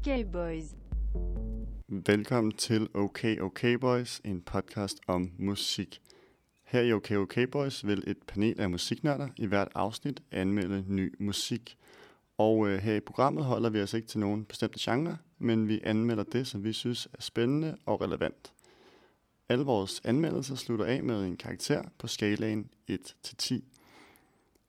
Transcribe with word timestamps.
Okay 0.00 0.24
Boys. 0.32 0.64
Velkommen 1.88 2.52
til 2.52 2.88
Okay 2.94 3.40
Okay 3.40 3.74
Boys, 3.74 4.20
en 4.24 4.40
podcast 4.40 5.00
om 5.06 5.30
musik. 5.38 6.00
Her 6.64 6.80
i 6.80 6.92
Okay 6.92 7.16
Okay 7.16 7.42
Boys 7.46 7.86
vil 7.86 8.04
et 8.06 8.16
panel 8.26 8.60
af 8.60 8.70
musiknørder 8.70 9.28
i 9.36 9.46
hvert 9.46 9.68
afsnit 9.74 10.22
anmelde 10.30 10.84
ny 10.88 11.14
musik. 11.18 11.78
Og 12.38 12.68
øh, 12.68 12.78
her 12.78 12.94
i 12.94 13.00
programmet 13.00 13.44
holder 13.44 13.70
vi 13.70 13.80
os 13.80 13.94
ikke 13.94 14.08
til 14.08 14.20
nogen 14.20 14.44
bestemte 14.44 14.78
genre, 14.80 15.16
men 15.38 15.68
vi 15.68 15.80
anmelder 15.84 16.24
det, 16.24 16.46
som 16.46 16.64
vi 16.64 16.72
synes 16.72 17.08
er 17.12 17.22
spændende 17.22 17.76
og 17.86 18.00
relevant. 18.00 18.52
Alle 19.48 19.64
vores 19.64 20.00
anmeldelser 20.04 20.54
slutter 20.54 20.84
af 20.84 21.02
med 21.02 21.24
en 21.24 21.36
karakter 21.36 21.82
på 21.98 22.06
skalaen 22.06 22.70
1-10. 22.90 23.60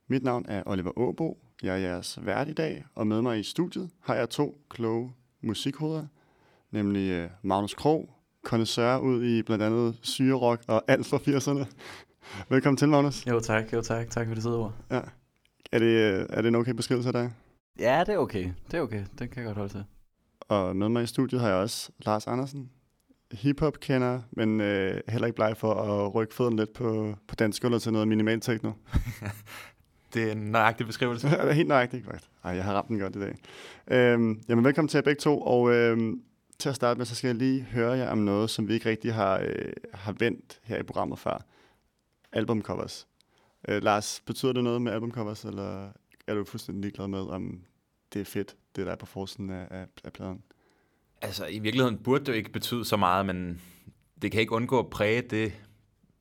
Mit 0.07 0.23
navn 0.23 0.45
er 0.47 0.63
Oliver 0.65 0.97
Åbo. 0.97 1.37
Jeg 1.63 1.73
er 1.73 1.89
jeres 1.89 2.25
vært 2.25 2.47
i 2.47 2.53
dag, 2.53 2.85
og 2.95 3.07
med 3.07 3.21
mig 3.21 3.39
i 3.39 3.43
studiet 3.43 3.89
har 3.99 4.15
jeg 4.15 4.29
to 4.29 4.61
kloge 4.69 5.13
musikhoveder, 5.41 6.05
nemlig 6.71 7.11
øh, 7.11 7.29
Magnus 7.41 7.73
Krog, 7.73 8.09
kondensør 8.43 8.97
ud 8.97 9.23
i 9.25 9.43
blandt 9.43 9.63
andet 9.63 9.99
syrerok 10.01 10.61
og 10.67 10.83
alt 10.87 11.07
fra 11.07 11.17
80'erne. 11.17 11.65
Velkommen 12.53 12.77
til, 12.77 12.89
Magnus. 12.89 13.27
Jo 13.27 13.39
tak, 13.39 13.73
jo 13.73 13.81
tak. 13.81 14.09
Tak 14.09 14.27
for 14.27 14.33
det 14.33 14.43
søde 14.43 14.57
ord. 14.57 14.73
Ja. 14.91 15.01
Er 15.71 15.79
det, 15.79 15.85
øh, 15.85 16.25
er 16.29 16.41
det 16.41 16.47
en 16.47 16.55
okay 16.55 16.71
beskrivelse 16.71 17.09
af 17.09 17.13
dig? 17.13 17.31
Ja, 17.79 18.03
det 18.05 18.13
er 18.13 18.17
okay. 18.17 18.49
Det 18.71 18.77
er 18.77 18.81
okay. 18.81 19.05
Den 19.19 19.29
kan 19.29 19.37
jeg 19.37 19.45
godt 19.45 19.57
holde 19.57 19.73
til. 19.73 19.83
Og 20.39 20.75
med 20.75 20.89
mig 20.89 21.03
i 21.03 21.05
studiet 21.05 21.41
har 21.41 21.47
jeg 21.47 21.57
også 21.57 21.91
Lars 22.05 22.27
Andersen, 22.27 22.69
hiphop 23.31 23.79
kender, 23.79 24.21
men 24.31 24.61
øh, 24.61 25.01
heller 25.09 25.27
ikke 25.27 25.35
bleg 25.35 25.57
for 25.57 25.73
at 25.73 26.15
rykke 26.15 26.33
fødderne 26.33 26.55
lidt 26.55 26.73
på, 26.73 27.15
på 27.27 27.35
dansk 27.35 27.61
gulv 27.61 27.79
til 27.79 27.91
noget 27.91 28.07
minimal 28.07 28.41
techno. 28.41 28.71
det 30.13 30.27
er 30.27 30.31
en 30.31 30.51
nøjagtig 30.51 30.85
beskrivelse. 30.85 31.27
det 31.27 31.39
er 31.49 31.51
helt 31.51 31.67
nøjagtigt, 31.67 32.05
faktisk. 32.05 32.31
Ej, 32.43 32.51
jeg 32.51 32.63
har 32.63 32.73
ramt 32.73 32.87
den 32.87 32.99
godt 32.99 33.15
i 33.15 33.19
dag. 33.19 33.35
Øhm, 33.87 34.41
jamen, 34.49 34.65
velkommen 34.65 34.87
til 34.89 34.97
jer 34.97 35.01
begge 35.01 35.19
to, 35.19 35.41
og 35.41 35.73
øhm, 35.73 36.21
til 36.59 36.69
at 36.69 36.75
starte 36.75 36.97
med, 36.97 37.05
så 37.05 37.15
skal 37.15 37.27
jeg 37.27 37.35
lige 37.35 37.61
høre 37.61 37.91
jer 37.91 38.09
om 38.09 38.17
noget, 38.17 38.49
som 38.49 38.67
vi 38.67 38.73
ikke 38.73 38.89
rigtig 38.89 39.13
har, 39.13 39.39
øh, 39.39 39.73
har 39.93 40.11
vendt 40.11 40.59
her 40.63 40.77
i 40.77 40.83
programmet 40.83 41.19
før. 41.19 41.45
Albumcovers. 42.31 43.07
Øh, 43.67 43.83
Lars, 43.83 44.23
betyder 44.25 44.53
det 44.53 44.63
noget 44.63 44.81
med 44.81 44.91
albumcovers, 44.91 45.43
eller 45.43 45.89
er 46.27 46.35
du 46.35 46.43
fuldstændig 46.43 46.81
ligeglad 46.81 47.07
med, 47.07 47.19
om 47.19 47.61
det 48.13 48.21
er 48.21 48.25
fedt, 48.25 48.55
det 48.75 48.85
der 48.85 48.91
er 48.91 48.95
på 48.95 49.05
forsiden 49.05 49.49
af, 49.49 49.67
af, 49.71 49.85
af 50.03 50.13
pladen? 50.13 50.43
Altså, 51.21 51.45
i 51.45 51.59
virkeligheden 51.59 51.97
burde 51.97 52.25
det 52.25 52.31
jo 52.31 52.37
ikke 52.37 52.51
betyde 52.51 52.85
så 52.85 52.97
meget, 52.97 53.25
men 53.25 53.61
det 54.21 54.31
kan 54.31 54.41
ikke 54.41 54.53
undgå 54.53 54.79
at 54.79 54.89
præge 54.89 55.21
det, 55.21 55.53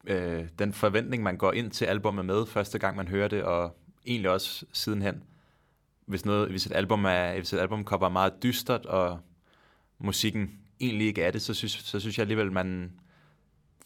øh, 0.06 0.44
den 0.58 0.72
forventning, 0.72 1.22
man 1.22 1.36
går 1.36 1.52
ind 1.52 1.70
til 1.70 1.84
albumet 1.84 2.24
med, 2.24 2.46
første 2.46 2.78
gang 2.78 2.96
man 2.96 3.08
hører 3.08 3.28
det, 3.28 3.42
og 3.42 3.76
egentlig 4.06 4.30
også 4.30 4.64
sidenhen. 4.72 5.22
Hvis, 6.06 6.24
noget, 6.24 6.50
hvis 6.50 6.66
et 6.66 6.72
album 6.72 7.04
er, 7.04 7.34
hvis 7.34 7.52
et 7.52 7.58
album 7.58 7.80
er 7.80 8.08
meget 8.08 8.42
dystert, 8.42 8.86
og 8.86 9.20
musikken 9.98 10.50
egentlig 10.80 11.06
ikke 11.06 11.22
er 11.22 11.30
det, 11.30 11.42
så 11.42 11.54
synes, 11.54 11.72
så 11.72 12.00
synes 12.00 12.18
jeg 12.18 12.22
alligevel, 12.22 12.52
man 12.52 12.92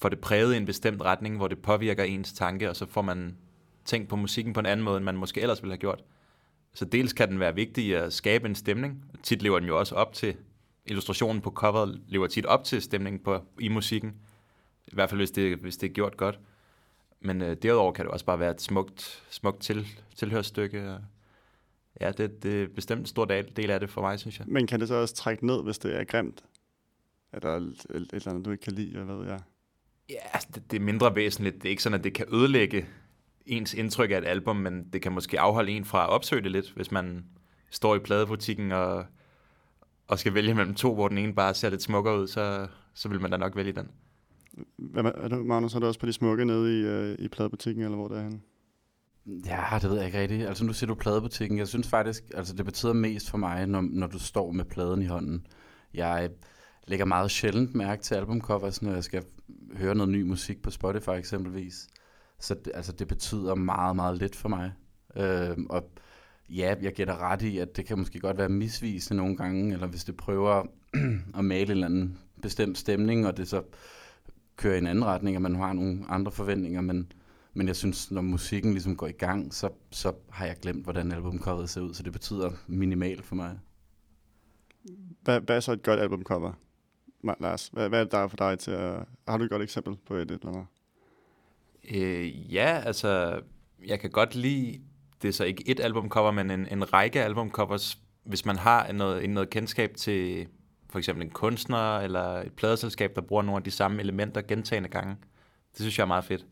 får 0.00 0.08
det 0.08 0.20
præget 0.20 0.54
i 0.54 0.56
en 0.56 0.66
bestemt 0.66 1.02
retning, 1.02 1.36
hvor 1.36 1.48
det 1.48 1.58
påvirker 1.58 2.04
ens 2.04 2.32
tanke, 2.32 2.70
og 2.70 2.76
så 2.76 2.86
får 2.86 3.02
man 3.02 3.36
tænkt 3.84 4.08
på 4.08 4.16
musikken 4.16 4.52
på 4.52 4.60
en 4.60 4.66
anden 4.66 4.84
måde, 4.84 4.96
end 4.96 5.04
man 5.04 5.16
måske 5.16 5.40
ellers 5.40 5.62
ville 5.62 5.72
have 5.72 5.78
gjort. 5.78 6.04
Så 6.74 6.84
dels 6.84 7.12
kan 7.12 7.28
den 7.28 7.40
være 7.40 7.54
vigtig 7.54 7.96
at 7.96 8.12
skabe 8.12 8.48
en 8.48 8.54
stemning. 8.54 9.04
Tit 9.22 9.42
lever 9.42 9.58
den 9.58 9.68
jo 9.68 9.78
også 9.78 9.94
op 9.94 10.12
til, 10.12 10.36
illustrationen 10.86 11.42
på 11.42 11.50
coveret 11.50 12.00
lever 12.08 12.26
tit 12.26 12.46
op 12.46 12.64
til 12.64 12.82
stemningen 12.82 13.22
på, 13.24 13.40
i 13.60 13.68
musikken. 13.68 14.14
I 14.94 14.98
hvert 14.98 15.10
fald, 15.10 15.20
hvis 15.20 15.30
det, 15.30 15.58
hvis 15.58 15.76
det 15.76 15.88
er 15.90 15.92
gjort 15.92 16.16
godt. 16.16 16.38
Men 17.20 17.42
øh, 17.42 17.56
derudover 17.62 17.92
kan 17.92 18.04
det 18.04 18.12
også 18.12 18.24
bare 18.24 18.38
være 18.40 18.50
et 18.50 18.62
smukt, 18.62 19.22
smukt 19.30 19.60
til, 19.60 19.86
tilhørsstykke. 20.16 20.98
Ja, 22.00 22.12
det, 22.12 22.42
det 22.42 22.62
er 22.62 22.68
bestemt 22.74 23.00
en 23.00 23.06
stor 23.06 23.24
del, 23.24 23.56
del 23.56 23.70
af 23.70 23.80
det 23.80 23.90
for 23.90 24.00
mig, 24.00 24.18
synes 24.18 24.38
jeg. 24.38 24.46
Men 24.48 24.66
kan 24.66 24.80
det 24.80 24.88
så 24.88 24.94
også 24.94 25.14
trække 25.14 25.46
ned, 25.46 25.62
hvis 25.62 25.78
det 25.78 26.00
er 26.00 26.04
grimt? 26.04 26.44
Eller 27.32 27.50
et, 27.50 27.86
et 27.90 28.08
eller 28.12 28.28
andet, 28.28 28.44
du 28.44 28.50
ikke 28.50 28.62
kan 28.62 28.72
lide, 28.72 28.88
eller 28.88 29.04
hvad 29.04 29.16
ved 29.16 29.26
jeg? 29.26 29.40
Ja, 30.10 30.18
altså, 30.32 30.48
det, 30.54 30.70
det 30.70 30.76
er 30.76 30.80
mindre 30.80 31.14
væsentligt. 31.14 31.54
Det 31.54 31.64
er 31.64 31.70
ikke 31.70 31.82
sådan, 31.82 31.98
at 31.98 32.04
det 32.04 32.14
kan 32.14 32.26
ødelægge 32.34 32.86
ens 33.46 33.74
indtryk 33.74 34.10
af 34.10 34.18
et 34.18 34.24
album, 34.24 34.56
men 34.56 34.88
det 34.92 35.02
kan 35.02 35.12
måske 35.12 35.40
afholde 35.40 35.72
en 35.72 35.84
fra 35.84 36.04
at 36.04 36.10
opsøge 36.10 36.42
det 36.42 36.50
lidt, 36.50 36.72
hvis 36.76 36.90
man 36.90 37.24
står 37.70 37.96
i 37.96 37.98
pladebutikken 37.98 38.72
og, 38.72 39.06
og 40.08 40.18
skal 40.18 40.34
vælge 40.34 40.54
mellem 40.54 40.74
to, 40.74 40.94
hvor 40.94 41.08
den 41.08 41.18
ene 41.18 41.34
bare 41.34 41.54
ser 41.54 41.70
lidt 41.70 41.82
smukkere 41.82 42.20
ud, 42.20 42.26
så, 42.26 42.68
så 42.94 43.08
vil 43.08 43.20
man 43.20 43.30
da 43.30 43.36
nok 43.36 43.56
vælge 43.56 43.72
den. 43.72 43.90
Hvad, 44.76 45.04
er 45.04 45.28
du, 45.28 45.36
Magnus, 45.36 45.74
er 45.74 45.78
du 45.78 45.86
også 45.86 46.00
på 46.00 46.06
de 46.06 46.12
smukke 46.12 46.44
nede 46.44 46.80
i, 46.80 46.82
øh, 46.82 47.16
i 47.18 47.28
pladebutikken, 47.28 47.84
eller 47.84 47.96
hvor 47.96 48.08
det 48.08 48.18
er 48.18 48.22
henne? 48.22 48.40
Ja, 49.26 49.78
det 49.82 49.90
ved 49.90 49.96
jeg 49.96 50.06
ikke 50.06 50.20
rigtigt. 50.20 50.46
Altså 50.48 50.64
nu 50.64 50.72
siger 50.72 50.88
du 50.88 50.94
pladebutikken. 50.94 51.58
Jeg 51.58 51.68
synes 51.68 51.88
faktisk, 51.88 52.24
altså 52.34 52.54
det 52.54 52.64
betyder 52.64 52.92
mest 52.92 53.30
for 53.30 53.38
mig, 53.38 53.66
når, 53.66 53.80
når 53.80 54.06
du 54.06 54.18
står 54.18 54.52
med 54.52 54.64
pladen 54.64 55.02
i 55.02 55.06
hånden. 55.06 55.46
Jeg 55.94 56.30
lægger 56.86 57.04
meget 57.04 57.30
sjældent 57.30 57.74
mærke 57.74 58.02
til 58.02 58.14
albumcovers, 58.14 58.82
når 58.82 58.92
jeg 58.92 59.04
skal 59.04 59.24
høre 59.76 59.94
noget 59.94 60.12
ny 60.12 60.22
musik 60.22 60.62
på 60.62 60.70
Spotify 60.70 61.10
eksempelvis. 61.10 61.88
Så 62.40 62.54
det, 62.54 62.72
altså, 62.74 62.92
det 62.92 63.08
betyder 63.08 63.54
meget, 63.54 63.96
meget 63.96 64.18
lidt 64.18 64.36
for 64.36 64.48
mig. 64.48 64.72
Øh, 65.16 65.56
og 65.70 65.90
ja, 66.48 66.74
jeg 66.82 66.92
gætter 66.92 67.22
ret 67.22 67.42
i, 67.42 67.58
at 67.58 67.76
det 67.76 67.86
kan 67.86 67.98
måske 67.98 68.20
godt 68.20 68.38
være 68.38 68.48
misvisende 68.48 69.22
nogle 69.22 69.36
gange, 69.36 69.72
eller 69.72 69.86
hvis 69.86 70.04
det 70.04 70.16
prøver 70.16 70.62
at 71.38 71.44
male 71.44 71.62
en 71.62 71.70
eller 71.70 71.86
anden 71.86 72.18
bestemt 72.42 72.78
stemning, 72.78 73.26
og 73.26 73.36
det 73.36 73.48
så 73.48 73.62
kører 74.56 74.74
i 74.74 74.78
en 74.78 74.86
anden 74.86 75.04
retning, 75.04 75.36
at 75.36 75.42
man 75.42 75.54
har 75.54 75.72
nogle 75.72 76.04
andre 76.08 76.32
forventninger, 76.32 76.80
men, 76.80 77.12
men 77.54 77.66
jeg 77.66 77.76
synes, 77.76 78.10
når 78.10 78.20
musikken 78.20 78.72
ligesom 78.72 78.96
går 78.96 79.06
i 79.06 79.12
gang, 79.12 79.54
så, 79.54 79.70
så 79.90 80.12
har 80.30 80.46
jeg 80.46 80.56
glemt, 80.62 80.84
hvordan 80.84 81.12
albumcoveret 81.12 81.70
ser 81.70 81.80
ud, 81.80 81.94
så 81.94 82.02
det 82.02 82.12
betyder 82.12 82.50
minimalt 82.66 83.24
for 83.24 83.34
mig. 83.34 83.58
Hvad, 85.22 85.40
hvad 85.40 85.56
er 85.56 85.60
så 85.60 85.72
et 85.72 85.82
godt 85.82 86.00
albumcover, 86.00 86.52
Lars? 87.40 87.68
Hvad, 87.68 87.88
hvad 87.88 88.00
er 88.00 88.04
det 88.04 88.12
der 88.12 88.28
for 88.28 88.36
dig 88.36 88.58
til 88.58 88.70
at... 88.70 89.04
Har 89.28 89.38
du 89.38 89.44
et 89.44 89.50
godt 89.50 89.62
eksempel 89.62 89.96
på 90.06 90.14
et 90.14 90.30
eller 90.30 90.48
andet? 90.48 90.66
Øh, 91.90 92.54
ja, 92.54 92.82
altså, 92.86 93.40
jeg 93.86 94.00
kan 94.00 94.10
godt 94.10 94.34
lide, 94.34 94.80
det 95.22 95.28
er 95.28 95.32
så 95.32 95.44
ikke 95.44 95.68
et 95.68 95.80
albumcover, 95.80 96.30
men 96.30 96.50
en, 96.50 96.68
en 96.70 96.92
række 96.92 97.22
albumcovers, 97.22 97.98
hvis 98.24 98.44
man 98.44 98.56
har 98.56 98.92
noget, 98.92 99.30
noget 99.30 99.50
kendskab 99.50 99.94
til 99.96 100.46
for 100.94 100.98
eksempel 100.98 101.24
en 101.24 101.30
kunstner 101.30 101.98
eller 101.98 102.40
et 102.40 102.52
pladeselskab, 102.52 103.14
der 103.14 103.20
bruger 103.20 103.42
nogle 103.42 103.56
af 103.56 103.62
de 103.62 103.70
samme 103.70 104.00
elementer 104.00 104.42
gentagende 104.42 104.88
gange. 104.88 105.16
Det 105.72 105.80
synes 105.80 105.98
jeg 105.98 106.04
er 106.04 106.08
meget 106.08 106.24
fedt. 106.24 106.46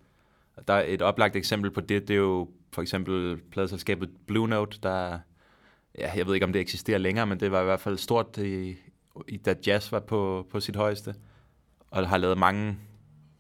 Der 0.69 0.75
er 0.75 0.85
et 0.87 1.03
oplagt 1.03 1.37
eksempel 1.37 1.71
på 1.71 1.81
det, 1.81 2.09
det 2.09 2.15
er 2.15 2.19
jo 2.19 2.51
for 2.73 2.83
eksempel 2.83 3.37
pladeselskabet 3.51 4.11
Blue 4.27 4.49
Note, 4.49 4.79
der, 4.83 5.19
ja, 5.99 6.13
jeg 6.17 6.27
ved 6.27 6.35
ikke 6.35 6.47
om 6.47 6.53
det 6.53 6.61
eksisterer 6.61 6.99
længere, 6.99 7.27
men 7.27 7.41
det 7.41 7.53
var 7.53 7.61
i 7.61 7.65
hvert 7.65 7.81
fald 7.81 7.99
stort, 7.99 8.39
i, 8.39 8.77
i, 9.29 9.37
da 9.37 9.55
jazz 9.67 9.93
var 9.93 10.01
på, 10.01 10.47
på 10.51 10.61
sit 10.61 10.77
højeste, 10.77 11.15
og 11.91 12.09
har 12.09 12.17
lavet 12.17 12.39
mange 12.39 12.79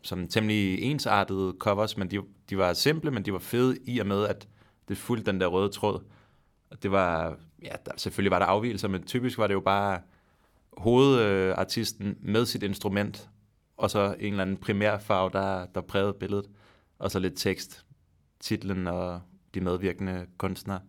som 0.03 0.29
temmelig 0.29 0.83
ensartede 0.83 1.55
covers, 1.59 1.97
men 1.97 2.11
de, 2.11 2.21
de 2.51 2.59
var 2.59 2.73
simple, 2.73 3.11
men 3.11 3.25
de 3.25 3.33
var 3.33 3.39
fede 3.39 3.77
i 3.85 3.99
og 3.99 4.07
med, 4.07 4.27
at 4.27 4.49
det 4.89 4.99
fulgte 4.99 5.33
den 5.33 5.41
der 5.41 5.47
røde 5.47 5.69
tråd. 5.69 6.05
Og 6.71 6.83
det 6.83 6.93
var, 6.93 7.37
ja, 7.63 7.75
der, 7.87 7.93
selvfølgelig 7.97 8.31
var 8.31 8.39
der 8.39 8.47
afvielser, 8.47 8.89
men 8.89 9.03
typisk 9.03 9.39
var 9.39 9.47
det 9.47 9.55
jo 9.55 9.61
bare 9.61 10.01
hovedartisten 10.77 12.19
med 12.21 12.47
sit 12.47 12.63
instrument, 12.63 13.31
og 13.77 13.91
så 13.91 14.15
en 14.19 14.33
eller 14.33 14.43
anden 14.43 14.57
primær 14.57 14.99
farve, 14.99 15.31
der, 15.33 15.67
der 15.67 15.81
prægede 15.81 16.15
billedet, 16.15 16.51
og 16.99 17.11
så 17.11 17.19
lidt 17.19 17.35
tekst, 17.37 17.87
titlen 18.41 18.87
og 18.87 19.21
de 19.55 19.61
medvirkende 19.61 20.27
kunstnere. 20.39 20.81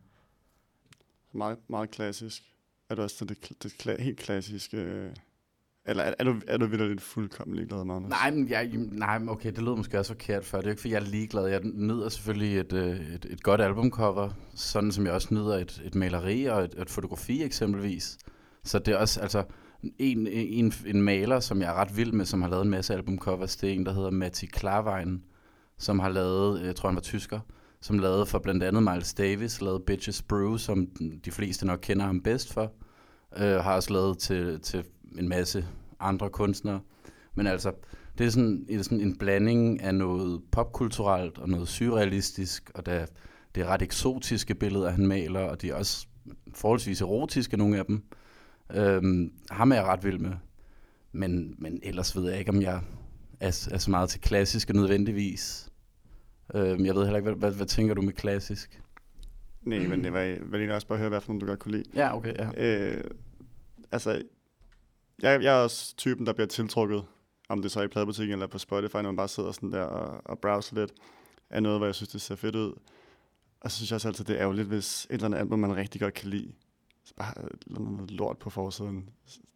Meget, 1.31 1.57
meget 1.67 1.91
klassisk. 1.91 2.43
Er 2.89 2.95
det 2.95 3.03
også 3.03 3.25
det, 3.25 3.63
det, 3.63 3.73
det 3.83 3.99
helt 3.99 4.19
klassiske 4.19 4.77
øh, 4.77 5.15
eller 5.85 6.03
er, 6.03 6.13
er 6.19 6.23
du, 6.23 6.41
er 6.47 6.57
du 6.57 6.65
vildt 6.65 6.87
lidt 6.87 7.01
fuldkommen 7.01 7.55
ligeglad, 7.55 7.83
Magnus? 7.85 8.09
Nej, 8.09 8.31
men 8.31 8.49
jeg, 8.49 8.69
nej, 8.91 9.19
okay, 9.27 9.51
det 9.51 9.63
lød 9.63 9.75
måske 9.75 9.99
også 9.99 10.13
forkert 10.13 10.45
før. 10.45 10.57
Det 10.57 10.65
er 10.65 10.69
ikke, 10.69 10.81
fordi 10.81 10.93
jeg 10.93 11.01
er 11.01 11.05
ligeglad. 11.05 11.47
Jeg 11.47 11.61
nyder 11.63 12.09
selvfølgelig 12.09 12.59
et, 12.59 12.73
øh, 12.73 13.13
et, 13.13 13.25
et 13.29 13.43
godt 13.43 13.61
albumcover, 13.61 14.29
sådan 14.55 14.91
som 14.91 15.05
jeg 15.05 15.13
også 15.13 15.33
nyder 15.33 15.57
et, 15.57 15.81
et 15.85 15.95
maleri 15.95 16.45
og 16.45 16.63
et, 16.63 16.75
et 16.81 16.89
fotografi 16.89 17.43
eksempelvis. 17.43 18.17
Så 18.63 18.79
det 18.79 18.93
er 18.93 18.97
også, 18.97 19.19
altså, 19.19 19.43
en, 19.99 20.27
en, 20.27 20.73
en 20.85 21.01
maler, 21.01 21.39
som 21.39 21.61
jeg 21.61 21.69
er 21.69 21.73
ret 21.73 21.97
vild 21.97 22.11
med, 22.11 22.25
som 22.25 22.41
har 22.41 22.49
lavet 22.49 22.63
en 22.63 22.69
masse 22.69 22.93
albumcovers, 22.93 23.55
det 23.55 23.69
er 23.69 23.73
en, 23.73 23.85
der 23.85 23.93
hedder 23.93 24.11
Matti 24.11 24.45
Klarwein, 24.45 25.23
som 25.77 25.99
har 25.99 26.09
lavet, 26.09 26.59
øh, 26.59 26.65
jeg 26.65 26.75
tror 26.75 26.89
han 26.89 26.95
var 26.95 27.01
tysker, 27.01 27.39
som 27.81 27.99
lavede 27.99 28.25
for 28.25 28.39
blandt 28.39 28.63
andet 28.63 28.83
Miles 28.83 29.13
Davis, 29.13 29.61
lavede 29.61 29.83
Bitches 29.87 30.21
Brew, 30.21 30.57
som 30.57 30.87
de 31.25 31.31
fleste 31.31 31.65
nok 31.65 31.79
kender 31.81 32.05
ham 32.05 32.21
bedst 32.21 32.53
for. 32.53 32.71
Øh, 33.37 33.55
har 33.55 33.75
også 33.75 33.93
lavet 33.93 34.17
til, 34.17 34.59
til 34.59 34.83
en 35.17 35.29
masse 35.29 35.65
andre 35.99 36.29
kunstnere. 36.29 36.79
Men 37.35 37.47
altså, 37.47 37.71
det 38.17 38.25
er 38.25 38.29
sådan, 38.29 38.65
det 38.67 38.75
er 38.75 38.81
sådan 38.81 39.01
en 39.01 39.17
blanding 39.17 39.81
af 39.81 39.95
noget 39.95 40.41
popkulturelt 40.51 41.37
og 41.37 41.49
noget 41.49 41.67
surrealistisk, 41.67 42.71
og 42.75 42.85
der, 42.85 43.05
det 43.55 43.63
er 43.63 43.67
ret 43.67 43.81
eksotiske 43.81 44.55
billeder, 44.55 44.89
han 44.89 45.07
maler, 45.07 45.39
og 45.39 45.61
de 45.61 45.69
er 45.69 45.75
også 45.75 46.07
forholdsvis 46.53 47.01
erotiske, 47.01 47.57
nogle 47.57 47.77
af 47.77 47.85
dem. 47.85 48.03
Øhm, 48.73 49.33
ham 49.51 49.71
er 49.71 49.75
jeg 49.75 49.85
ret 49.85 50.03
vild 50.03 50.19
med. 50.19 50.33
Men, 51.11 51.55
men 51.57 51.79
ellers 51.83 52.15
ved 52.15 52.29
jeg 52.29 52.39
ikke, 52.39 52.51
om 52.51 52.61
jeg 52.61 52.81
er, 53.39 53.67
er 53.71 53.77
så 53.77 53.91
meget 53.91 54.09
til 54.09 54.21
klassiske 54.21 54.73
nødvendigvis. 54.73 55.69
Øhm, 56.55 56.85
jeg 56.85 56.95
ved 56.95 57.03
heller 57.03 57.17
ikke, 57.17 57.31
hvad, 57.31 57.39
hvad, 57.39 57.57
hvad 57.57 57.65
tænker 57.65 57.93
du 57.93 58.01
med 58.01 58.13
klassisk? 58.13 58.81
Nej, 59.61 59.87
men 59.87 60.03
det 60.03 60.13
var, 60.13 60.19
jeg 60.19 60.39
vil 60.51 60.71
også 60.71 60.87
bare 60.87 60.97
høre, 60.97 61.09
hvad 61.09 61.21
for 61.21 61.29
nogle 61.29 61.41
du 61.41 61.45
godt 61.45 61.59
kunne 61.59 61.71
lide. 61.71 61.89
Ja, 61.95 62.17
okay, 62.17 62.33
ja. 62.33 62.49
Øh, 62.57 63.03
altså, 63.91 64.21
jeg, 65.21 65.43
jeg 65.43 65.59
er 65.59 65.63
også 65.63 65.95
typen, 65.95 66.25
der 66.25 66.33
bliver 66.33 66.47
tiltrukket, 66.47 67.03
om 67.49 67.61
det 67.61 67.71
så 67.71 67.79
er 67.79 67.83
i 67.83 67.87
pladebutikken 67.87 68.33
eller 68.33 68.47
på 68.47 68.57
Spotify, 68.57 68.95
når 68.95 69.01
man 69.01 69.15
bare 69.15 69.27
sidder 69.27 69.51
sådan 69.51 69.71
der 69.71 69.81
og, 69.81 70.21
og 70.25 70.39
browser 70.39 70.75
lidt, 70.75 70.91
af 71.49 71.63
noget, 71.63 71.79
hvor 71.79 71.85
jeg 71.85 71.95
synes, 71.95 72.09
det 72.09 72.21
ser 72.21 72.35
fedt 72.35 72.55
ud. 72.55 72.73
Og 73.61 73.71
så 73.71 73.77
synes 73.77 73.91
jeg 73.91 73.95
også 73.95 74.07
altid, 74.07 74.25
det 74.25 74.35
er 74.35 74.41
ærgerligt, 74.41 74.67
hvis 74.67 75.05
et 75.05 75.13
eller 75.13 75.25
andet 75.25 75.39
album, 75.39 75.59
man 75.59 75.75
rigtig 75.75 76.01
godt 76.01 76.13
kan 76.13 76.29
lide, 76.29 76.51
bare 77.17 77.33
noget 77.67 78.11
lort 78.11 78.37
på 78.37 78.49
forsiden. 78.49 79.09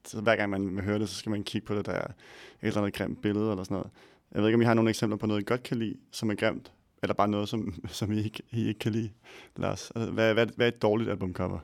Så 0.05 0.21
hver 0.21 0.35
gang 0.35 0.49
man 0.49 0.79
hører 0.79 0.97
det, 0.97 1.09
så 1.09 1.15
skal 1.15 1.29
man 1.29 1.44
kigge 1.44 1.67
på 1.67 1.75
det, 1.75 1.85
der 1.85 1.91
er 1.91 2.07
et 2.07 2.13
eller 2.61 2.77
andet 2.77 2.94
grimt 2.94 3.21
billede 3.21 3.51
eller 3.51 3.63
sådan 3.63 3.75
noget. 3.75 3.89
Jeg 4.31 4.41
ved 4.41 4.49
ikke, 4.49 4.55
om 4.55 4.61
I 4.61 4.65
har 4.65 4.73
nogle 4.73 4.89
eksempler 4.89 5.17
på 5.17 5.25
noget, 5.25 5.41
I 5.41 5.45
godt 5.45 5.63
kan 5.63 5.77
lide, 5.77 5.95
som 6.11 6.29
er 6.29 6.35
grimt, 6.35 6.71
eller 7.03 7.13
bare 7.13 7.27
noget, 7.27 7.49
som, 7.49 7.73
som 7.88 8.11
I, 8.11 8.23
ikke, 8.23 8.44
I 8.51 8.67
ikke 8.67 8.79
kan 8.79 8.91
lide, 8.91 9.09
Lars. 9.55 9.91
Altså, 9.91 10.11
hvad, 10.11 10.33
hvad, 10.33 10.47
hvad 10.55 10.67
er 10.67 10.71
et 10.71 10.81
dårligt 10.81 11.09
albumcover? 11.09 11.59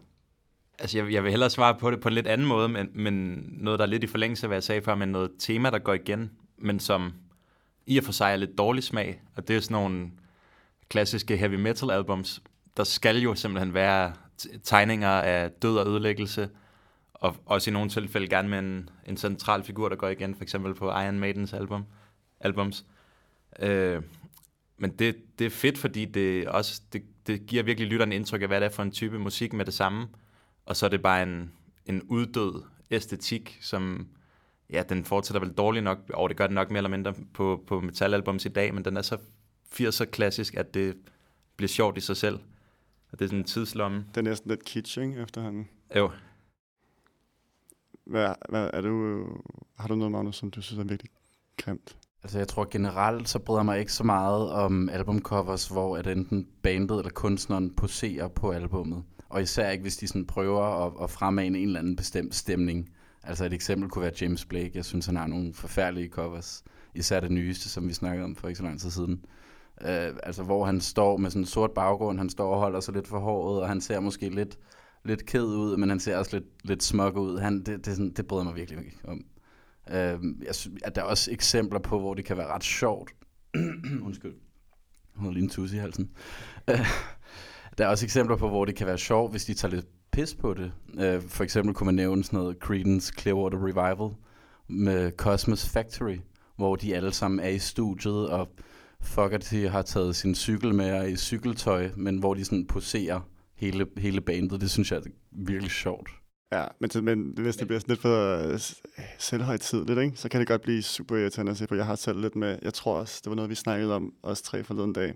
Altså, 0.80 0.98
jeg, 0.98 1.14
jeg 1.14 1.24
vil 1.24 1.32
hellere 1.32 1.50
svare 1.50 1.76
på 1.80 1.92
det 1.92 2.00
på 2.00 2.08
en 2.08 2.14
lidt 2.14 2.28
anden 2.28 2.48
måde, 2.48 2.70
men, 2.70 2.90
men 2.94 3.46
noget, 3.52 3.80
der 3.80 3.86
er 3.86 3.90
lidt 3.90 4.04
i 4.04 4.08
forlængelse 4.08 4.46
af, 4.46 4.50
hvad 4.50 4.56
jeg 4.56 4.64
sagde 4.64 4.82
før, 4.82 4.96
men 4.96 5.10
noget 5.10 5.32
tema, 5.40 5.70
der 5.70 5.80
går 5.80 5.94
igen, 5.94 6.32
men 6.58 6.80
som 6.80 7.14
i 7.86 7.98
og 7.98 8.04
for 8.04 8.12
sig 8.12 8.32
er 8.32 8.36
lidt 8.36 8.58
dårlig 8.58 8.84
smag, 8.84 9.22
og 9.36 9.48
det 9.48 9.56
er 9.56 9.60
sådan 9.60 9.76
nogle 9.76 10.12
klassiske 10.90 11.38
heavy 11.38 11.56
metal 11.56 11.92
albums, 11.92 12.42
der 12.78 12.84
skal 12.84 13.18
jo 13.18 13.36
simpelthen 13.36 13.74
være 13.74 14.14
tegninger 14.64 15.10
af 15.10 15.52
død 15.52 15.78
og 15.78 15.88
ødelæggelse, 15.88 16.50
og 17.14 17.36
også 17.46 17.70
i 17.70 17.74
nogle 17.74 17.90
tilfælde 17.90 18.28
gerne 18.28 18.50
med 18.50 18.60
en, 18.60 18.90
en 19.06 19.18
central 19.18 19.64
figur, 19.64 19.90
der 19.90 19.96
går 19.96 20.08
igen, 20.08 20.36
for 20.36 20.44
eksempel 20.44 20.74
på 20.76 20.90
Iron 20.90 21.20
Maidens 21.20 21.54
album, 21.54 21.86
albums. 22.40 22.86
Øh, 23.60 24.02
men 24.78 24.92
det, 24.92 25.16
det 25.40 25.46
er 25.46 25.50
fedt, 25.50 25.78
fordi 25.78 26.06
det 26.06 26.48
også 26.48 26.82
det, 26.94 27.04
det 27.28 27.46
giver 27.46 27.64
virkelig 27.64 27.90
lytteren 27.90 28.12
indtryk 28.12 28.42
af, 28.42 28.48
hvad 28.48 28.62
det 28.62 28.66
er 28.66 28.70
for 28.70 28.84
en 28.84 28.92
type 28.92 29.20
musik 29.20 29.54
med 29.54 29.66
det 29.66 29.74
samme. 29.74 30.08
Og 30.66 30.76
så 30.76 30.86
er 30.86 30.90
det 30.90 31.02
bare 31.02 31.24
en, 31.24 31.52
en 31.86 32.02
uddød 32.02 32.64
æstetik, 32.92 33.58
som 33.62 34.08
ja, 34.70 34.84
den 34.90 35.06
fortsætter 35.06 35.40
vel 35.40 35.54
dårligt 35.54 35.84
nok, 35.84 36.00
og 36.14 36.30
det 36.30 36.38
gør 36.38 36.48
det 36.48 36.54
nok 36.54 36.70
mere 36.70 36.78
eller 36.78 36.90
mindre 36.90 37.14
på, 37.34 37.64
på 37.68 37.80
metalalbums 37.80 38.46
i 38.46 38.50
dag, 38.50 38.74
men 38.74 38.86
den 38.86 38.98
er 38.98 39.02
så 39.02 39.18
80'er 39.74 40.06
klassisk, 40.06 40.56
at 40.56 40.74
det 40.74 40.96
bliver 41.56 41.70
sjovt 41.70 41.98
i 41.98 42.02
sig 42.02 42.18
selv. 42.18 42.40
Og 43.14 43.20
det 43.20 43.26
er 43.26 43.30
sådan 43.30 43.40
en 43.40 43.46
tidslomme. 43.46 44.06
Det 44.10 44.18
er 44.18 44.22
næsten 44.22 44.50
lidt 44.50 44.66
kitsch, 44.66 44.98
ikke, 44.98 45.16
efterhånden? 45.16 45.68
Jo. 45.96 46.12
Hvad, 48.06 48.34
hvad, 48.50 48.70
er 48.74 48.82
du, 48.82 49.26
har 49.80 49.88
du 49.88 49.96
noget, 49.96 50.12
Magnus, 50.12 50.36
som 50.36 50.52
du 50.52 50.62
synes 50.62 50.80
er 50.80 50.84
virkelig 50.84 51.12
grimt? 51.58 51.98
Altså 52.24 52.38
jeg 52.38 52.48
tror 52.48 52.68
generelt, 52.72 53.30
så 53.30 53.40
bryder 53.40 53.64
mig 53.64 53.80
ikke 53.80 53.94
så 53.94 54.04
meget 54.04 54.50
om 54.50 54.90
albumcovers, 54.90 55.68
hvor 55.68 55.98
at 55.98 56.08
enten 56.08 56.48
bandet 56.62 56.98
eller 56.98 57.12
kunstneren 57.12 57.76
poserer 57.76 58.28
på 58.28 58.52
albummet. 58.52 59.04
Og 59.30 59.42
især 59.42 59.70
ikke, 59.70 59.82
hvis 59.82 59.98
de 59.98 60.08
sådan 60.08 60.26
prøver 60.26 60.86
at, 60.86 61.04
at 61.04 61.10
fremmane 61.10 61.58
en 61.58 61.68
eller 61.68 61.80
anden 61.80 61.96
bestemt 61.96 62.36
stemning. 62.36 62.90
Altså 63.24 63.46
et 63.46 63.54
eksempel 63.54 63.90
kunne 63.90 64.04
være 64.04 64.14
James 64.22 64.46
Blake. 64.46 64.72
Jeg 64.74 64.86
synes, 64.86 65.06
han 65.06 65.16
har 65.16 65.28
nogle 65.28 65.54
forfærdelige 65.54 66.10
covers. 66.10 66.64
Især 66.96 67.20
det 67.20 67.32
nyeste, 67.32 67.70
som 67.70 67.88
vi 67.88 67.94
snakkede 67.94 68.26
om 68.26 68.36
for 68.36 68.48
ikke 68.48 68.58
så 68.58 68.64
lang 68.64 68.80
tid 68.80 68.92
siden 68.92 69.26
øh, 69.82 70.14
altså 70.24 70.44
hvor 70.44 70.66
han 70.66 70.82
står 70.82 71.18
med 71.18 71.30
sådan 71.30 71.42
en 71.42 71.46
sort 71.46 71.72
baggrund, 71.72 72.18
han 72.18 72.30
står 72.30 72.54
og 72.54 72.60
holder 72.60 72.80
sig 72.80 72.94
lidt 72.94 73.08
for 73.08 73.20
håret, 73.20 73.62
og 73.62 73.68
han 73.68 73.82
ser 73.82 74.00
måske 74.00 74.30
lidt, 74.30 74.58
lidt 75.06 75.26
ked 75.26 75.44
ud, 75.44 75.78
men 75.78 75.90
han 75.90 76.00
ser 76.00 76.18
også 76.18 76.38
lidt, 76.38 76.68
lidt 76.68 76.84
smuk 76.84 77.18
ud. 77.18 77.40
Han, 77.40 77.64
det, 77.64 77.86
det, 77.86 77.96
sådan, 77.96 78.14
det 78.14 78.28
bryder 78.28 78.44
mig 78.44 78.56
virkelig 78.56 78.80
ikke 78.80 78.98
om. 79.04 79.26
Øh, 79.90 80.46
jeg 80.46 80.56
synes, 80.56 80.82
at 80.84 80.96
der 80.96 81.02
er 81.02 81.06
også 81.06 81.32
eksempler 81.32 81.80
på, 81.80 82.00
hvor 82.00 82.14
det 82.14 82.26
kan 82.26 82.38
være 82.38 82.48
ret 82.48 82.64
sjovt. 82.64 83.12
Undskyld. 84.06 84.34
Hun 85.16 85.26
har 85.26 85.32
lige 85.32 85.44
en 85.44 85.70
i 85.74 85.78
halsen. 85.78 86.12
Øh, 86.70 86.88
der 87.78 87.86
er 87.86 87.90
også 87.90 88.06
eksempler 88.06 88.36
på, 88.36 88.50
hvor 88.50 88.66
det 88.66 88.76
kan 88.76 88.88
være 88.88 88.98
sjovt, 88.98 89.32
hvis 89.32 89.46
de 89.46 89.54
tager 89.54 89.76
lidt 89.76 89.86
pis 90.12 90.36
på 90.36 90.54
det. 90.54 90.72
Øh, 91.00 91.22
for 91.22 91.44
eksempel 91.44 91.76
kunne 91.76 91.86
man 91.86 91.96
nævne 91.96 92.24
sådan 92.24 92.40
noget 92.40 92.58
Creedence 92.58 93.14
Clearwater 93.20 93.66
Revival 93.66 94.16
med 94.68 95.12
Cosmos 95.12 95.70
Factory, 95.70 96.18
hvor 96.56 96.76
de 96.76 96.96
alle 96.96 97.14
sammen 97.14 97.40
er 97.40 97.50
i 97.50 97.60
studiet, 97.60 98.30
og 98.30 98.48
Fogerty 99.04 99.66
har 99.66 99.82
taget 99.82 100.16
sin 100.16 100.36
cykel 100.36 100.76
med 100.76 101.10
i 101.10 101.16
cykeltøj, 101.16 101.90
men 101.96 102.18
hvor 102.18 102.34
de 102.34 102.46
sådan 102.46 102.68
poserer 102.68 103.20
hele, 103.56 103.88
hele 103.98 104.22
bandet. 104.22 104.62
Det 104.62 104.72
synes 104.72 104.92
jeg 104.92 104.98
er 104.98 105.02
virkelig 105.32 105.72
sjovt. 105.72 106.10
Ja, 106.52 106.66
men, 106.80 107.06
men 107.06 107.34
hvis 107.38 107.56
det 107.56 107.68
bliver 107.68 107.82
lidt 107.88 108.00
for 108.00 108.38
øh, 108.38 108.60
selvhøjtidligt, 109.20 110.00
ikke? 110.00 110.18
så 110.18 110.30
kan 110.30 110.40
det 110.40 110.48
godt 110.48 110.62
blive 110.62 110.82
super 110.82 111.18
irriterende 111.18 111.52
at 111.52 111.58
se 111.58 111.68
på. 111.68 111.76
Jeg 111.76 111.86
har 111.86 111.96
selv 111.96 112.22
lidt 112.22 112.36
med, 112.36 112.60
jeg 112.62 112.74
tror 112.74 113.00
også, 113.00 113.22
det 113.24 113.30
var 113.30 113.36
noget, 113.36 113.50
vi 113.50 113.56
snakkede 113.56 113.96
om, 113.96 114.14
os 114.24 114.42
tre 114.42 114.64
forleden 114.64 114.94
dag. 114.94 115.14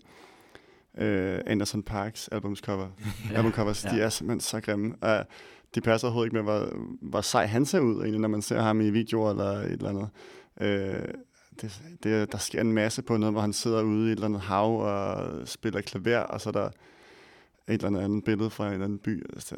Uh, 1.01 1.51
Anderson 1.51 1.84
Parks 1.84 2.28
albumscover. 2.28 2.88
ja, 3.31 3.36
albumcovers, 3.36 3.86
ja. 3.86 3.89
de 3.89 4.01
er 4.01 4.10
simpelthen 4.10 4.39
så 4.39 4.62
grimme. 4.62 4.95
Uh, 5.01 5.25
de 5.75 5.81
passer 5.81 6.07
overhovedet 6.07 6.28
ikke 6.28 6.36
med, 6.36 6.44
hvor, 6.44 6.74
hvor 7.01 7.22
sej 7.22 7.45
han 7.45 7.66
ser 7.66 7.80
ud, 7.80 8.01
egentlig, 8.01 8.22
når 8.22 8.28
man 8.28 8.42
ser 8.42 8.62
ham 8.62 8.81
i 8.81 8.89
videoer 8.89 9.31
eller 9.31 9.51
et 9.51 9.72
eller 9.72 9.89
andet. 9.89 10.10
Uh, 10.62 11.10
det, 11.62 11.81
det, 12.04 12.31
der 12.31 12.38
sker 12.38 12.62
en 12.62 12.71
masse 12.71 13.01
på 13.01 13.18
noget, 13.18 13.33
hvor 13.33 13.42
han 13.42 13.54
sidder 13.54 13.83
ude 13.83 14.09
i 14.09 14.12
et 14.12 14.12
eller 14.12 14.25
andet 14.25 14.42
hav 14.42 14.80
og 14.80 15.48
spiller 15.48 15.81
klaver, 15.81 16.19
og 16.19 16.42
så 16.42 16.50
er 16.50 16.54
der 16.54 16.69
et 17.68 17.83
eller 17.83 18.00
andet 18.00 18.24
billede 18.24 18.50
fra 18.50 18.68
en 18.68 18.74
eller 18.74 18.86
anden 18.86 19.00
by. 19.00 19.25
Altså, 19.33 19.56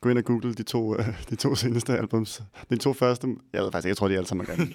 gå 0.00 0.08
ind 0.08 0.18
og 0.18 0.24
google 0.24 0.54
de 0.54 0.62
to, 0.62 0.96
øh, 0.98 1.24
de 1.30 1.36
to 1.36 1.54
seneste 1.54 1.98
albums. 1.98 2.42
De 2.70 2.76
to 2.76 2.92
første, 2.92 3.36
jeg 3.52 3.62
ved 3.62 3.72
faktisk 3.72 3.86
ikke, 3.86 3.90
jeg 3.90 3.96
tror, 3.96 4.08
de 4.08 4.14
er 4.14 4.18
alle 4.18 4.28
sammen 4.28 4.46
er 4.48 4.66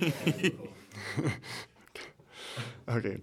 Okay. 2.98 3.18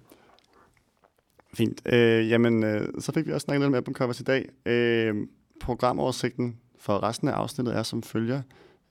Fint. 1.55 1.83
Øh, 1.87 2.31
jamen, 2.31 2.65
øh, 2.65 2.89
så 3.01 3.13
fik 3.13 3.27
vi 3.27 3.33
også 3.33 3.45
snakket 3.45 3.61
lidt 3.61 3.69
om 3.69 3.75
albumcovers 3.75 4.21
i 4.21 4.25
dag. 4.25 4.49
Øh, 4.67 5.15
programoversigten 5.61 6.57
for 6.79 7.03
resten 7.03 7.29
af 7.29 7.33
afsnittet 7.33 7.77
er 7.77 7.83
som 7.83 8.03
følger. 8.03 8.43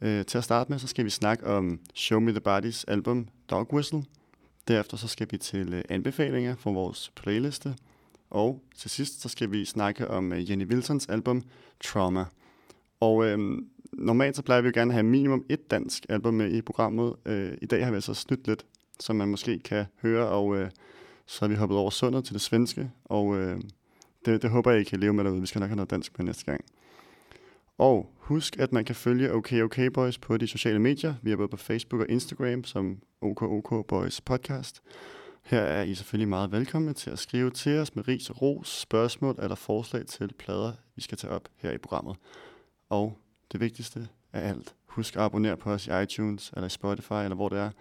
Øh, 0.01 0.25
til 0.25 0.37
at 0.37 0.43
starte 0.43 0.71
med, 0.71 0.79
så 0.79 0.87
skal 0.87 1.05
vi 1.05 1.09
snakke 1.09 1.47
om 1.47 1.79
Show 1.95 2.19
Me 2.19 2.31
The 2.31 2.39
Bodies 2.39 2.83
album 2.83 3.27
Dog 3.49 3.73
Whistle. 3.73 4.03
Derefter 4.67 4.97
så 4.97 5.07
skal 5.07 5.27
vi 5.31 5.37
til 5.37 5.73
øh, 5.73 5.83
anbefalinger 5.89 6.55
fra 6.55 6.71
vores 6.71 7.11
playliste. 7.15 7.75
Og 8.29 8.61
til 8.75 8.89
sidst 8.89 9.21
så 9.21 9.29
skal 9.29 9.51
vi 9.51 9.65
snakke 9.65 10.07
om 10.07 10.33
øh, 10.33 10.49
Jenny 10.49 10.65
Wilsons 10.65 11.05
album 11.05 11.43
Trauma. 11.83 12.25
Og 12.99 13.25
øh, 13.25 13.39
normalt 13.93 14.35
så 14.35 14.41
plejer 14.41 14.61
vi 14.61 14.67
jo 14.67 14.71
gerne 14.75 14.91
at 14.91 14.93
have 14.93 15.03
minimum 15.03 15.45
et 15.49 15.71
dansk 15.71 16.05
album 16.09 16.33
med 16.33 16.53
i 16.53 16.61
programmet. 16.61 17.15
Øh, 17.25 17.57
I 17.61 17.65
dag 17.65 17.83
har 17.83 17.91
vi 17.91 17.95
altså 17.95 18.13
snydt 18.13 18.47
lidt, 18.47 18.65
som 18.99 19.15
man 19.15 19.27
måske 19.27 19.59
kan 19.59 19.85
høre, 20.01 20.27
og 20.27 20.57
øh, 20.57 20.69
så 21.25 21.39
har 21.39 21.47
vi 21.47 21.55
hoppet 21.55 21.77
over 21.77 21.89
sundet 21.89 22.25
til 22.25 22.33
det 22.33 22.41
svenske, 22.41 22.91
og 23.05 23.37
øh, 23.37 23.59
det, 24.25 24.41
det 24.41 24.49
håber 24.49 24.71
jeg, 24.71 24.81
I 24.81 24.83
kan 24.83 24.99
leve 24.99 25.13
med 25.13 25.23
derude. 25.23 25.41
Vi 25.41 25.47
skal 25.47 25.59
nok 25.59 25.69
have 25.69 25.75
noget 25.75 25.89
dansk 25.89 26.17
med 26.17 26.25
næste 26.25 26.45
gang. 26.45 26.65
Og 27.77 28.13
husk, 28.17 28.59
at 28.59 28.73
man 28.73 28.85
kan 28.85 28.95
følge 28.95 29.33
OK 29.33 29.53
OK 29.53 29.79
Boys 29.93 30.17
på 30.17 30.37
de 30.37 30.47
sociale 30.47 30.79
medier. 30.79 31.13
Vi 31.21 31.31
er 31.31 31.35
både 31.35 31.47
på 31.47 31.57
Facebook 31.57 32.01
og 32.01 32.09
Instagram 32.09 32.63
som 32.63 33.01
OK 33.21 33.41
OK 33.41 33.87
Boys 33.87 34.21
podcast. 34.21 34.81
Her 35.43 35.61
er 35.61 35.83
I 35.83 35.95
selvfølgelig 35.95 36.27
meget 36.27 36.51
velkomne 36.51 36.93
til 36.93 37.09
at 37.09 37.19
skrive 37.19 37.49
til 37.49 37.79
os 37.79 37.95
med 37.95 38.07
ris 38.07 38.29
og 38.29 38.41
ros, 38.41 38.79
spørgsmål 38.79 39.35
eller 39.41 39.55
forslag 39.55 40.05
til 40.05 40.33
plader, 40.39 40.73
vi 40.95 41.01
skal 41.01 41.17
tage 41.17 41.33
op 41.33 41.49
her 41.55 41.71
i 41.71 41.77
programmet. 41.77 42.15
Og 42.89 43.17
det 43.51 43.59
vigtigste 43.59 44.07
af 44.33 44.49
alt, 44.49 44.75
husk 44.85 45.15
at 45.15 45.21
abonnere 45.21 45.57
på 45.57 45.71
os 45.71 45.87
i 45.87 46.01
iTunes 46.03 46.51
eller 46.55 46.67
i 46.67 46.69
Spotify, 46.69 47.13
eller 47.13 47.35
hvor 47.35 47.49
det 47.49 47.59
er, 47.59 47.71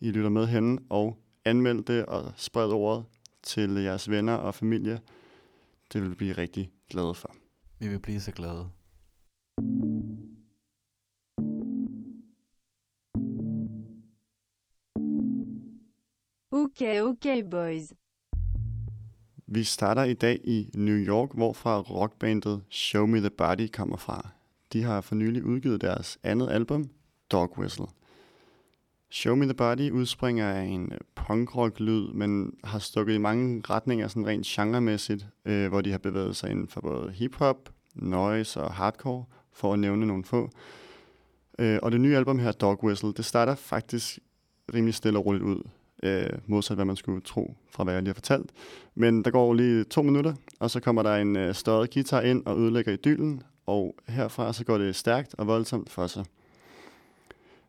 I 0.00 0.10
lytter 0.10 0.30
med 0.30 0.46
henne, 0.46 0.78
og 0.90 1.18
anmeld 1.44 1.84
det 1.84 2.06
og 2.06 2.32
spred 2.36 2.68
ordet 2.68 3.04
til 3.42 3.70
jeres 3.70 4.10
venner 4.10 4.34
og 4.34 4.54
familie. 4.54 5.00
Det 5.92 6.02
vil 6.02 6.10
vi 6.10 6.14
blive 6.14 6.32
rigtig 6.32 6.70
glade 6.90 7.14
for. 7.14 7.34
Vi 7.78 7.88
vil 7.88 7.98
blive 7.98 8.20
så 8.20 8.32
glade. 8.32 8.70
Okay, 16.56 17.00
okay, 17.00 17.42
boys. 17.50 17.92
Vi 19.46 19.64
starter 19.64 20.04
i 20.04 20.14
dag 20.14 20.40
i 20.44 20.70
New 20.74 20.96
York, 20.96 21.34
hvorfra 21.34 21.80
rockbandet 21.80 22.62
Show 22.68 23.06
Me 23.06 23.18
The 23.18 23.30
Body 23.30 23.68
kommer 23.72 23.96
fra. 23.96 24.28
De 24.72 24.82
har 24.82 25.00
for 25.00 25.14
nylig 25.14 25.44
udgivet 25.44 25.80
deres 25.80 26.18
andet 26.22 26.50
album, 26.50 26.90
Dog 27.32 27.58
Whistle. 27.58 27.86
Show 29.10 29.34
Me 29.36 29.44
The 29.44 29.54
Body 29.54 29.90
udspringer 29.90 30.48
af 30.48 30.62
en 30.62 30.92
punkrock-lyd, 31.14 32.12
men 32.12 32.54
har 32.64 32.78
stukket 32.78 33.14
i 33.14 33.18
mange 33.18 33.62
retninger 33.70 34.08
sådan 34.08 34.26
rent 34.26 34.46
genremæssigt, 34.46 35.26
øh, 35.44 35.68
hvor 35.68 35.80
de 35.80 35.90
har 35.90 35.98
bevæget 35.98 36.36
sig 36.36 36.50
inden 36.50 36.68
for 36.68 36.80
både 36.80 37.10
hip-hop, 37.10 37.70
noise 37.94 38.60
og 38.60 38.72
hardcore, 38.72 39.24
for 39.54 39.72
at 39.72 39.78
nævne 39.78 40.06
nogle 40.06 40.24
få. 40.24 40.50
Øh, 41.58 41.78
og 41.82 41.92
det 41.92 42.00
nye 42.00 42.16
album 42.16 42.38
her, 42.38 42.52
Dog 42.52 42.84
Whistle, 42.84 43.12
det 43.12 43.24
starter 43.24 43.54
faktisk 43.54 44.18
rimelig 44.74 44.94
stille 44.94 45.18
og 45.18 45.26
roligt 45.26 45.44
ud 45.44 45.62
øh, 46.04 46.30
modsat 46.46 46.76
hvad 46.76 46.84
man 46.84 46.96
skulle 46.96 47.20
tro 47.20 47.56
fra 47.70 47.84
hvad 47.84 47.94
jeg 47.94 48.02
lige 48.02 48.08
har 48.08 48.14
fortalt. 48.14 48.50
Men 48.94 49.24
der 49.24 49.30
går 49.30 49.54
lige 49.54 49.84
to 49.84 50.02
minutter, 50.02 50.34
og 50.60 50.70
så 50.70 50.80
kommer 50.80 51.02
der 51.02 51.16
en 51.16 51.36
øh, 51.36 51.54
større 51.54 51.86
guitar 51.86 52.20
ind 52.20 52.46
og 52.46 52.58
ødelægger 52.58 52.92
idyllen, 52.92 53.42
og 53.66 53.94
herfra 54.08 54.52
så 54.52 54.64
går 54.64 54.78
det 54.78 54.96
stærkt 54.96 55.34
og 55.38 55.46
voldsomt 55.46 55.90
for 55.90 56.06
sig. 56.06 56.24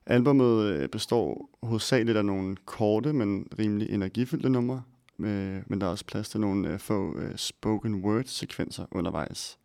Albummet 0.05 0.63
øh, 0.63 0.89
består 0.89 1.49
hovedsageligt 1.63 2.17
af 2.17 2.25
nogle 2.25 2.55
korte, 2.65 3.13
men 3.13 3.47
rimelig 3.59 3.89
energifyldte 3.89 4.49
numre, 4.49 4.81
øh, 5.19 5.57
men 5.67 5.81
der 5.81 5.87
er 5.87 5.91
også 5.91 6.05
plads 6.05 6.29
til 6.29 6.39
nogle 6.39 6.69
øh, 6.69 6.79
få 6.79 7.19
øh, 7.19 7.35
spoken 7.35 7.95
word 7.95 8.23
sekvenser 8.25 8.85
undervejs. 8.91 9.57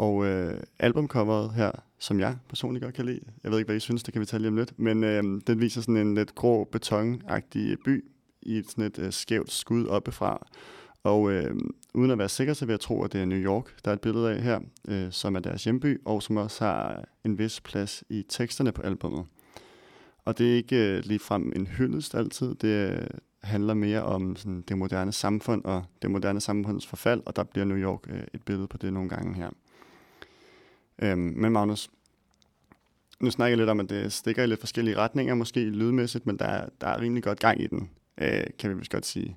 Og 0.00 0.26
øh, 0.26 0.60
albumcoveret 0.78 1.52
her, 1.52 1.70
som 1.98 2.20
jeg 2.20 2.36
personligt 2.48 2.84
godt 2.84 2.94
kan 2.94 3.06
lide, 3.06 3.20
jeg 3.44 3.50
ved 3.50 3.58
ikke, 3.58 3.68
hvad 3.68 3.76
I 3.76 3.80
synes, 3.80 4.02
det 4.02 4.12
kan 4.12 4.20
vi 4.20 4.26
tale 4.26 4.42
lige 4.42 4.48
om 4.48 4.56
lidt, 4.56 4.78
men 4.78 5.04
øh, 5.04 5.22
den 5.46 5.60
viser 5.60 5.80
sådan 5.80 5.96
en 5.96 6.14
lidt 6.14 6.34
grå 6.34 6.64
betonagtig 6.64 7.76
by 7.84 8.04
i 8.42 8.58
et 8.58 8.70
sådan 8.70 8.84
et 8.84 8.98
øh, 8.98 9.12
skævt 9.12 9.52
skud 9.52 9.86
oppefra. 9.86 10.46
Og 11.02 11.32
øh, 11.32 11.54
uden 11.94 12.10
at 12.10 12.18
være 12.18 12.28
sikker, 12.28 12.54
så 12.54 12.66
vil 12.66 12.72
jeg 12.72 12.80
tro, 12.80 13.02
at 13.02 13.12
det 13.12 13.20
er 13.20 13.24
New 13.24 13.38
York, 13.38 13.84
der 13.84 13.90
er 13.90 13.94
et 13.94 14.00
billede 14.00 14.30
af 14.30 14.42
her, 14.42 14.60
øh, 14.88 15.12
som 15.12 15.36
er 15.36 15.40
deres 15.40 15.64
hjemby, 15.64 16.00
og 16.04 16.22
som 16.22 16.36
også 16.36 16.64
har 16.64 17.04
en 17.24 17.38
vis 17.38 17.60
plads 17.60 18.04
i 18.08 18.24
teksterne 18.28 18.72
på 18.72 18.82
albumet. 18.82 19.24
Og 20.24 20.38
det 20.38 20.52
er 20.52 20.56
ikke 20.56 20.76
øh, 20.76 21.02
ligefrem 21.04 21.52
en 21.56 21.66
hyldest 21.66 22.14
altid, 22.14 22.54
det 22.54 22.90
øh, 22.90 23.06
handler 23.42 23.74
mere 23.74 24.02
om 24.02 24.36
sådan, 24.36 24.64
det 24.68 24.78
moderne 24.78 25.12
samfund 25.12 25.64
og 25.64 25.84
det 26.02 26.10
moderne 26.10 26.40
samfunds 26.40 26.86
forfald, 26.86 27.22
og 27.26 27.36
der 27.36 27.44
bliver 27.44 27.64
New 27.64 27.78
York 27.78 28.00
øh, 28.08 28.22
et 28.34 28.42
billede 28.42 28.68
på 28.68 28.76
det 28.76 28.92
nogle 28.92 29.08
gange 29.08 29.34
her. 29.34 29.50
Øhm, 31.02 31.34
men 31.36 31.52
Magnus, 31.52 31.90
nu 33.20 33.30
snakker 33.30 33.50
jeg 33.50 33.58
lidt 33.58 33.70
om, 33.70 33.80
at 33.80 33.90
det 33.90 34.12
stikker 34.12 34.42
i 34.42 34.46
lidt 34.46 34.60
forskellige 34.60 34.96
retninger, 34.96 35.34
måske 35.34 35.60
lydmæssigt, 35.60 36.26
men 36.26 36.38
der 36.38 36.44
er, 36.44 36.68
der 36.80 36.86
er 36.86 37.00
rimelig 37.00 37.22
godt 37.22 37.40
gang 37.40 37.60
i 37.60 37.66
den, 37.66 37.90
øh, 38.18 38.44
kan 38.58 38.70
vi 38.70 38.74
vist 38.74 38.90
godt 38.90 39.06
sige. 39.06 39.36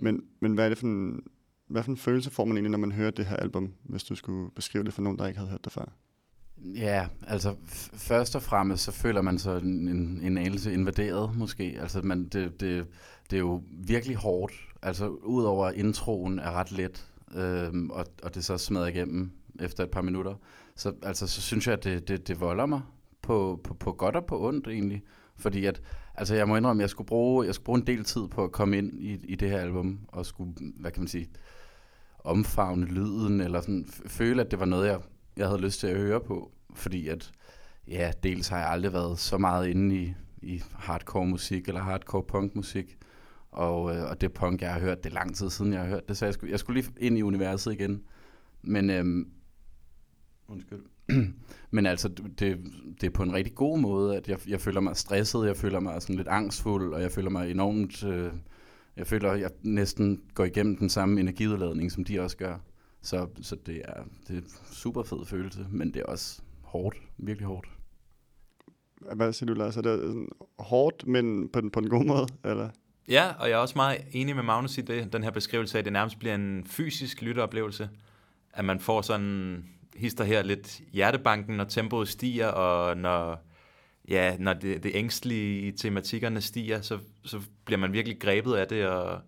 Men, 0.00 0.24
men 0.40 0.54
hvad 0.54 0.64
er 0.64 0.68
det 0.68 0.78
for 0.78 0.86
en, 0.86 1.22
hvad 1.66 1.82
for 1.82 1.90
en 1.90 1.96
følelse 1.96 2.30
får 2.30 2.44
man 2.44 2.56
egentlig, 2.56 2.70
når 2.70 2.78
man 2.78 2.92
hører 2.92 3.10
det 3.10 3.26
her 3.26 3.36
album, 3.36 3.72
hvis 3.82 4.04
du 4.04 4.14
skulle 4.14 4.50
beskrive 4.50 4.84
det 4.84 4.94
for 4.94 5.02
nogen, 5.02 5.18
der 5.18 5.26
ikke 5.26 5.38
havde 5.38 5.50
hørt 5.50 5.64
det 5.64 5.72
før? 5.72 5.92
Ja, 6.64 7.06
altså 7.26 7.54
først 7.92 8.36
og 8.36 8.42
fremmest 8.42 8.84
så 8.84 8.92
føler 8.92 9.22
man 9.22 9.38
sig 9.38 9.62
en, 9.62 9.88
en, 9.88 10.20
en 10.22 10.38
anelse 10.38 10.72
invaderet 10.72 11.36
måske. 11.36 11.76
Altså 11.80 12.02
man, 12.02 12.24
det, 12.24 12.60
det, 12.60 12.86
det 13.30 13.36
er 13.36 13.40
jo 13.40 13.62
virkelig 13.70 14.16
hårdt. 14.16 14.52
Altså 14.82 15.08
udover 15.08 15.70
introen 15.70 16.38
er 16.38 16.52
ret 16.52 16.72
let, 16.72 17.06
øhm, 17.34 17.90
og, 17.90 18.06
og 18.22 18.34
det 18.34 18.44
så 18.44 18.58
smadrer 18.58 18.86
igennem 18.86 19.30
efter 19.60 19.84
et 19.84 19.90
par 19.90 20.02
minutter, 20.02 20.34
så, 20.78 20.92
altså, 21.02 21.26
så 21.26 21.40
synes 21.40 21.66
jeg, 21.66 21.72
at 21.72 21.84
det, 21.84 22.08
det, 22.08 22.28
det 22.28 22.40
volder 22.40 22.66
mig 22.66 22.80
på, 23.22 23.60
på, 23.64 23.74
på 23.74 23.92
godt 23.92 24.16
og 24.16 24.26
på 24.26 24.48
ondt 24.48 24.66
egentlig. 24.66 25.02
Fordi 25.36 25.64
at, 25.64 25.82
altså 26.14 26.34
jeg 26.34 26.48
må 26.48 26.56
indrømme, 26.56 26.80
at 26.80 26.82
jeg 26.82 26.90
skulle 26.90 27.08
bruge, 27.08 27.46
jeg 27.46 27.54
skulle 27.54 27.64
bruge 27.64 27.78
en 27.78 27.86
del 27.86 28.04
tid 28.04 28.28
på 28.28 28.44
at 28.44 28.52
komme 28.52 28.78
ind 28.78 29.00
i, 29.00 29.12
i 29.24 29.34
det 29.34 29.50
her 29.50 29.60
album, 29.60 29.98
og 30.08 30.26
skulle, 30.26 30.52
hvad 30.80 30.90
kan 30.90 31.02
man 31.02 31.08
sige, 31.08 31.28
omfavne 32.18 32.86
lyden, 32.86 33.40
eller 33.40 33.60
sådan, 33.60 33.88
føle, 34.06 34.42
at 34.42 34.50
det 34.50 34.60
var 34.60 34.64
noget, 34.64 34.88
jeg, 34.88 35.00
jeg 35.36 35.46
havde 35.46 35.60
lyst 35.60 35.80
til 35.80 35.86
at 35.86 35.96
høre 35.96 36.20
på. 36.20 36.50
Fordi 36.74 37.08
at, 37.08 37.32
ja, 37.88 38.12
dels 38.22 38.48
har 38.48 38.58
jeg 38.58 38.68
aldrig 38.68 38.92
været 38.92 39.18
så 39.18 39.38
meget 39.38 39.68
inde 39.68 39.96
i, 39.96 40.14
i 40.42 40.62
hardcore 40.72 41.26
musik, 41.26 41.68
eller 41.68 41.80
hardcore 41.80 42.22
punk 42.22 42.56
musik, 42.56 42.98
og, 43.50 43.96
øh, 43.96 44.10
og 44.10 44.20
det 44.20 44.32
punk, 44.32 44.62
jeg 44.62 44.72
har 44.72 44.80
hørt, 44.80 45.04
det 45.04 45.10
er 45.10 45.14
lang 45.14 45.36
tid 45.36 45.50
siden, 45.50 45.72
jeg 45.72 45.80
har 45.80 45.88
hørt 45.88 46.08
det, 46.08 46.16
så 46.16 46.24
jeg 46.24 46.34
skulle, 46.34 46.50
jeg 46.50 46.58
skulle 46.58 46.80
lige 46.80 46.92
ind 47.00 47.18
i 47.18 47.22
universet 47.22 47.72
igen. 47.72 48.02
Men, 48.62 48.90
øhm, 48.90 49.32
undskyld. 50.48 50.82
Men 51.70 51.86
altså, 51.86 52.08
det, 52.08 52.60
det 53.00 53.06
er 53.06 53.10
på 53.10 53.22
en 53.22 53.32
rigtig 53.32 53.54
god 53.54 53.78
måde, 53.78 54.16
at 54.16 54.28
jeg, 54.28 54.38
jeg 54.48 54.60
føler 54.60 54.80
mig 54.80 54.96
stresset, 54.96 55.46
jeg 55.46 55.56
føler 55.56 55.80
mig 55.80 56.02
sådan 56.02 56.16
lidt 56.16 56.28
angstfuld, 56.28 56.94
og 56.94 57.02
jeg 57.02 57.12
føler 57.12 57.30
mig 57.30 57.50
enormt... 57.50 58.04
Øh, 58.04 58.32
jeg 58.96 59.06
føler, 59.06 59.30
at 59.30 59.40
jeg 59.40 59.50
næsten 59.62 60.22
går 60.34 60.44
igennem 60.44 60.76
den 60.76 60.88
samme 60.88 61.20
energiudladning, 61.20 61.92
som 61.92 62.04
de 62.04 62.20
også 62.20 62.36
gør. 62.36 62.58
Så, 63.02 63.26
så 63.42 63.56
det, 63.66 63.82
er, 63.84 64.02
det 64.28 64.36
er 64.36 64.40
en 64.40 64.48
super 64.72 65.02
fed 65.02 65.26
følelse, 65.26 65.66
men 65.70 65.94
det 65.94 66.00
er 66.00 66.06
også 66.06 66.42
hårdt, 66.62 66.96
virkelig 67.18 67.46
hårdt. 67.46 67.68
Hvad 69.14 69.32
siger 69.32 69.46
du, 69.46 69.54
Lars? 69.54 69.76
Er 69.76 69.80
det 69.80 70.00
sådan 70.00 70.28
hårdt, 70.58 71.06
men 71.06 71.48
på 71.48 71.60
den, 71.60 71.70
på 71.70 71.80
den 71.80 71.90
gode 71.90 72.06
måde, 72.06 72.26
eller? 72.44 72.70
Ja, 73.08 73.32
og 73.38 73.48
jeg 73.48 73.54
er 73.54 73.58
også 73.58 73.74
meget 73.76 73.98
enig 74.12 74.34
med 74.34 74.42
Magnus 74.42 74.78
i 74.78 74.80
det, 74.80 75.12
den 75.12 75.22
her 75.22 75.30
beskrivelse 75.30 75.78
af, 75.78 75.78
at 75.78 75.84
det 75.84 75.92
nærmest 75.92 76.18
bliver 76.18 76.34
en 76.34 76.64
fysisk 76.66 77.22
lytteoplevelse. 77.22 77.88
At 78.52 78.64
man 78.64 78.80
får 78.80 79.02
sådan 79.02 79.64
hister 79.98 80.24
her 80.24 80.42
lidt 80.42 80.80
hjertebanken, 80.92 81.56
når 81.56 81.64
tempoet 81.64 82.08
stiger, 82.08 82.46
og 82.46 82.96
når, 82.96 83.44
ja, 84.08 84.36
når 84.38 84.52
det, 84.52 84.82
det 84.82 84.90
ængstlige 84.94 85.60
i 85.60 85.72
tematikkerne 85.72 86.40
stiger, 86.40 86.80
så, 86.80 86.98
så 87.24 87.40
bliver 87.64 87.78
man 87.78 87.92
virkelig 87.92 88.20
grebet 88.20 88.54
af 88.54 88.68
det, 88.68 88.86
og 88.86 89.20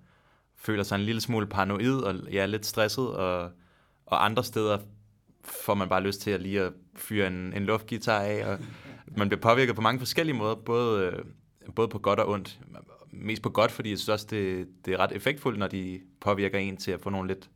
føler 0.57 0.83
sig 0.83 0.97
en 0.97 1.03
lille 1.03 1.21
smule 1.21 1.47
paranoid, 1.47 2.01
og 2.01 2.15
ja, 2.33 2.47
lidt 2.47 2.67
stresset, 2.67 3.09
og, 3.09 3.51
og 4.07 4.25
andre 4.25 4.45
steder 4.45 4.79
får 5.45 5.75
man 5.75 5.89
bare 5.89 6.03
lyst 6.03 6.21
til 6.21 6.31
at 6.31 6.43
lige 6.43 6.61
at 6.61 6.73
fyre 6.97 7.27
en, 7.27 7.53
en 7.57 7.65
luftgitar 7.65 8.21
af, 8.21 8.53
og 8.53 8.59
man 9.17 9.29
bliver 9.29 9.41
påvirket 9.41 9.75
på 9.75 9.83
mange 9.83 9.99
forskellige 9.99 10.37
måder, 10.37 10.55
både, 10.55 11.07
øh, 11.07 11.25
både 11.75 11.89
på 11.89 11.99
godt 11.99 12.21
og 12.21 12.29
ondt. 12.29 12.61
Mest 13.13 13.43
på 13.43 13.51
godt, 13.51 13.73
fordi 13.73 13.91
jeg 13.91 13.99
synes 13.99 14.09
også, 14.09 14.27
det, 14.31 14.69
det 14.85 14.95
er 14.95 14.97
ret 14.97 15.13
effektfuldt, 15.13 15.59
når 15.59 15.67
de 15.67 16.01
påvirker 16.21 16.59
en 16.59 16.77
til 16.77 16.91
at 16.91 17.01
få 17.01 17.11
nogle 17.11 17.29
lidt 17.29 17.51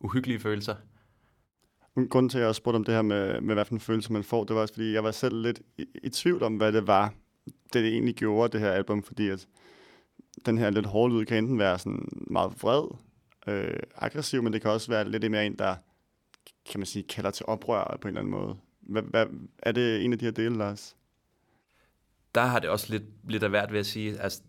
uhyggelige 0.00 0.40
følelser. 0.40 0.74
Grunden 1.94 2.28
til, 2.28 2.38
at 2.38 2.44
jeg 2.44 2.54
spurgte 2.54 2.76
om 2.76 2.84
det 2.84 2.94
her 2.94 3.02
med, 3.02 3.40
med 3.40 3.54
hvad 3.54 3.64
for 3.64 3.74
en 3.74 3.80
følelse 3.80 4.12
man 4.12 4.24
får, 4.24 4.44
det 4.44 4.56
var 4.56 4.62
også, 4.62 4.74
fordi 4.74 4.92
jeg 4.92 5.04
var 5.04 5.10
selv 5.10 5.42
lidt 5.42 5.62
i, 5.78 5.86
i 6.02 6.08
tvivl 6.08 6.42
om, 6.42 6.56
hvad 6.56 6.72
det 6.72 6.86
var, 6.86 7.14
det, 7.44 7.74
det 7.74 7.86
egentlig 7.86 8.14
gjorde, 8.14 8.52
det 8.52 8.60
her 8.60 8.70
album, 8.70 9.02
fordi 9.02 9.28
at 9.28 9.48
den 10.46 10.58
her 10.58 10.70
lidt 10.70 10.86
hårde 10.86 11.14
lyd 11.14 11.24
kan 11.24 11.38
enten 11.38 11.58
være 11.58 11.78
sådan 11.78 12.08
meget 12.30 12.62
vred, 12.62 12.88
øh, 13.46 13.80
aggressiv, 13.96 14.42
men 14.42 14.52
det 14.52 14.62
kan 14.62 14.70
også 14.70 14.90
være 14.90 15.10
lidt 15.10 15.30
mere 15.30 15.46
en, 15.46 15.58
der 15.58 15.76
kan 16.70 16.80
man 16.80 16.86
sige, 16.86 17.02
kalder 17.02 17.30
til 17.30 17.46
oprør 17.46 17.98
på 18.00 18.08
en 18.08 18.16
eller 18.16 18.20
anden 18.20 18.30
måde. 18.30 18.56
Hvad, 18.80 19.02
hvad, 19.02 19.26
er 19.58 19.72
det 19.72 20.04
en 20.04 20.12
af 20.12 20.18
de 20.18 20.24
her 20.24 20.32
dele, 20.32 20.56
Lars? 20.56 20.96
Der 22.34 22.40
har 22.40 22.58
det 22.58 22.70
også 22.70 22.86
lidt, 22.92 23.02
lidt 23.28 23.42
af 23.42 23.52
værd 23.52 23.70
ved 23.70 23.78
at 23.78 23.86
sige, 23.86 24.20
altså 24.20 24.42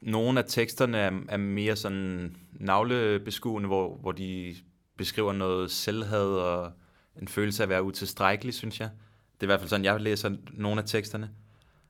nogle 0.00 0.38
af 0.38 0.44
teksterne 0.48 0.98
er, 0.98 1.20
er 1.28 1.36
mere 1.36 1.76
sådan 1.76 2.36
navlebeskuende, 2.52 3.66
hvor, 3.66 3.96
hvor 3.96 4.12
de 4.12 4.56
beskriver 4.96 5.32
noget 5.32 5.70
selvhed 5.70 6.28
og 6.28 6.72
en 7.20 7.28
følelse 7.28 7.62
af 7.62 7.66
at 7.66 7.70
være 7.70 7.82
utilstrækkelig, 7.82 8.54
synes 8.54 8.80
jeg. 8.80 8.90
Det 9.34 9.42
er 9.42 9.46
i 9.46 9.46
hvert 9.46 9.60
fald 9.60 9.68
sådan, 9.68 9.84
jeg 9.84 10.00
læser 10.00 10.36
nogle 10.52 10.80
af 10.80 10.86
teksterne. 10.86 11.30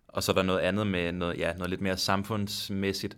Og 0.09 0.23
så 0.23 0.33
er 0.33 0.35
der 0.35 0.43
noget 0.43 0.61
andet 0.61 0.87
med 0.87 1.13
noget, 1.13 1.39
ja, 1.39 1.53
noget 1.53 1.71
lidt 1.71 1.81
mere 1.81 1.97
samfundsmæssigt. 1.97 3.17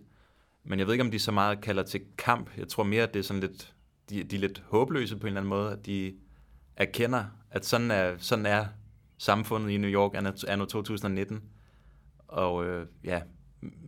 Men 0.63 0.79
jeg 0.79 0.87
ved 0.87 0.93
ikke, 0.93 1.03
om 1.03 1.11
de 1.11 1.19
så 1.19 1.31
meget 1.31 1.61
kalder 1.61 1.83
til 1.83 2.01
kamp. 2.17 2.57
Jeg 2.57 2.67
tror 2.67 2.83
mere, 2.83 3.03
at 3.03 3.13
det 3.13 3.19
er 3.19 3.23
sådan 3.23 3.41
lidt, 3.41 3.73
de, 4.09 4.23
de 4.23 4.35
er 4.35 4.39
lidt 4.39 4.63
håbløse 4.67 5.15
på 5.15 5.21
en 5.21 5.27
eller 5.27 5.41
anden 5.41 5.49
måde, 5.49 5.71
at 5.71 5.85
de 5.85 6.13
erkender, 6.75 7.25
at 7.51 7.65
sådan 7.65 7.91
er, 7.91 8.15
sådan 8.17 8.45
er 8.45 8.65
samfundet 9.17 9.69
i 9.69 9.77
New 9.77 9.89
York 9.89 10.11
anno 10.47 10.65
2019. 10.65 11.43
Og 12.27 12.65
øh, 12.65 12.87
ja, 13.03 13.21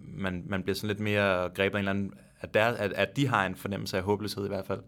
man, 0.01 0.43
man 0.47 0.63
bliver 0.63 0.75
sådan 0.75 0.87
lidt 0.87 0.99
mere 0.99 1.49
grebet 1.49 1.59
af 1.59 1.67
en 1.67 1.75
eller 1.77 1.89
anden, 1.91 2.13
at, 2.39 2.53
der, 2.53 2.65
at, 2.65 2.93
at 2.93 3.15
de 3.15 3.27
har 3.27 3.45
en 3.45 3.55
fornemmelse 3.55 3.97
af 3.97 4.03
håbløshed 4.03 4.45
i 4.45 4.47
hvert 4.47 4.67
fald. 4.67 4.81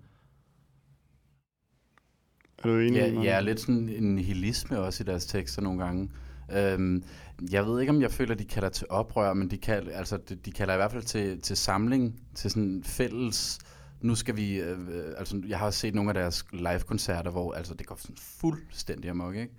Er 2.64 2.68
du 2.68 2.80
enig? 2.80 3.00
Ja, 3.00 3.22
ja, 3.22 3.40
lidt 3.40 3.60
sådan 3.60 3.90
en 3.90 4.16
nihilisme 4.16 4.80
også 4.80 5.04
i 5.04 5.06
deres 5.06 5.26
tekster 5.26 5.62
nogle 5.62 5.84
gange. 5.84 6.10
Øhm, 6.52 7.04
jeg 7.52 7.66
ved 7.66 7.82
ikke, 7.82 7.90
om 7.90 8.02
jeg 8.02 8.12
føler, 8.12 8.36
de 8.36 8.46
kalder 8.46 8.70
til 8.70 8.88
oprør, 8.90 9.34
men 9.34 9.52
de, 9.52 9.58
kald, 9.58 9.88
altså, 9.90 10.18
de, 10.18 10.36
de 10.36 10.52
kalder 10.52 10.74
i 10.74 10.78
hvert 10.78 10.92
fald 10.92 11.04
til, 11.04 11.42
til 11.42 11.58
samling, 11.58 12.22
til 12.36 12.52
sådan 12.52 12.84
fælles... 12.84 13.60
Nu 14.02 14.16
skal 14.16 14.38
vi... 14.38 14.56
Øh, 14.56 14.78
altså, 15.18 15.42
jeg 15.48 15.60
har 15.60 15.72
set 15.72 15.96
nogle 15.96 16.10
af 16.10 16.14
deres 16.14 16.46
live-koncerter, 16.54 17.32
hvor 17.32 17.54
altså, 17.54 17.74
det 17.74 17.88
går 17.88 17.96
sådan 17.96 18.16
fuldstændig 18.18 19.10
amok, 19.12 19.36
ikke? 19.36 19.54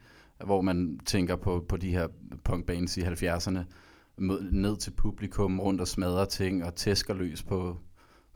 Hvor 0.45 0.61
man 0.61 1.01
tænker 1.07 1.37
på, 1.37 1.65
på 1.69 1.77
de 1.77 1.91
her 1.91 2.09
punkbands 2.45 2.97
i 2.97 3.03
70'erne, 3.03 3.59
ned 4.51 4.77
til 4.77 4.91
publikum, 4.91 5.61
rundt 5.61 5.81
og 5.81 5.89
smadrer 5.89 6.25
ting 6.25 6.65
og 6.65 6.75
tæsker 6.75 7.15
løs 7.15 7.43
på, 7.43 7.79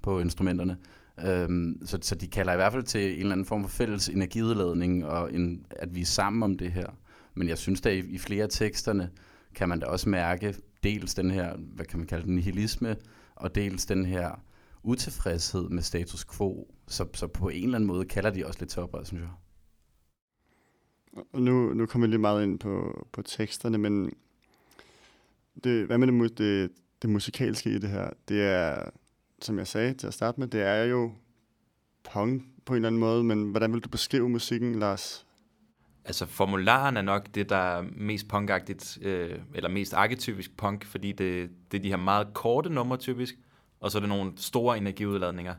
på 0.03 0.21
instrumenterne. 0.21 0.77
Øhm, 1.27 1.81
så, 1.85 1.99
så 2.03 2.15
de 2.15 2.29
kalder 2.29 2.53
i 2.53 2.57
hvert 2.57 2.73
fald 2.73 2.83
til 2.83 3.13
en 3.13 3.19
eller 3.19 3.33
anden 3.33 3.47
form 3.47 3.63
for 3.63 3.69
fælles 3.69 4.09
energiudladning, 4.09 5.07
og 5.07 5.35
en, 5.35 5.67
at 5.71 5.95
vi 5.95 6.01
er 6.01 6.05
sammen 6.05 6.43
om 6.43 6.59
det 6.59 6.73
her. 6.73 6.87
Men 7.35 7.49
jeg 7.49 7.59
synes 7.59 7.81
da 7.81 7.91
i, 7.91 7.99
i 7.99 8.19
flere 8.19 8.43
af 8.43 8.49
teksterne, 8.51 9.11
kan 9.55 9.69
man 9.69 9.81
da 9.81 9.87
også 9.87 10.09
mærke 10.09 10.55
dels 10.83 11.15
den 11.15 11.31
her, 11.31 11.57
hvad 11.57 11.85
kan 11.87 11.99
man 11.99 12.07
kalde 12.07 12.27
den, 12.27 12.35
nihilisme, 12.35 12.97
og 13.35 13.55
dels 13.55 13.87
den 13.87 14.05
her 14.05 14.45
utilfredshed 14.83 15.69
med 15.69 15.83
status 15.83 16.25
quo. 16.25 16.75
Så, 16.89 17.07
så 17.15 17.27
på 17.27 17.49
en 17.49 17.65
eller 17.65 17.75
anden 17.75 17.87
måde 17.87 18.05
kalder 18.05 18.31
de 18.31 18.47
også 18.47 18.61
lidt 18.61 18.71
til 18.71 18.83
oprør, 18.83 19.05
synes 19.05 19.23
jeg. 19.23 19.31
Og 21.33 21.43
nu, 21.43 21.75
nu 21.75 21.87
kommer 21.87 22.07
jeg 22.07 22.11
lidt 22.11 22.21
meget 22.21 22.43
ind 22.43 22.59
på, 22.59 23.07
på 23.13 23.23
teksterne, 23.23 23.79
men 23.79 24.13
det, 25.65 25.87
hvad 25.87 25.99
med 25.99 26.29
det, 26.29 26.39
det, 26.39 26.71
det 27.03 27.11
musikalske 27.11 27.71
i 27.71 27.79
det 27.79 27.91
her? 27.91 28.11
Det 28.29 28.43
er, 28.43 28.91
som 29.42 29.59
jeg 29.59 29.66
sagde 29.66 29.95
til 29.95 30.07
at 30.07 30.14
starte 30.14 30.40
med, 30.40 30.49
det 30.49 30.62
er 30.62 30.85
jo 30.85 31.12
punk 32.12 32.42
på 32.64 32.73
en 32.73 32.76
eller 32.76 32.88
anden 32.88 33.00
måde, 33.00 33.25
men 33.25 33.50
hvordan 33.50 33.73
vil 33.73 33.80
du 33.80 33.88
beskrive 33.88 34.28
musikken, 34.28 34.75
Lars? 34.75 35.26
Altså 36.04 36.26
formularen 36.26 36.97
er 36.97 37.02
nok 37.02 37.26
det, 37.35 37.49
der 37.49 37.57
er 37.57 37.85
mest 37.92 38.28
punkagtigt, 38.28 38.99
øh, 39.02 39.38
eller 39.54 39.68
mest 39.71 39.95
arketypisk 39.95 40.57
punk, 40.57 40.85
fordi 40.85 41.12
det, 41.12 41.50
det 41.71 41.78
er 41.78 41.83
de 41.83 41.88
her 41.88 41.97
meget 41.97 42.28
korte 42.35 42.71
numre 42.71 42.97
typisk, 42.97 43.35
og 43.80 43.90
så 43.90 43.99
er 43.99 44.00
det 44.00 44.09
nogle 44.09 44.33
store 44.37 44.78
energiudladninger, 44.78 45.54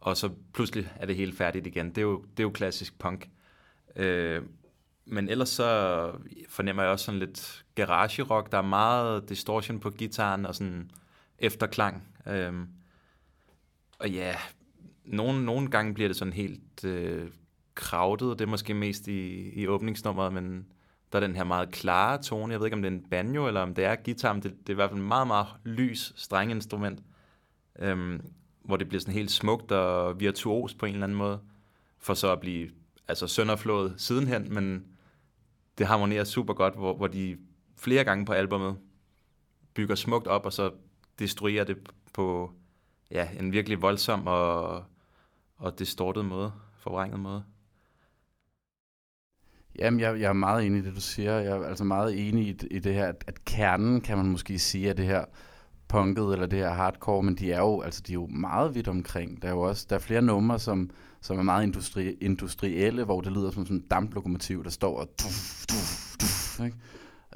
og 0.00 0.16
så 0.16 0.30
pludselig 0.52 0.92
er 0.96 1.06
det 1.06 1.16
helt 1.16 1.36
færdigt 1.36 1.66
igen. 1.66 1.88
Det 1.88 1.98
er 1.98 2.02
jo, 2.02 2.22
det 2.22 2.40
er 2.40 2.44
jo 2.44 2.50
klassisk 2.50 2.98
punk. 2.98 3.28
Øh, 3.96 4.42
men 5.04 5.28
ellers 5.28 5.48
så 5.48 6.12
fornemmer 6.48 6.82
jeg 6.82 6.92
også 6.92 7.04
sådan 7.04 7.20
lidt 7.20 7.64
garage 7.74 8.22
rock. 8.22 8.52
Der 8.52 8.58
er 8.58 8.62
meget 8.62 9.28
distortion 9.28 9.80
på 9.80 9.90
gitaren 9.90 10.46
og 10.46 10.54
sådan 10.54 10.90
efterklang. 11.38 12.08
Øhm, 12.26 12.68
og 13.98 14.10
ja, 14.10 14.34
nogle, 15.04 15.44
nogle 15.44 15.70
gange 15.70 15.94
bliver 15.94 16.08
det 16.08 16.16
sådan 16.16 16.32
helt 16.32 16.84
øh, 16.84 17.30
krautet. 17.74 18.38
Det 18.38 18.44
er 18.44 18.48
måske 18.48 18.74
mest 18.74 19.08
i, 19.08 19.50
i 19.50 19.66
åbningsnummeret, 19.66 20.32
men 20.32 20.66
der 21.12 21.18
er 21.18 21.26
den 21.26 21.36
her 21.36 21.44
meget 21.44 21.70
klare 21.70 22.22
tone. 22.22 22.52
Jeg 22.52 22.60
ved 22.60 22.66
ikke, 22.66 22.76
om 22.76 22.82
det 22.82 22.92
er 22.92 22.96
en 22.96 23.06
banjo, 23.10 23.46
eller 23.46 23.60
om 23.60 23.74
det 23.74 23.84
er 23.84 23.96
guitar, 24.04 24.32
men 24.32 24.42
det, 24.42 24.50
det 24.50 24.68
er 24.68 24.72
i 24.72 24.74
hvert 24.74 24.90
fald 24.90 25.00
en 25.00 25.08
meget, 25.08 25.26
meget 25.26 25.46
lys 25.64 26.12
strenginstrument, 26.16 27.02
øhm, 27.78 28.20
hvor 28.64 28.76
det 28.76 28.88
bliver 28.88 29.00
sådan 29.00 29.14
helt 29.14 29.30
smukt 29.30 29.72
og 29.72 30.20
virtuos 30.20 30.74
på 30.74 30.86
en 30.86 30.92
eller 30.92 31.06
anden 31.06 31.18
måde, 31.18 31.40
for 31.98 32.14
så 32.14 32.32
at 32.32 32.40
blive 32.40 32.70
altså 33.08 33.26
sønderflået 33.26 33.94
sidenhen, 33.96 34.54
men 34.54 34.84
det 35.78 35.86
harmonerer 35.86 36.24
super 36.24 36.54
godt, 36.54 36.74
hvor, 36.74 36.96
hvor 36.96 37.06
de 37.06 37.38
flere 37.76 38.04
gange 38.04 38.26
på 38.26 38.32
albumet 38.32 38.76
bygger 39.74 39.94
smukt 39.94 40.26
op, 40.26 40.46
og 40.46 40.52
så 40.52 40.70
destruerer 41.18 41.64
det 41.64 41.76
på 42.12 42.52
ja, 43.10 43.28
en 43.40 43.52
virkelig 43.52 43.82
voldsom 43.82 44.26
og, 44.26 44.84
og 45.56 45.78
distortet 45.78 46.24
måde, 46.24 46.52
forvrænget 46.76 47.20
måde. 47.20 47.44
Jamen, 49.78 50.00
jeg, 50.00 50.20
jeg 50.20 50.28
er 50.28 50.32
meget 50.32 50.66
enig 50.66 50.78
i 50.78 50.84
det, 50.84 50.94
du 50.94 51.00
siger. 51.00 51.38
Jeg 51.38 51.56
er 51.56 51.64
altså 51.64 51.84
meget 51.84 52.28
enig 52.28 52.46
i, 52.46 52.66
i 52.70 52.78
det 52.78 52.94
her, 52.94 53.06
at, 53.06 53.24
at 53.26 53.44
kernen, 53.44 54.00
kan 54.00 54.16
man 54.16 54.26
måske 54.26 54.58
sige, 54.58 54.90
at 54.90 54.96
det 54.96 55.06
her 55.06 55.24
punket 55.88 56.32
eller 56.32 56.46
det 56.46 56.58
her 56.58 56.70
hardcore, 56.70 57.22
men 57.22 57.34
de 57.34 57.52
er 57.52 57.60
jo, 57.60 57.80
altså, 57.80 58.02
de 58.06 58.12
er 58.12 58.14
jo 58.14 58.26
meget 58.26 58.74
vidt 58.74 58.88
omkring. 58.88 59.42
Der 59.42 59.48
er 59.48 59.52
jo 59.52 59.60
også 59.60 59.86
der 59.90 59.96
er 59.96 60.00
flere 60.00 60.22
numre, 60.22 60.58
som, 60.58 60.90
som 61.20 61.38
er 61.38 61.42
meget 61.42 61.62
industri, 61.62 62.12
industrielle, 62.20 63.04
hvor 63.04 63.20
det 63.20 63.32
lyder 63.32 63.50
som 63.50 63.66
sådan 63.66 63.76
en 63.76 63.86
damplokomotiv, 63.90 64.64
der 64.64 64.70
står 64.70 65.00
og... 65.00 65.08
Tuf, 65.18 65.66
tuf, 65.66 66.16
tuf, 66.18 66.60
ikke? 66.64 66.76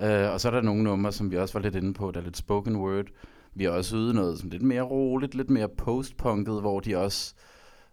Uh, 0.00 0.32
og 0.32 0.40
så 0.40 0.48
er 0.48 0.52
der 0.52 0.60
nogle 0.60 0.82
numre, 0.82 1.12
som 1.12 1.30
vi 1.30 1.36
også 1.36 1.58
var 1.58 1.60
lidt 1.60 1.74
inde 1.74 1.94
på, 1.94 2.10
der 2.10 2.20
er 2.20 2.24
lidt 2.24 2.36
spoken 2.36 2.76
word. 2.76 3.06
Vi 3.54 3.64
har 3.64 3.70
også 3.70 3.96
ydet 3.96 4.14
noget 4.14 4.38
som 4.38 4.50
lidt 4.50 4.62
mere 4.62 4.82
roligt, 4.82 5.34
lidt 5.34 5.50
mere 5.50 5.68
postpunket, 5.68 6.60
hvor 6.60 6.80
de 6.80 6.96
også 6.96 7.34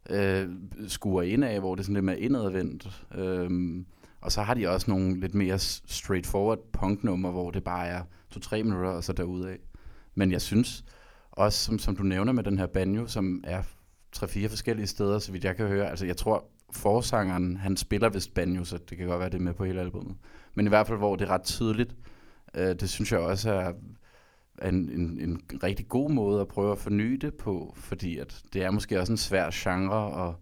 øh, 0.10 0.50
skuer 0.88 1.22
ind 1.22 1.44
af, 1.44 1.60
hvor 1.60 1.76
det 1.76 1.80
er 1.80 1.84
sådan 1.84 1.94
lidt 1.94 2.06
mere 2.06 2.20
indadvendt. 2.20 3.04
Øhm, 3.16 3.86
og 4.22 4.32
så 4.32 4.42
har 4.42 4.54
de 4.54 4.70
også 4.70 4.92
nogle 4.92 5.20
lidt 5.20 5.36
mere 5.36 5.60
straightforward 5.60 6.60
punknummer, 6.74 7.32
hvor 7.32 7.52
det 7.52 7.64
bare 7.64 7.88
er 7.88 8.02
to-tre 8.32 8.64
minutter, 8.64 8.90
og 8.90 9.04
så 9.04 9.14
derudad. 9.14 9.56
Men 10.16 10.32
jeg 10.32 10.42
synes 10.42 10.86
også, 11.32 11.66
som, 11.66 11.80
som 11.80 11.96
du 11.96 12.04
nævner 12.04 12.32
med 12.34 12.44
den 12.44 12.58
her 12.58 12.68
banjo, 12.68 13.08
som 13.08 13.44
er 13.44 13.64
tre-fire 14.12 14.50
forskellige 14.50 14.88
steder, 14.88 15.20
så 15.20 15.32
vidt 15.32 15.44
jeg 15.44 15.56
kan 15.56 15.68
høre. 15.68 15.90
Altså 15.90 16.06
jeg 16.06 16.18
tror, 16.18 16.46
forsangeren, 16.72 17.58
han 17.58 17.78
spiller 17.78 18.10
vist 18.10 18.34
banjo, 18.34 18.64
så 18.64 18.78
det 18.90 18.98
kan 18.98 19.08
godt 19.08 19.20
være, 19.20 19.30
det 19.30 19.38
er 19.38 19.42
med 19.42 19.54
på 19.54 19.66
hele 19.66 19.82
albumet. 19.82 20.16
Men 20.54 20.66
i 20.66 20.70
hvert 20.70 20.88
fald, 20.88 20.98
hvor 20.98 21.16
det 21.16 21.26
er 21.26 21.30
ret 21.30 21.44
tydeligt, 21.44 21.96
øh, 22.56 22.76
det 22.80 22.90
synes 22.90 23.12
jeg 23.12 23.20
også 23.20 23.52
er 23.52 23.74
en, 24.64 24.76
en, 24.76 25.20
en 25.22 25.42
rigtig 25.64 25.88
god 25.88 26.10
måde 26.12 26.42
at 26.42 26.48
prøve 26.48 26.72
at 26.72 26.78
forny 26.78 27.14
det 27.14 27.34
på, 27.34 27.74
fordi 27.78 28.18
at 28.18 28.44
det 28.54 28.64
er 28.64 28.72
måske 28.72 29.00
også 29.00 29.14
en 29.14 29.18
svær 29.18 29.50
genre 29.54 30.28
at, 30.28 30.36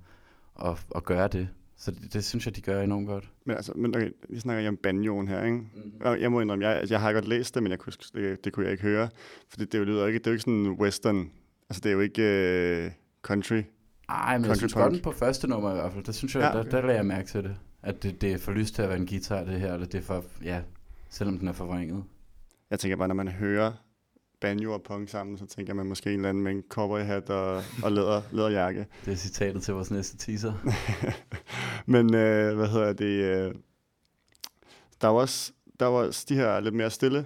at, 0.70 0.86
at 0.96 1.04
gøre 1.04 1.28
det. 1.28 1.48
Så 1.80 1.92
det, 1.92 2.14
det 2.14 2.26
synes 2.26 2.46
jeg, 2.46 2.56
de 2.56 2.62
gør 2.62 2.82
enormt 2.82 3.08
godt. 3.08 3.32
Men 3.46 3.56
altså, 3.56 3.74
men 3.76 3.96
okay, 3.96 4.12
vi 4.30 4.40
snakker 4.40 4.64
jo 4.64 4.68
om 4.68 4.78
banjoen 4.78 5.28
her, 5.28 5.44
ikke? 5.44 5.58
Mm-hmm. 5.58 6.22
Jeg 6.22 6.32
må 6.32 6.42
indrømme, 6.42 6.68
jeg, 6.68 6.78
altså, 6.78 6.94
jeg 6.94 7.02
har 7.02 7.14
godt 7.14 7.28
læst 7.28 7.56
det, 7.56 7.64
men 7.64 7.72
jeg 7.72 7.80
kunne, 7.80 7.94
det, 8.14 8.46
det 8.46 8.54
kunne 8.54 8.64
jeg 8.66 8.72
ikke 8.72 8.84
høre. 8.84 9.10
For 9.50 9.58
det, 9.58 9.72
det, 9.72 9.88
lyder 9.88 10.08
ikke, 10.08 10.20
det 10.20 10.28
er 10.28 10.32
jo 10.32 10.34
ikke 10.34 10.42
sådan 10.42 10.72
western, 10.72 11.32
altså 11.70 11.82
det 11.84 11.90
er 11.90 11.94
jo 11.94 12.00
ikke 12.00 12.86
uh, 12.86 12.92
country. 13.22 13.62
Nej, 14.10 14.38
men 14.38 14.48
jeg 14.48 14.58
synes 14.58 14.74
godt 14.74 15.04
på 15.04 15.12
første 15.12 15.48
nummer 15.48 15.72
i 15.72 15.76
hvert 15.76 15.94
fald, 15.94 16.04
der 16.04 16.12
synes 16.12 16.36
jeg, 16.36 16.42
ja, 16.42 16.60
okay. 16.60 16.72
der, 16.72 16.78
der 16.78 16.88
lagde 16.88 16.98
jeg 16.98 17.06
mærke 17.06 17.28
til 17.28 17.44
det. 17.44 17.56
At 17.84 18.04
det, 18.04 18.22
det 18.22 18.34
er 18.34 18.38
for 18.38 18.52
lyst 18.52 18.76
til 18.76 18.82
at 18.82 18.90
være 18.90 18.98
en 18.98 19.08
guitar, 19.08 19.44
det 19.44 19.60
her, 19.60 19.74
eller 19.74 19.88
det 19.88 19.98
er 19.98 20.02
for, 20.02 20.24
ja, 20.44 20.62
selvom 21.10 21.40
den 21.40 21.48
er 21.48 21.54
forvrænget. 21.54 22.04
Jeg 22.70 22.80
tænker 22.80 22.98
bare, 22.98 23.08
når 23.08 23.16
man 23.16 23.28
hører 23.28 23.72
banjo 24.40 24.74
og 24.74 24.84
punk 24.84 25.10
sammen, 25.10 25.38
så 25.38 25.46
tænker 25.46 25.74
man 25.74 25.86
måske 25.86 26.10
en 26.10 26.16
eller 26.16 26.30
anden 26.30 26.44
med 26.44 26.52
en 26.52 26.64
cowboyhat 26.70 27.30
og, 27.30 27.64
og 27.84 27.92
læder, 27.92 28.22
læderjakke. 28.36 28.88
Det 29.06 29.12
er 29.12 29.18
citatet 29.18 29.64
til 29.64 29.74
vores 29.74 29.92
næste 29.92 30.18
teaser. 30.18 30.54
Men 31.92 32.16
øh, 32.16 32.56
hvad 32.56 32.68
hedder 32.68 32.94
det? 32.94 33.06
Øh, 33.06 33.56
der 35.02 35.08
var 35.08 35.20
også 35.20 35.54
der 35.80 35.86
var 35.86 36.00
også 36.00 36.26
de 36.30 36.36
her 36.36 36.60
lidt 36.60 36.76
mere 36.76 36.90
stille 36.90 37.26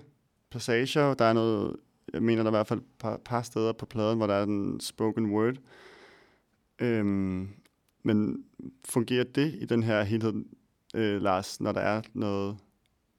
passager. 0.52 1.14
Der 1.14 1.26
er 1.26 1.34
noget, 1.34 1.76
jeg 2.14 2.24
mener 2.24 2.44
der 2.44 2.50
er 2.50 2.54
i 2.54 2.58
hvert 2.58 2.68
fald 2.68 2.80
et 2.80 2.86
par, 3.00 3.18
par 3.26 3.42
steder 3.42 3.74
på 3.74 3.86
pladen, 3.86 4.18
hvor 4.18 4.28
der 4.28 4.34
er 4.34 4.44
en 4.44 4.80
spoken 4.80 5.26
word. 5.26 5.56
Øhm, 6.80 7.50
men 8.04 8.46
fungerer 8.86 9.24
det 9.24 9.56
i 9.62 9.66
den 9.66 9.84
her 9.84 10.04
helhed, 10.04 10.34
øh, 10.96 11.22
Lars, 11.22 11.62
når 11.62 11.72
der 11.72 11.82
er 11.82 12.02
noget 12.14 12.58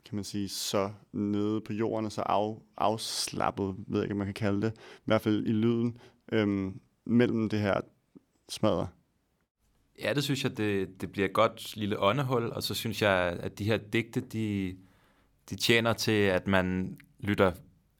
kan 0.05 0.17
man 0.17 0.25
sige, 0.25 0.49
så 0.49 0.91
nede 1.12 1.61
på 1.61 1.73
jorden 1.73 2.07
og 2.07 2.12
så 2.12 2.21
af, 2.21 2.55
afslappet, 2.77 3.75
ved 3.87 3.99
jeg 3.99 4.05
ikke, 4.05 4.12
om 4.12 4.19
man 4.19 4.27
kan 4.27 4.35
kalde 4.35 4.62
det, 4.62 4.73
i 4.79 5.03
hvert 5.05 5.21
fald 5.21 5.47
i 5.47 5.53
lyden, 5.53 5.99
øhm, 6.33 6.81
mellem 7.05 7.49
det 7.49 7.61
her 7.61 7.81
smadre. 8.49 8.88
Ja, 10.03 10.12
det 10.15 10.25
synes 10.25 10.45
jeg, 10.45 10.57
det, 10.57 11.01
det 11.01 11.12
bliver 11.12 11.29
et 11.29 11.33
godt 11.35 11.77
lille 11.77 11.99
åndehul, 11.99 12.51
og 12.53 12.62
så 12.62 12.75
synes 12.75 13.03
jeg, 13.03 13.38
at 13.41 13.59
de 13.59 13.65
her 13.65 13.77
digte, 13.77 14.21
de, 14.21 14.77
de 15.51 15.57
tjener 15.57 15.93
til, 15.93 16.12
at 16.12 16.47
man 16.47 16.97
lytter 17.19 17.53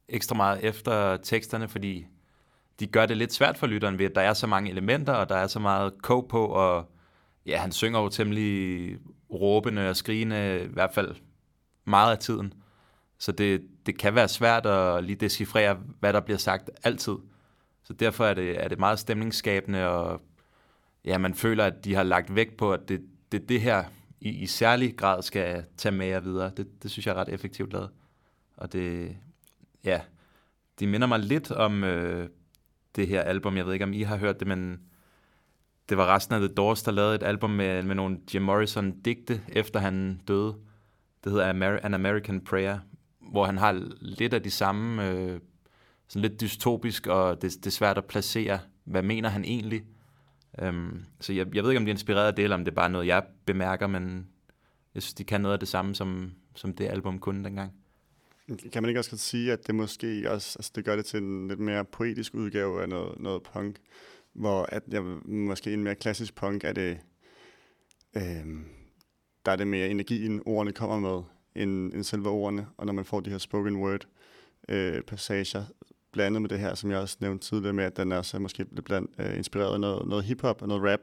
ekstra 0.09 0.37
meget 0.37 0.65
efter 0.65 1.17
teksterne, 1.17 1.69
fordi 1.69 2.07
de 2.81 2.87
gør 2.87 3.07
det 3.07 3.17
lidt 3.17 3.33
svært 3.33 3.59
for 3.59 3.67
lytteren 3.67 3.99
ved, 3.99 4.07
at 4.07 4.15
der 4.15 4.21
er 4.21 4.35
så 4.35 4.47
mange 4.47 4.71
elementer, 4.71 5.13
og 5.13 5.29
der 5.29 5.37
er 5.37 5.47
så 5.47 5.59
meget 5.59 6.03
kog 6.03 6.29
på, 6.29 6.47
og 6.47 6.93
ja, 7.47 7.59
han 7.59 7.73
synger 7.73 8.01
jo 8.01 8.09
temmelig 8.09 8.97
råbende 9.33 9.89
og 9.89 9.97
skrigende, 9.97 10.63
i 10.65 10.73
hvert 10.73 10.95
fald 10.95 11.17
meget 11.85 12.13
af 12.13 12.19
tiden. 12.19 12.53
Så 13.19 13.33
det, 13.33 13.63
det 13.87 13.99
kan 13.99 14.15
være 14.15 14.29
svært 14.29 14.67
at 14.67 15.05
lige 15.05 15.17
decifrere, 15.17 15.79
hvad 16.01 16.13
der 16.13 16.21
bliver 16.21 16.39
sagt 16.39 16.71
altid. 16.83 17.17
Så 17.85 17.93
derfor 17.93 18.27
er 18.27 18.35
det, 18.35 18.65
er 18.65 18.69
det 18.69 18.79
meget 18.79 18.99
stemningsskabende, 18.99 19.89
og 19.89 20.21
ja, 21.05 21.19
man 21.19 21.35
føler, 21.35 21.65
at 21.65 21.85
de 21.85 21.95
har 21.95 22.03
lagt 22.03 22.35
vægt 22.35 22.57
på, 22.57 22.73
at 22.73 22.89
det, 22.89 23.03
det, 23.33 23.49
det 23.49 23.61
her 23.61 23.85
i, 24.21 24.31
i 24.31 24.47
særlig 24.47 24.97
grad 24.97 25.23
skal 25.23 25.65
tage 25.77 25.93
med 25.93 26.07
jer 26.07 26.21
videre. 26.21 26.51
Det, 26.57 26.83
det 26.83 26.91
synes 26.91 27.07
jeg 27.07 27.13
er 27.13 27.21
ret 27.21 27.29
effektivt 27.29 27.73
lavet. 27.73 27.91
Og 28.57 28.73
det, 28.73 29.17
ja, 29.85 30.01
det 30.81 30.89
minder 30.89 31.07
mig 31.07 31.19
lidt 31.19 31.51
om 31.51 31.85
øh, 31.85 32.29
det 32.97 33.09
her 33.09 33.23
album. 33.23 33.57
Jeg 33.57 33.67
ved 33.67 33.73
ikke, 33.73 33.85
om 33.85 33.93
I 33.93 34.03
har 34.03 34.17
hørt 34.17 34.41
det, 34.41 34.49
men 34.49 34.81
det 35.89 35.97
var 35.97 36.15
resten 36.15 36.35
af 36.35 36.41
The 36.41 36.55
Doors, 36.55 36.83
der 36.83 36.93
lavede 36.93 37.15
et 37.15 37.23
album 37.23 37.51
med, 37.51 37.83
med 37.83 37.95
nogle 37.95 38.19
Jim 38.35 38.43
Morrison-digte, 38.43 39.41
efter 39.49 39.81
han 39.81 40.21
døde. 40.29 40.57
Det 41.25 41.33
hedder 41.33 41.53
Amer- 41.53 41.81
An 41.83 41.95
American 41.95 42.41
Prayer, 42.41 42.79
hvor 43.31 43.45
han 43.45 43.59
har 43.59 43.89
lidt 44.01 44.35
af 44.35 44.43
de 44.43 44.51
samme, 44.51 45.11
øh, 45.11 45.41
sådan 46.09 46.23
lidt 46.23 46.41
dystopisk, 46.41 47.07
og 47.07 47.43
det, 47.43 47.55
det 47.55 47.67
er 47.67 47.71
svært 47.71 47.99
at 47.99 48.05
placere, 48.05 48.59
hvad 48.85 49.03
mener 49.03 49.29
han 49.29 49.45
egentlig. 49.45 49.85
Øhm, 50.63 51.05
så 51.21 51.33
jeg, 51.33 51.55
jeg 51.55 51.63
ved 51.63 51.71
ikke, 51.71 51.79
om 51.79 51.85
de 51.85 51.91
er 51.91 51.95
inspireret 51.95 52.27
af 52.27 52.35
det, 52.35 52.43
eller 52.43 52.57
om 52.57 52.65
det 52.65 52.71
er 52.71 52.75
bare 52.75 52.91
noget, 52.91 53.07
jeg 53.07 53.23
bemærker, 53.47 53.87
men 53.87 54.27
jeg 54.95 55.03
synes, 55.03 55.15
de 55.15 55.25
kan 55.25 55.41
noget 55.41 55.53
af 55.53 55.59
det 55.59 55.69
samme, 55.69 55.95
som, 55.95 56.33
som 56.55 56.75
det 56.75 56.87
album 56.87 57.19
kunne 57.19 57.45
dengang. 57.45 57.73
Kan 58.73 58.83
man 58.83 58.89
ikke 58.89 59.01
også 59.01 59.17
sige, 59.17 59.53
at 59.53 59.67
det 59.67 59.75
måske 59.75 60.31
også, 60.31 60.59
altså 60.59 60.73
det 60.75 60.85
gør 60.85 60.97
det 60.97 61.05
til 61.05 61.23
en 61.23 61.49
lidt 61.49 61.61
mere 61.61 61.85
poetisk 61.85 62.35
udgave 62.35 62.83
af 62.83 62.89
noget, 62.89 63.21
noget 63.21 63.43
punk, 63.43 63.77
hvor 64.33 64.67
at, 64.69 64.83
ja, 64.93 65.01
måske 65.25 65.73
en 65.73 65.85
mere 65.85 65.95
klassisk 65.95 66.35
punk 66.35 66.65
er 66.65 66.73
det, 66.73 66.99
øh, 68.17 68.47
der 69.47 69.53
er 69.53 69.57
det 69.57 69.67
mere 69.67 69.89
energien, 69.89 70.43
ordene 70.47 70.73
kommer 70.73 71.01
med, 71.01 71.23
end, 71.63 71.93
end 71.95 72.05
selve 72.05 72.29
ordene. 72.29 72.67
Og 72.77 72.87
når 72.87 72.93
man 72.93 73.05
får 73.05 73.21
de 73.21 73.31
her 73.31 73.39
spoken 73.39 73.77
word 73.77 74.07
øh, 74.69 75.03
passager, 75.03 75.65
blandet 76.13 76.43
med 76.43 76.49
det 76.49 76.59
her, 76.59 76.75
som 76.75 76.91
jeg 76.91 76.99
også 76.99 77.17
nævnte 77.21 77.49
tidligere 77.49 77.73
med, 77.73 77.85
at 77.85 77.97
den 77.97 78.13
er 78.13 78.23
så 78.23 78.39
måske 78.39 78.65
blandt, 78.65 79.11
øh, 79.19 79.37
inspireret 79.37 79.75
af 79.75 79.81
noget, 79.81 80.09
noget 80.09 80.25
hiphop 80.25 80.63
og 80.63 80.69
noget 80.69 80.93
rap, 80.93 81.01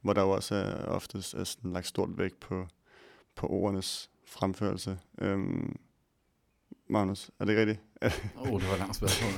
hvor 0.00 0.12
der 0.12 0.22
jo 0.22 0.30
også 0.30 0.54
er 0.54 0.84
oftest 0.84 1.34
er 1.34 1.44
sådan 1.44 1.72
lagt 1.72 1.86
stort 1.86 2.18
vægt 2.18 2.40
på, 2.40 2.66
på 3.34 3.46
ordenes 3.46 4.10
fremførelse. 4.24 4.98
Øhm, 5.18 5.76
Magnus, 6.88 7.30
er 7.40 7.44
det 7.44 7.52
ikke 7.52 7.60
rigtigt? 7.60 7.80
Åh, 8.40 8.52
oh, 8.52 8.60
det 8.60 8.68
var 8.68 8.74
et 8.74 8.78
langt 8.78 8.96
spørgsmål. 8.96 9.32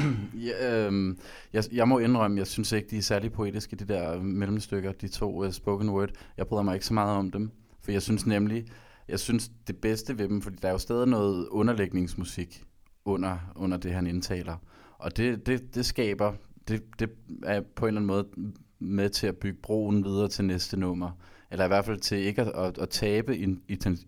ja, 0.46 0.86
øhm, 0.86 1.18
jeg, 1.52 1.64
jeg 1.72 1.88
må 1.88 1.98
indrømme, 1.98 2.38
jeg 2.38 2.46
synes 2.46 2.72
ikke, 2.72 2.88
de 2.90 2.96
er 2.96 3.02
særlig 3.02 3.32
poetiske, 3.32 3.76
de 3.76 3.84
der 3.84 4.22
mellemstykker, 4.22 4.92
de 4.92 5.08
to 5.08 5.44
uh, 5.44 5.50
spoken 5.50 5.90
word. 5.90 6.10
Jeg 6.36 6.46
bryder 6.46 6.62
mig 6.62 6.74
ikke 6.74 6.86
så 6.86 6.94
meget 6.94 7.16
om 7.16 7.30
dem. 7.30 7.50
For 7.82 7.92
jeg 7.92 8.02
synes 8.02 8.26
nemlig, 8.26 8.66
jeg 9.08 9.20
synes 9.20 9.50
det 9.66 9.76
bedste 9.76 10.18
ved 10.18 10.28
dem, 10.28 10.42
fordi 10.42 10.56
der 10.62 10.68
er 10.68 10.72
jo 10.72 10.78
stadig 10.78 11.08
noget 11.08 11.48
underlægningsmusik 11.48 12.64
under, 13.04 13.52
under 13.56 13.76
det, 13.76 13.92
han 13.92 14.06
indtaler. 14.06 14.56
Og 14.98 15.16
det, 15.16 15.46
det, 15.46 15.74
det 15.74 15.86
skaber, 15.86 16.34
det, 16.68 16.82
det 16.98 17.10
er 17.42 17.60
på 17.60 17.86
en 17.86 17.88
eller 17.88 18.00
anden 18.00 18.06
måde 18.06 18.52
med 18.78 19.10
til 19.10 19.26
at 19.26 19.36
bygge 19.36 19.58
broen 19.62 20.04
videre 20.04 20.28
til 20.28 20.44
næste 20.44 20.76
nummer. 20.76 21.10
Eller 21.50 21.64
i 21.64 21.68
hvert 21.68 21.84
fald 21.84 22.00
til 22.00 22.18
ikke 22.18 22.42
at, 22.42 22.66
at, 22.66 22.78
at 22.78 22.88
tabe 22.88 23.38
in, 23.38 23.62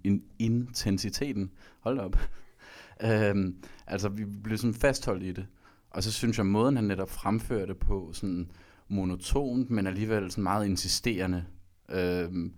in, 0.04 0.22
intensiteten. 0.38 1.50
Hold 1.80 1.98
op. 1.98 2.16
øhm, 3.04 3.56
altså, 3.87 4.08
vi 4.08 4.24
blev 4.24 4.58
sådan 4.58 4.74
fastholdt 4.74 5.22
i 5.22 5.32
det. 5.32 5.46
Og 5.90 6.02
så 6.02 6.12
synes 6.12 6.38
jeg, 6.38 6.46
måden 6.46 6.76
han 6.76 6.84
netop 6.84 7.10
fremførte 7.10 7.66
det 7.66 7.76
på, 7.76 8.10
sådan 8.12 8.50
monotont, 8.88 9.70
men 9.70 9.87
alligevel 9.87 10.30
sådan 10.30 10.44
meget 10.44 10.66
insisterende, 10.66 11.44
øhm, 11.90 12.54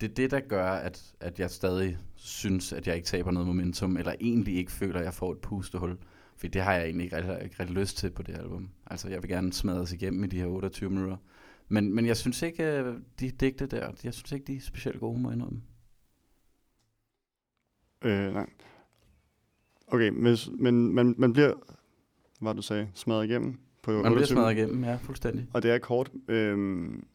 det 0.00 0.10
er 0.10 0.14
det, 0.14 0.30
der 0.30 0.40
gør, 0.40 0.66
at, 0.66 1.14
at 1.20 1.40
jeg 1.40 1.50
stadig 1.50 1.98
synes, 2.14 2.72
at 2.72 2.86
jeg 2.86 2.96
ikke 2.96 3.06
taber 3.06 3.30
noget 3.30 3.46
momentum, 3.46 3.96
eller 3.96 4.14
egentlig 4.20 4.56
ikke 4.56 4.72
føler, 4.72 4.98
at 4.98 5.04
jeg 5.04 5.14
får 5.14 5.32
et 5.32 5.38
pustehul. 5.38 5.98
For 6.36 6.48
det 6.48 6.62
har 6.62 6.72
jeg 6.72 6.84
egentlig 6.84 7.04
ikke 7.04 7.16
rigtig, 7.16 7.44
ikke 7.44 7.56
rigtig 7.60 7.76
lyst 7.76 7.96
til 7.96 8.10
på 8.10 8.22
det 8.22 8.36
album. 8.38 8.70
Altså, 8.86 9.08
jeg 9.08 9.22
vil 9.22 9.30
gerne 9.30 9.52
smadres 9.52 9.92
igennem 9.92 10.24
i 10.24 10.26
de 10.26 10.38
her 10.38 10.46
28 10.46 10.90
minutter. 10.90 11.16
Men, 11.68 11.94
men 11.94 12.06
jeg 12.06 12.16
synes 12.16 12.42
ikke, 12.42 12.64
øh, 12.64 12.94
de 13.20 13.30
digte 13.30 13.66
der, 13.66 13.90
jeg 14.04 14.14
synes 14.14 14.32
ikke, 14.32 14.46
de 14.46 14.56
er 14.56 14.60
specielt 14.60 15.00
gode, 15.00 15.20
må 15.20 15.28
jeg 15.28 15.36
indrømme. 15.36 15.62
Øh, 18.04 18.32
nej. 18.32 18.46
Okay, 19.86 20.10
hvis, 20.10 20.48
men 20.58 20.94
man, 20.94 21.14
man 21.18 21.32
bliver, 21.32 21.54
hvad 22.40 22.54
du 22.54 22.62
sagde, 22.62 22.88
smadret 22.94 23.24
igennem 23.24 23.58
på 23.82 23.90
Man 23.90 24.00
bliver 24.00 24.10
28 24.10 24.36
smadret 24.36 24.56
igennem, 24.56 24.84
ja, 24.84 24.96
fuldstændig. 24.96 25.46
Og 25.52 25.62
det 25.62 25.70
er 25.70 25.78
kort. 25.78 26.10
Øhm, 26.28 27.06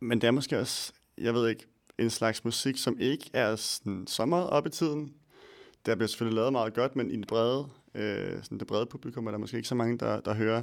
men 0.00 0.20
det 0.20 0.26
er 0.26 0.30
måske 0.30 0.58
også, 0.58 0.92
jeg 1.20 1.34
ved 1.34 1.48
ikke, 1.48 1.66
en 1.98 2.10
slags 2.10 2.44
musik, 2.44 2.76
som 2.76 2.96
ikke 3.00 3.30
er 3.32 3.56
sådan, 3.56 4.06
så 4.06 4.26
meget 4.26 4.50
op 4.50 4.66
i 4.66 4.70
tiden. 4.70 5.14
Der 5.86 5.94
bliver 5.94 6.08
selvfølgelig 6.08 6.36
lavet 6.36 6.52
meget 6.52 6.74
godt, 6.74 6.96
men 6.96 7.10
i 7.10 7.16
det 7.16 7.26
brede, 7.26 7.68
øh, 7.94 8.42
sådan 8.42 8.58
det 8.58 8.66
brede 8.66 8.86
publikum 8.86 9.26
er 9.26 9.30
der 9.30 9.38
måske 9.38 9.56
ikke 9.56 9.68
så 9.68 9.74
mange, 9.74 9.98
der, 9.98 10.20
der 10.20 10.34
hører 10.34 10.62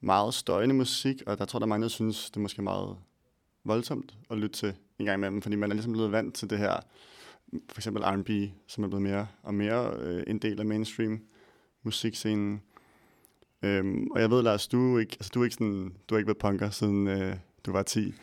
meget 0.00 0.34
støjende 0.34 0.74
musik, 0.74 1.22
og 1.26 1.38
der 1.38 1.44
tror 1.44 1.58
der 1.58 1.66
er 1.66 1.68
mange, 1.68 1.82
der 1.82 1.88
synes, 1.88 2.30
det 2.30 2.36
er 2.36 2.40
måske 2.40 2.62
meget 2.62 2.96
voldsomt 3.64 4.14
at 4.30 4.38
lytte 4.38 4.56
til 4.56 4.74
en 4.98 5.06
gang 5.06 5.18
imellem, 5.18 5.42
fordi 5.42 5.56
man 5.56 5.70
er 5.70 5.74
ligesom 5.74 5.92
blevet 5.92 6.12
vant 6.12 6.34
til 6.34 6.50
det 6.50 6.58
her, 6.58 6.80
for 7.68 7.78
eksempel 7.78 8.02
R&B, 8.02 8.30
som 8.66 8.84
er 8.84 8.88
blevet 8.88 9.02
mere 9.02 9.26
og 9.42 9.54
mere 9.54 9.94
øh, 10.00 10.22
en 10.26 10.38
del 10.38 10.60
af 10.60 10.66
mainstream 10.66 11.20
musikscenen. 11.82 12.62
Øhm, 13.62 14.06
og 14.10 14.20
jeg 14.20 14.30
ved, 14.30 14.42
Lars, 14.42 14.68
du 14.68 14.96
er 14.96 15.00
ikke, 15.00 15.16
altså, 15.20 15.30
du 15.34 15.40
er 15.40 15.44
ikke, 15.44 15.54
sådan, 15.54 15.94
du 16.08 16.14
har 16.14 16.18
ikke 16.18 16.26
været 16.26 16.38
punker, 16.38 16.70
siden 16.70 17.08
øh, 17.08 17.36
du 17.66 17.72
var 17.72 17.82
10. 17.82 18.14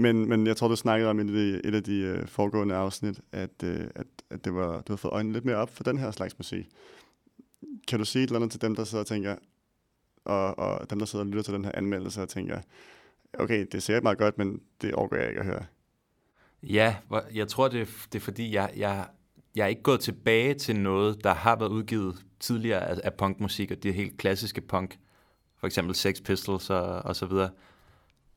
Men, 0.00 0.28
men 0.28 0.46
jeg 0.46 0.56
tror, 0.56 0.68
du 0.68 0.76
snakkede 0.76 1.10
om 1.10 1.20
i 1.20 1.40
et, 1.64 1.74
af 1.74 1.82
de- 1.84 2.00
øh, 2.00 2.26
foregående 2.26 2.74
afsnit, 2.74 3.20
at, 3.32 3.50
øh, 3.64 3.80
at, 3.94 4.06
at 4.30 4.44
det 4.44 4.54
var, 4.54 4.80
du 4.80 4.92
har 4.92 4.96
fået 4.96 5.12
øjnene 5.12 5.32
lidt 5.32 5.44
mere 5.44 5.56
op 5.56 5.76
for 5.76 5.84
den 5.84 5.98
her 5.98 6.10
slags 6.10 6.38
musik. 6.38 6.68
Kan 7.88 7.98
du 7.98 8.04
sige 8.04 8.22
et 8.22 8.26
eller 8.26 8.38
andet 8.38 8.50
til 8.50 8.60
dem, 8.60 8.74
der 8.74 8.84
sidder 8.84 9.02
og 9.02 9.06
tænker, 9.06 9.36
og, 10.24 10.58
og 10.58 10.90
dem, 10.90 10.98
der 10.98 11.06
sidder 11.06 11.24
og 11.24 11.28
lytter 11.28 11.42
til 11.42 11.54
den 11.54 11.64
her 11.64 11.72
anmeldelse 11.74 12.22
og 12.22 12.28
tænker, 12.28 12.60
okay, 13.38 13.66
det 13.72 13.82
ser 13.82 14.00
meget 14.00 14.18
godt, 14.18 14.38
men 14.38 14.60
det 14.82 14.94
overgår 14.94 15.16
jeg 15.16 15.28
ikke 15.28 15.40
at 15.40 15.46
høre. 15.46 15.64
Ja, 16.62 16.96
jeg 17.34 17.48
tror, 17.48 17.68
det 17.68 17.80
er, 17.80 17.86
det 18.12 18.18
er 18.18 18.24
fordi, 18.24 18.54
jeg, 18.54 18.72
jeg, 18.76 19.06
jeg 19.56 19.62
er 19.62 19.66
ikke 19.68 19.82
gået 19.82 20.00
tilbage 20.00 20.54
til 20.54 20.76
noget, 20.76 21.24
der 21.24 21.34
har 21.34 21.56
været 21.56 21.70
udgivet 21.70 22.24
tidligere 22.40 22.88
af, 22.88 23.00
af 23.04 23.14
punkmusik, 23.14 23.70
og 23.70 23.82
det 23.82 23.94
helt 23.94 24.18
klassiske 24.18 24.60
punk. 24.60 24.98
For 25.56 25.66
eksempel 25.66 25.94
Sex 25.94 26.22
Pistols 26.24 26.70
og, 26.70 26.86
og 26.86 27.16
så 27.16 27.26
videre. 27.26 27.50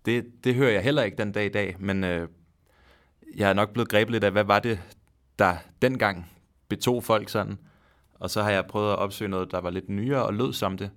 Det, 0.05 0.25
det 0.43 0.55
hører 0.55 0.71
jeg 0.71 0.83
heller 0.83 1.03
ikke 1.03 1.17
den 1.17 1.31
dag 1.31 1.45
i 1.45 1.49
dag, 1.49 1.75
men 1.79 2.03
øh, 2.03 2.27
jeg 3.35 3.49
er 3.49 3.53
nok 3.53 3.73
blevet 3.73 3.89
grebet 3.89 4.11
lidt 4.11 4.23
af, 4.23 4.31
hvad 4.31 4.43
var 4.43 4.59
det, 4.59 4.79
der 5.39 5.55
dengang 5.81 6.31
betog 6.67 7.03
folk 7.03 7.29
sådan. 7.29 7.57
Og 8.13 8.29
så 8.29 8.43
har 8.43 8.51
jeg 8.51 8.65
prøvet 8.65 8.91
at 8.91 8.97
opsøge 8.97 9.29
noget, 9.29 9.51
der 9.51 9.61
var 9.61 9.69
lidt 9.69 9.89
nyere 9.89 10.25
og 10.25 10.33
lød 10.33 10.53
som 10.53 10.77
det. 10.77 10.91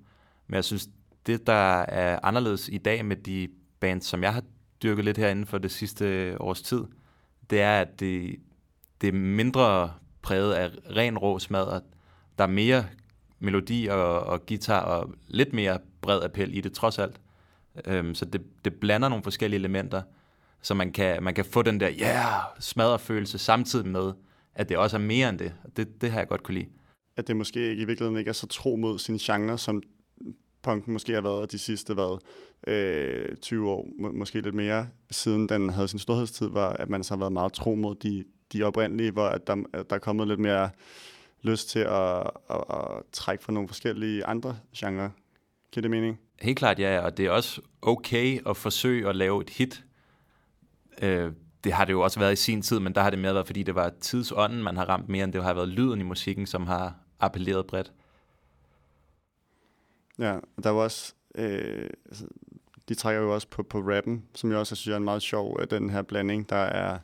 Men 0.47 0.55
jeg 0.55 0.65
synes, 0.65 0.89
det, 1.27 1.47
der 1.47 1.81
er 1.83 2.19
anderledes 2.23 2.69
i 2.73 2.79
dag 2.79 3.05
med 3.05 3.17
de 3.17 3.49
bands, 3.81 4.07
som 4.07 4.23
jeg 4.23 4.35
har 4.35 4.43
dyrket 4.83 5.05
lidt 5.05 5.19
herinde 5.19 5.47
for 5.47 5.59
det 5.59 5.71
sidste 5.71 6.37
års 6.41 6.63
tid, 6.63 6.85
det 7.51 7.61
er, 7.61 7.81
at 7.81 8.01
det, 8.01 8.37
det 9.01 9.09
er 9.09 9.13
mindre 9.13 9.93
præget 10.23 10.55
af 10.55 10.71
ren 10.97 11.19
rå 11.19 11.39
smadret. 11.39 11.83
Der 12.39 12.45
er 12.45 12.49
mere 12.49 12.87
melodi 13.39 13.87
og, 13.87 14.21
og 14.21 14.47
guitar 14.47 14.81
og 14.81 15.15
lidt 15.29 15.53
mere 15.53 15.79
bred 16.01 16.23
appel 16.23 16.57
i 16.57 16.61
det 16.61 16.73
trods 16.73 16.99
alt. 16.99 17.21
Øhm, 17.85 18.15
så 18.15 18.25
det, 18.25 18.43
det 18.65 18.75
blander 18.75 19.09
nogle 19.09 19.23
forskellige 19.23 19.59
elementer, 19.59 20.03
så 20.63 20.75
man 20.75 20.93
kan, 20.93 21.23
man 21.23 21.35
kan 21.35 21.45
få 21.45 21.63
den 21.63 21.81
der 21.81 21.91
yeah, 22.01 22.43
smadret 22.61 23.01
følelse 23.01 23.39
samtidig 23.39 23.87
med, 23.87 24.13
at 24.55 24.69
det 24.69 24.77
også 24.77 24.97
er 24.97 25.01
mere 25.01 25.29
end 25.29 25.39
det. 25.39 25.53
Og 25.65 25.77
Det, 25.77 26.01
det 26.01 26.11
har 26.11 26.19
jeg 26.19 26.29
godt 26.29 26.43
kunne 26.43 26.55
lide. 26.55 26.69
At 27.17 27.29
det 27.29 27.37
måske 27.37 27.71
ikke, 27.71 27.83
i 27.83 27.85
virkeligheden 27.85 28.19
ikke 28.19 28.29
er 28.29 28.33
så 28.33 28.47
tro 28.47 28.77
mod 28.77 28.99
sin 28.99 29.19
genre, 29.19 29.59
som 29.59 29.83
punken 30.63 30.93
måske 30.93 31.13
har 31.13 31.21
været 31.21 31.53
de 31.53 31.59
sidste 31.59 31.95
hvad, 31.95 32.19
øh, 32.67 33.37
20 33.37 33.71
år, 33.71 33.89
må, 33.99 34.13
måske 34.13 34.41
lidt 34.41 34.55
mere, 34.55 34.89
siden 35.11 35.49
den 35.49 35.71
havde 35.71 35.89
sin 35.89 35.99
storhedstid, 35.99 36.49
var, 36.49 36.69
at 36.69 36.91
man 36.91 37.05
så 37.05 37.15
har 37.15 37.19
været 37.19 37.33
meget 37.33 37.53
tro 37.53 37.75
mod 37.75 37.95
de, 37.95 38.25
de 38.53 38.63
oprindelige, 38.63 39.11
hvor 39.11 39.27
at 39.27 39.47
der, 39.47 39.57
at 39.73 39.91
der 39.91 39.97
er 39.97 40.01
kommet 40.01 40.29
lidt 40.29 40.41
mere 40.41 40.71
lyst 41.43 41.69
til 41.69 41.79
at, 41.79 42.31
at, 42.51 42.65
at 42.71 43.03
trække 43.13 43.45
fra 43.45 43.53
nogle 43.53 43.69
forskellige 43.69 44.25
andre 44.25 44.59
genrer. 44.77 45.11
Giver 45.73 45.83
det 45.83 45.91
mening? 45.91 46.19
Helt 46.41 46.59
klart, 46.59 46.79
ja, 46.79 47.01
og 47.01 47.17
det 47.17 47.27
er 47.27 47.31
også 47.31 47.61
okay 47.83 48.49
at 48.49 48.57
forsøge 48.57 49.09
at 49.09 49.17
lave 49.17 49.43
et 49.43 49.51
hit. 49.51 49.85
Øh, 51.03 51.33
det 51.65 51.73
har 51.73 51.85
det 51.85 51.93
jo 51.93 52.01
også 52.01 52.21
været 52.21 52.33
i 52.33 52.37
sin 52.37 52.63
tid, 52.63 52.81
men 52.81 52.95
der 52.95 53.01
har 53.01 53.11
det 53.11 53.19
mere 53.19 53.35
været, 53.35 53.47
fordi 53.47 53.63
det 53.63 53.75
var 53.75 53.93
tidsånden, 54.01 54.63
man 54.63 54.77
har 54.77 54.85
ramt 54.85 55.09
mere, 55.09 55.25
end 55.25 55.33
det 55.33 55.43
har 55.43 55.55
været 55.55 55.69
lyden 55.69 56.01
i 56.01 56.05
musikken, 56.05 56.47
som 56.47 56.67
har 56.67 56.95
appelleret 57.21 57.67
bredt. 57.67 57.93
Ja, 60.19 60.39
der 60.63 60.71
var 60.71 60.83
også, 60.83 61.15
øh, 61.35 61.91
altså, 62.07 62.27
de 62.89 62.95
trækker 62.95 63.23
jo 63.23 63.35
også 63.35 63.49
på, 63.49 63.63
på 63.63 63.79
rappen, 63.79 64.25
som 64.35 64.51
jeg 64.51 64.59
også 64.59 64.77
synes 64.77 64.93
er 64.93 64.97
en 64.97 65.05
meget 65.05 65.23
sjov, 65.23 65.57
øh, 65.61 65.67
den 65.71 65.91
her 65.91 66.03
blanding, 66.03 66.51
der 66.51 66.57
er 66.57 66.99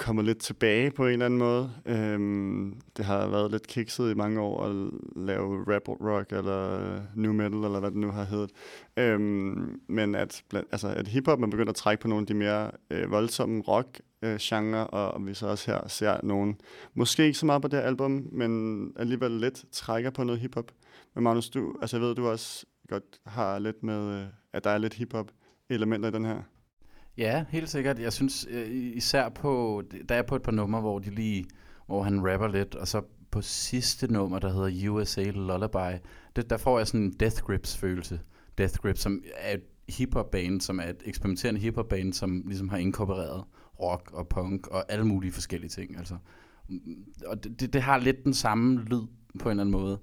kommet 0.00 0.24
lidt 0.24 0.38
tilbage 0.38 0.90
på 0.90 1.06
en 1.06 1.12
eller 1.12 1.26
anden 1.26 1.38
måde. 1.38 1.70
Øhm, 1.86 2.80
det 2.96 3.04
har 3.04 3.28
været 3.28 3.50
lidt 3.50 3.66
kikset 3.66 4.10
i 4.10 4.14
mange 4.14 4.40
år 4.40 4.64
at 4.64 4.90
lave 5.16 5.74
rap 5.74 5.88
rock 5.88 6.32
eller 6.32 6.80
øh, 6.80 7.00
new 7.14 7.32
metal, 7.32 7.64
eller 7.64 7.80
hvad 7.80 7.90
det 7.90 7.98
nu 7.98 8.10
har 8.10 8.24
heddet. 8.24 8.50
Øhm, 8.96 9.80
men 9.88 10.14
at, 10.14 10.44
altså, 10.72 10.88
at 10.88 11.08
hiphop 11.08 11.38
man 11.38 11.50
begynder 11.50 11.70
at 11.70 11.76
trække 11.76 12.02
på 12.02 12.08
nogle 12.08 12.22
af 12.22 12.26
de 12.26 12.34
mere 12.34 12.70
øh, 12.90 13.10
voldsomme 13.10 13.62
rock 13.68 14.00
øh, 14.22 14.36
genre, 14.36 14.86
og, 14.86 15.14
og 15.14 15.26
vi 15.26 15.34
så 15.34 15.46
også 15.46 15.70
her 15.70 15.88
ser 15.88 16.20
nogen, 16.22 16.60
måske 16.94 17.24
ikke 17.24 17.38
så 17.38 17.46
meget 17.46 17.62
på 17.62 17.68
det 17.68 17.78
her 17.78 17.86
album, 17.86 18.28
men 18.32 18.92
alligevel 18.96 19.30
lidt 19.30 19.64
trækker 19.72 20.10
på 20.10 20.24
noget 20.24 20.40
hiphop. 20.40 20.72
Men 21.14 21.24
Magnus, 21.24 21.50
du, 21.50 21.74
altså 21.80 21.96
jeg 21.96 22.06
ved, 22.06 22.14
du 22.14 22.28
også 22.28 22.66
godt 22.88 23.20
har 23.26 23.58
lidt 23.58 23.82
med, 23.82 24.20
øh, 24.20 24.26
at 24.52 24.64
der 24.64 24.70
er 24.70 24.78
lidt 24.78 24.94
hiphop 24.94 25.30
elementer 25.70 26.08
i 26.08 26.12
den 26.12 26.24
her. 26.24 26.42
Ja, 27.20 27.44
helt 27.48 27.68
sikkert. 27.68 27.98
Jeg 27.98 28.12
synes 28.12 28.46
øh, 28.50 28.70
især 28.70 29.28
på, 29.28 29.82
der 30.08 30.14
er 30.14 30.22
på 30.22 30.36
et 30.36 30.42
par 30.42 30.52
numre, 30.52 30.80
hvor 30.80 30.98
de 30.98 31.10
lige, 31.10 31.44
hvor 31.86 32.02
han 32.02 32.32
rapper 32.32 32.48
lidt, 32.48 32.74
og 32.74 32.88
så 32.88 33.02
på 33.30 33.42
sidste 33.42 34.12
nummer, 34.12 34.38
der 34.38 34.52
hedder 34.52 34.90
USA 34.90 35.22
Lullaby, 35.22 35.98
det, 36.36 36.50
der 36.50 36.56
får 36.56 36.78
jeg 36.78 36.86
sådan 36.86 37.00
en 37.00 37.12
Death 37.20 37.42
Grips 37.42 37.76
følelse. 37.76 38.20
Death 38.58 38.74
Grips, 38.74 39.00
som 39.00 39.22
er 39.36 39.54
et 39.54 39.62
hiphop 39.88 40.30
band, 40.30 40.60
som 40.60 40.80
er 40.80 40.84
et 40.84 41.02
eksperimenterende 41.04 41.60
hiphop 41.60 41.88
band, 41.88 42.12
som 42.12 42.42
ligesom 42.46 42.68
har 42.68 42.76
inkorporeret 42.76 43.44
rock 43.80 44.10
og 44.12 44.28
punk 44.28 44.66
og 44.66 44.92
alle 44.92 45.06
mulige 45.06 45.32
forskellige 45.32 45.70
ting. 45.70 45.98
Altså. 45.98 46.16
Mm, 46.68 47.04
og 47.26 47.44
det, 47.44 47.60
det, 47.60 47.72
det 47.72 47.82
har 47.82 47.98
lidt 47.98 48.24
den 48.24 48.34
samme 48.34 48.80
lyd 48.84 49.02
på 49.38 49.48
en 49.48 49.50
eller 49.50 49.62
anden 49.62 49.72
måde. 49.72 49.98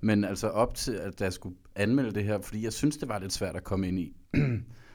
Men 0.00 0.24
altså 0.24 0.48
op 0.48 0.74
til, 0.74 0.92
at 0.92 1.20
jeg 1.20 1.32
skulle 1.32 1.56
anmelde 1.74 2.12
det 2.12 2.24
her, 2.24 2.40
fordi 2.40 2.64
jeg 2.64 2.72
synes, 2.72 2.96
det 2.96 3.08
var 3.08 3.18
lidt 3.18 3.32
svært 3.32 3.56
at 3.56 3.64
komme 3.64 3.88
ind 3.88 3.98
i, 3.98 4.16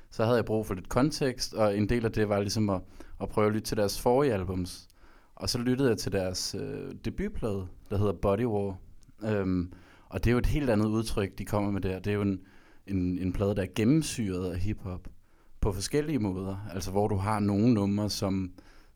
så 0.10 0.24
havde 0.24 0.36
jeg 0.36 0.46
brug 0.46 0.66
for 0.66 0.74
lidt 0.74 0.90
kontekst, 0.90 1.54
og 1.54 1.78
en 1.78 1.90
del 1.90 2.06
af 2.06 2.12
det 2.12 2.30
var 2.30 2.40
ligesom 2.40 2.70
at, 2.70 2.82
at 3.22 3.30
prøve 3.30 3.48
at 3.48 3.54
lytte 3.54 3.68
til 3.68 3.78
deres 3.78 4.02
forrige 4.02 4.34
albums. 4.34 4.88
Og 5.36 5.50
så 5.50 5.58
lyttede 5.58 5.90
jeg 5.90 5.98
til 5.98 6.12
deres 6.12 6.56
øh, 6.60 6.96
debutplade, 7.06 7.68
der 7.90 7.98
hedder 7.98 8.14
Body 8.14 8.46
War. 8.46 8.78
Øhm, 9.24 9.74
og 10.10 10.24
det 10.24 10.30
er 10.30 10.32
jo 10.32 10.38
et 10.38 10.46
helt 10.46 10.70
andet 10.70 10.86
udtryk, 10.86 11.38
de 11.38 11.46
kommer 11.46 11.72
med 11.72 11.82
der. 11.82 12.00
Det 12.00 12.12
er 12.12 12.16
jo 12.16 12.22
en, 12.22 12.40
en, 12.88 13.20
en 13.20 13.34
plade, 13.34 13.56
der 13.56 13.62
er 13.62 13.68
gennemsyret 13.76 14.52
af 14.52 14.60
hiphop 14.60 15.08
på 15.62 15.72
forskellige 15.72 16.20
måder. 16.20 16.68
Altså 16.74 16.92
hvor 16.92 17.08
du 17.08 17.16
har 17.16 17.40
nogle 17.40 17.74
numre, 17.74 18.10
som 18.10 18.52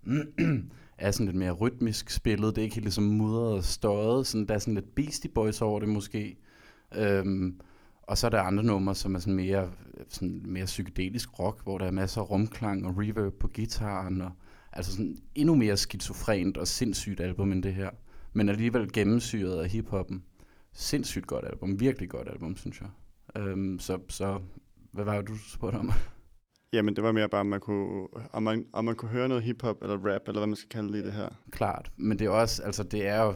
er 0.97 1.11
sådan 1.11 1.25
lidt 1.25 1.37
mere 1.37 1.51
rytmisk 1.51 2.09
spillet. 2.09 2.55
Det 2.55 2.61
er 2.61 2.63
ikke 2.63 2.75
helt 2.75 2.85
ligesom 2.85 3.03
mudret 3.03 3.53
og 3.53 3.63
støjet. 3.63 4.27
Sådan, 4.27 4.45
der 4.45 4.53
er 4.53 4.59
sådan 4.59 4.73
lidt 4.73 4.95
Beastie 4.95 5.31
Boys 5.31 5.61
over 5.61 5.79
det 5.79 5.89
måske. 5.89 6.37
Øhm, 6.95 7.59
og 8.09 8.17
så 8.17 8.27
er 8.27 8.29
der 8.31 8.41
andre 8.41 8.63
numre, 8.63 8.95
som 8.95 9.15
er 9.15 9.19
sådan 9.19 9.35
mere, 9.35 9.71
sådan 10.07 10.41
mere 10.45 10.65
psykedelisk 10.65 11.39
rock, 11.39 11.63
hvor 11.63 11.77
der 11.77 11.85
er 11.85 11.91
masser 11.91 12.21
af 12.21 12.29
rumklang 12.29 12.85
og 12.85 12.97
reverb 12.97 13.33
på 13.33 13.47
gitaren. 13.47 14.21
Og, 14.21 14.31
altså 14.73 14.91
sådan 14.91 15.17
endnu 15.35 15.55
mere 15.55 15.77
skizofrent 15.77 16.57
og 16.57 16.67
sindssygt 16.67 17.19
album 17.19 17.51
end 17.51 17.63
det 17.63 17.73
her. 17.73 17.89
Men 18.33 18.49
alligevel 18.49 18.93
gennemsyret 18.93 19.63
af 19.63 19.69
hiphoppen. 19.69 20.23
Sindssygt 20.73 21.27
godt 21.27 21.45
album. 21.45 21.79
Virkelig 21.79 22.09
godt 22.09 22.29
album, 22.29 22.57
synes 22.57 22.81
jeg. 22.81 22.89
Øhm, 23.41 23.79
så, 23.79 23.99
så 24.09 24.39
hvad 24.91 25.05
var 25.05 25.17
det, 25.17 25.27
du 25.27 25.37
spurgte 25.37 25.75
om? 25.75 25.91
Jamen, 26.73 26.95
det 26.95 27.03
var 27.03 27.11
mere 27.11 27.29
bare, 27.29 27.41
om 27.41 27.47
man 27.47 27.59
kunne, 27.59 28.07
om 28.31 28.43
man, 28.43 28.65
om 28.73 28.85
man 28.85 28.95
kunne 28.95 29.11
høre 29.11 29.27
noget 29.27 29.43
hiphop 29.43 29.81
eller 29.81 29.95
rap, 29.95 30.21
eller 30.27 30.39
hvad 30.39 30.47
man 30.47 30.55
skal 30.55 30.69
kalde 30.69 30.93
det 30.93 30.99
i 30.99 31.05
det 31.05 31.13
her. 31.13 31.29
Klart, 31.51 31.91
men 31.97 32.19
det 32.19 32.25
er 32.25 32.31
også, 32.31 32.63
altså 32.63 32.83
det 32.83 33.07
er 33.07 33.23
jo 33.23 33.35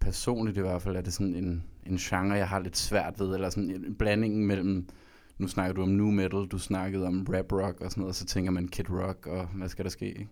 personligt 0.00 0.56
i 0.56 0.60
hvert 0.60 0.82
fald, 0.82 0.96
er 0.96 1.00
det 1.00 1.12
sådan 1.12 1.34
en, 1.34 1.64
en 1.86 1.96
genre, 1.96 2.34
jeg 2.34 2.48
har 2.48 2.60
lidt 2.60 2.76
svært 2.76 3.20
ved, 3.20 3.34
eller 3.34 3.50
sådan 3.50 3.70
en 3.70 3.94
blanding 3.94 4.46
mellem, 4.46 4.88
nu 5.38 5.48
snakker 5.48 5.74
du 5.74 5.82
om 5.82 5.88
nu 5.88 6.10
metal, 6.10 6.46
du 6.46 6.58
snakkede 6.58 7.06
om 7.06 7.26
rap 7.34 7.52
rock 7.52 7.80
og 7.80 7.90
sådan 7.90 8.00
noget, 8.00 8.10
og 8.10 8.14
så 8.14 8.26
tænker 8.26 8.50
man 8.50 8.68
Kid 8.68 8.90
Rock, 8.90 9.26
og 9.26 9.46
hvad 9.46 9.68
skal 9.68 9.84
der 9.84 9.90
ske, 9.90 10.08
ikke? 10.08 10.28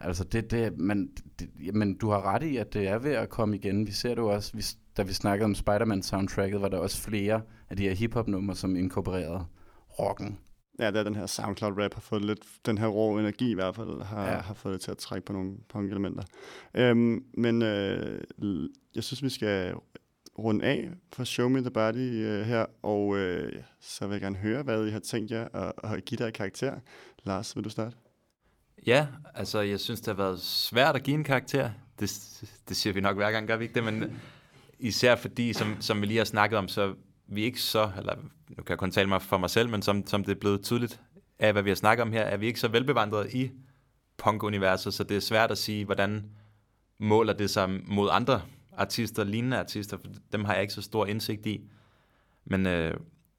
Altså 0.00 0.24
det, 0.24 0.50
det, 0.50 0.78
man, 0.78 1.10
det, 1.38 1.74
men 1.74 1.94
du 1.94 2.10
har 2.10 2.34
ret 2.34 2.42
i, 2.42 2.56
at 2.56 2.74
det 2.74 2.88
er 2.88 2.98
ved 2.98 3.12
at 3.12 3.28
komme 3.28 3.56
igen. 3.56 3.86
Vi 3.86 3.92
ser 3.92 4.08
det 4.08 4.16
jo 4.16 4.28
også, 4.28 4.56
vi, 4.56 4.62
da 4.96 5.02
vi 5.02 5.12
snakkede 5.12 5.44
om 5.44 5.54
Spider-Man 5.54 6.02
soundtracket, 6.02 6.60
var 6.62 6.68
der 6.68 6.78
også 6.78 7.02
flere 7.02 7.40
af 7.70 7.76
de 7.76 7.82
her 7.82 7.94
hip-hop 7.94 8.28
numre, 8.28 8.54
som 8.54 8.76
inkorporerede 8.76 9.44
rocken. 9.98 10.38
Ja, 10.78 10.86
det 10.90 10.96
er 10.96 11.02
den 11.02 11.14
her 11.14 11.26
SoundCloud-rap 11.26 11.94
har 11.94 12.00
fået 12.00 12.24
lidt, 12.24 12.40
den 12.66 12.78
her 12.78 12.86
rå 12.86 13.18
energi 13.18 13.50
i 13.50 13.54
hvert 13.54 13.74
fald, 13.76 14.02
har, 14.02 14.24
Ja. 14.30 14.38
har 14.38 14.54
fået 14.54 14.72
det 14.72 14.80
til 14.80 14.90
at 14.90 14.96
trække 14.98 15.26
på 15.26 15.32
nogle 15.32 15.52
punk-elementer. 15.68 16.22
Øhm, 16.74 17.24
men 17.36 17.62
øh, 17.62 18.20
jeg 18.94 19.04
synes, 19.04 19.22
vi 19.22 19.28
skal 19.28 19.74
runde 20.38 20.64
af 20.64 20.90
for 21.12 21.24
Show 21.24 21.48
Me 21.48 21.60
The 21.60 21.70
Body 21.70 22.24
øh, 22.24 22.46
her, 22.46 22.66
og 22.82 23.16
øh, 23.16 23.52
så 23.80 24.06
vil 24.06 24.14
jeg 24.14 24.20
gerne 24.20 24.36
høre, 24.36 24.62
hvad 24.62 24.86
I 24.86 24.90
har 24.90 25.00
tænkt 25.00 25.30
jer 25.30 25.48
at, 25.54 25.72
at 25.84 26.04
give 26.04 26.24
dig 26.24 26.32
karakter. 26.32 26.74
Lars, 27.24 27.56
vil 27.56 27.64
du 27.64 27.70
starte? 27.70 27.96
Ja, 28.86 29.06
altså 29.34 29.60
jeg 29.60 29.80
synes, 29.80 30.00
det 30.00 30.06
har 30.06 30.24
været 30.24 30.40
svært 30.40 30.96
at 30.96 31.02
give 31.02 31.14
en 31.14 31.24
karakter. 31.24 31.70
Det, 32.00 32.10
det 32.68 32.76
siger 32.76 32.92
vi 32.94 33.00
nok 33.00 33.16
hver 33.16 33.30
gang, 33.30 33.46
gør 33.46 33.56
vi 33.56 33.64
ikke 33.64 33.74
det? 33.74 33.84
Men 33.84 34.20
især 34.78 35.16
fordi, 35.16 35.52
som, 35.52 35.76
som 35.80 36.00
vi 36.00 36.06
lige 36.06 36.18
har 36.18 36.24
snakket 36.24 36.58
om, 36.58 36.68
så 36.68 36.94
vi 37.26 37.42
ikke 37.42 37.60
så, 37.60 37.90
eller 37.98 38.16
nu 38.48 38.56
kan 38.56 38.68
jeg 38.68 38.78
kun 38.78 38.90
tale 38.90 39.08
mig 39.08 39.22
for 39.22 39.38
mig 39.38 39.50
selv, 39.50 39.68
men 39.68 39.82
som, 39.82 40.06
som 40.06 40.24
det 40.24 40.32
er 40.32 40.40
blevet 40.40 40.62
tydeligt 40.62 41.00
af, 41.38 41.52
hvad 41.52 41.62
vi 41.62 41.70
har 41.70 41.74
snakket 41.74 42.02
om 42.02 42.12
her, 42.12 42.22
er 42.22 42.36
vi 42.36 42.46
ikke 42.46 42.60
så 42.60 42.68
velbevandret 42.68 43.34
i 43.34 43.50
punk-universet, 44.16 44.94
så 44.94 45.04
det 45.04 45.16
er 45.16 45.20
svært 45.20 45.50
at 45.50 45.58
sige, 45.58 45.84
hvordan 45.84 46.24
måler 46.98 47.32
det 47.32 47.50
sig 47.50 47.70
mod 47.70 48.08
andre 48.12 48.42
artister, 48.76 49.24
lignende 49.24 49.58
artister, 49.58 49.96
for 49.96 50.06
dem 50.32 50.44
har 50.44 50.52
jeg 50.52 50.62
ikke 50.62 50.74
så 50.74 50.82
stor 50.82 51.06
indsigt 51.06 51.46
i. 51.46 51.60
Men 52.44 52.66
øh, 52.66 52.94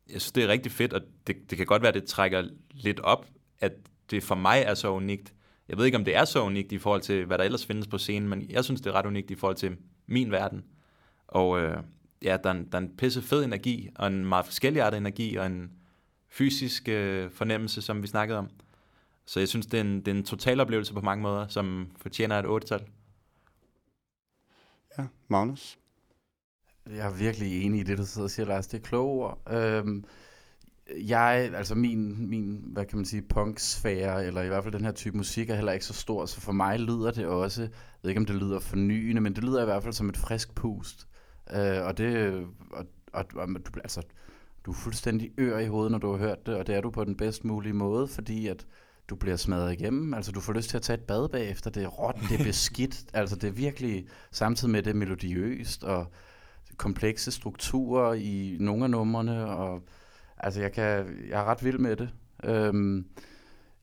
jeg 0.09 0.21
synes, 0.21 0.31
det 0.31 0.43
er 0.43 0.47
rigtig 0.47 0.71
fedt, 0.71 0.93
og 0.93 1.01
det, 1.27 1.49
det 1.49 1.57
kan 1.57 1.67
godt 1.67 1.81
være, 1.81 1.91
det 1.91 2.03
trækker 2.03 2.43
lidt 2.71 2.99
op, 2.99 3.25
at 3.59 3.71
det 4.11 4.23
for 4.23 4.35
mig 4.35 4.63
er 4.65 4.73
så 4.73 4.91
unikt. 4.91 5.33
Jeg 5.69 5.77
ved 5.77 5.85
ikke, 5.85 5.97
om 5.97 6.05
det 6.05 6.15
er 6.15 6.25
så 6.25 6.43
unikt 6.43 6.71
i 6.71 6.77
forhold 6.77 7.01
til, 7.01 7.25
hvad 7.25 7.37
der 7.37 7.43
ellers 7.43 7.65
findes 7.65 7.87
på 7.87 7.97
scenen, 7.97 8.29
men 8.29 8.49
jeg 8.49 8.63
synes, 8.63 8.81
det 8.81 8.89
er 8.89 8.93
ret 8.93 9.05
unikt 9.05 9.31
i 9.31 9.35
forhold 9.35 9.57
til 9.57 9.77
min 10.07 10.31
verden. 10.31 10.63
Og 11.27 11.61
øh, 11.61 11.77
ja, 12.23 12.37
der 12.43 12.49
er, 12.49 12.53
en, 12.53 12.67
der 12.71 12.77
er 12.77 12.81
en 12.81 12.97
pisse 12.97 13.21
fed 13.21 13.43
energi, 13.43 13.89
og 13.95 14.07
en 14.07 14.25
meget 14.25 14.45
forskellig 14.45 14.81
art 14.81 14.93
energi, 14.93 15.35
og 15.35 15.45
en 15.45 15.71
fysisk 16.29 16.89
øh, 16.89 17.31
fornemmelse, 17.31 17.81
som 17.81 18.01
vi 18.01 18.07
snakkede 18.07 18.39
om. 18.39 18.49
Så 19.25 19.39
jeg 19.39 19.47
synes, 19.47 19.65
det 19.65 19.77
er 19.77 19.81
en, 19.81 19.99
det 19.99 20.07
er 20.07 20.15
en 20.15 20.23
total 20.23 20.59
oplevelse 20.59 20.93
på 20.93 21.01
mange 21.01 21.21
måder, 21.21 21.47
som 21.47 21.87
fortjener 21.97 22.39
et 22.39 22.63
8-tal. 22.63 22.81
Ja, 24.97 25.03
Magnus? 25.27 25.79
Jeg 26.89 27.07
er 27.07 27.13
virkelig 27.13 27.65
enig 27.65 27.79
i 27.79 27.83
det, 27.83 27.97
du 27.97 28.05
sidder 28.05 28.25
og 28.25 28.31
siger, 28.31 28.45
Lars. 28.45 28.67
Det 28.67 28.77
er 28.77 28.81
kloge 28.81 29.11
ord. 29.11 29.51
Øhm, 29.51 30.05
jeg, 31.07 31.51
altså 31.55 31.75
min, 31.75 32.29
min, 32.29 32.63
hvad 32.65 32.85
kan 32.85 32.97
man 32.97 33.05
sige, 33.05 33.21
punksfære, 33.21 34.25
eller 34.25 34.41
i 34.41 34.47
hvert 34.47 34.63
fald 34.63 34.73
den 34.73 34.85
her 34.85 34.91
type 34.91 35.17
musik, 35.17 35.49
er 35.49 35.55
heller 35.55 35.71
ikke 35.71 35.85
så 35.85 35.93
stor, 35.93 36.25
så 36.25 36.41
for 36.41 36.51
mig 36.51 36.79
lyder 36.79 37.11
det 37.11 37.25
også, 37.25 37.61
jeg 37.61 37.69
ved 38.01 38.09
ikke 38.09 38.19
om 38.19 38.25
det 38.25 38.35
lyder 38.35 38.59
fornyende, 38.59 39.21
men 39.21 39.35
det 39.35 39.43
lyder 39.43 39.61
i 39.61 39.65
hvert 39.65 39.83
fald 39.83 39.93
som 39.93 40.09
et 40.09 40.17
frisk 40.17 40.55
pust. 40.55 41.07
Øh, 41.53 41.85
og 41.85 41.97
det, 41.97 42.33
og, 42.71 42.85
og, 43.13 43.25
og 43.35 43.47
du, 43.47 43.79
altså, 43.83 44.01
du 44.65 44.71
er 44.71 44.75
fuldstændig 44.75 45.31
ør 45.39 45.59
i 45.59 45.67
hovedet, 45.67 45.91
når 45.91 45.99
du 45.99 46.11
har 46.11 46.17
hørt 46.17 46.45
det, 46.45 46.55
og 46.55 46.67
det 46.67 46.75
er 46.75 46.81
du 46.81 46.89
på 46.89 47.03
den 47.03 47.17
bedst 47.17 47.45
mulige 47.45 47.73
måde, 47.73 48.07
fordi 48.07 48.47
at 48.47 48.65
du 49.13 49.17
bliver 49.17 49.37
smadret 49.37 49.73
igennem, 49.73 50.13
altså 50.13 50.31
du 50.31 50.39
får 50.39 50.53
lyst 50.53 50.69
til 50.69 50.77
at 50.77 50.81
tage 50.83 50.97
et 50.97 51.03
bad 51.03 51.29
bagefter, 51.29 51.69
det 51.69 51.83
er 51.83 51.87
råt, 51.87 52.15
det 52.29 52.39
er 52.39 52.43
beskidt, 52.43 53.05
altså 53.13 53.35
det 53.35 53.47
er 53.47 53.51
virkelig, 53.51 54.07
samtidig 54.31 54.71
med 54.71 54.83
det 54.83 54.95
melodiøst, 54.95 55.83
og 55.83 56.07
komplekse 56.77 57.31
strukturer 57.31 58.13
i 58.13 58.57
nogle 58.59 58.83
af 58.83 58.89
numrene, 58.89 59.45
og 59.45 59.81
altså 60.37 60.61
jeg, 60.61 60.71
kan, 60.71 60.85
jeg 61.29 61.39
er 61.39 61.43
ret 61.43 61.63
vild 61.63 61.77
med 61.77 61.95
det. 61.95 62.09
Øhm, 62.43 63.05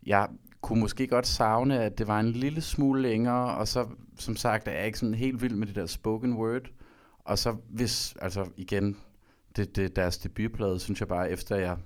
jeg 0.07 0.29
kunne 0.61 0.81
måske 0.81 1.07
godt 1.07 1.27
savne, 1.27 1.83
at 1.83 1.99
det 1.99 2.07
var 2.07 2.21
en 2.21 2.33
lille 2.33 2.61
smule 2.61 3.03
længere, 3.03 3.57
og 3.57 3.69
så, 3.69 3.87
som 4.19 4.37
sagt, 4.37 4.69
er 4.69 4.73
jeg 4.73 4.87
ikke 4.87 4.99
sådan 4.99 5.15
helt 5.15 5.43
vild 5.43 5.55
med 5.55 5.67
det 5.67 5.75
der 5.75 5.87
spoken 5.87 6.33
word, 6.35 6.71
og 7.25 7.39
så 7.39 7.57
hvis, 7.69 8.17
altså 8.21 8.47
igen, 8.57 8.97
det, 9.57 9.77
det, 9.77 9.97
deres 9.97 10.19
debutplade, 10.19 10.79
synes 10.79 11.01
jeg 11.01 11.09
bare, 11.09 11.31
efter 11.31 11.57
jeg 11.57 11.77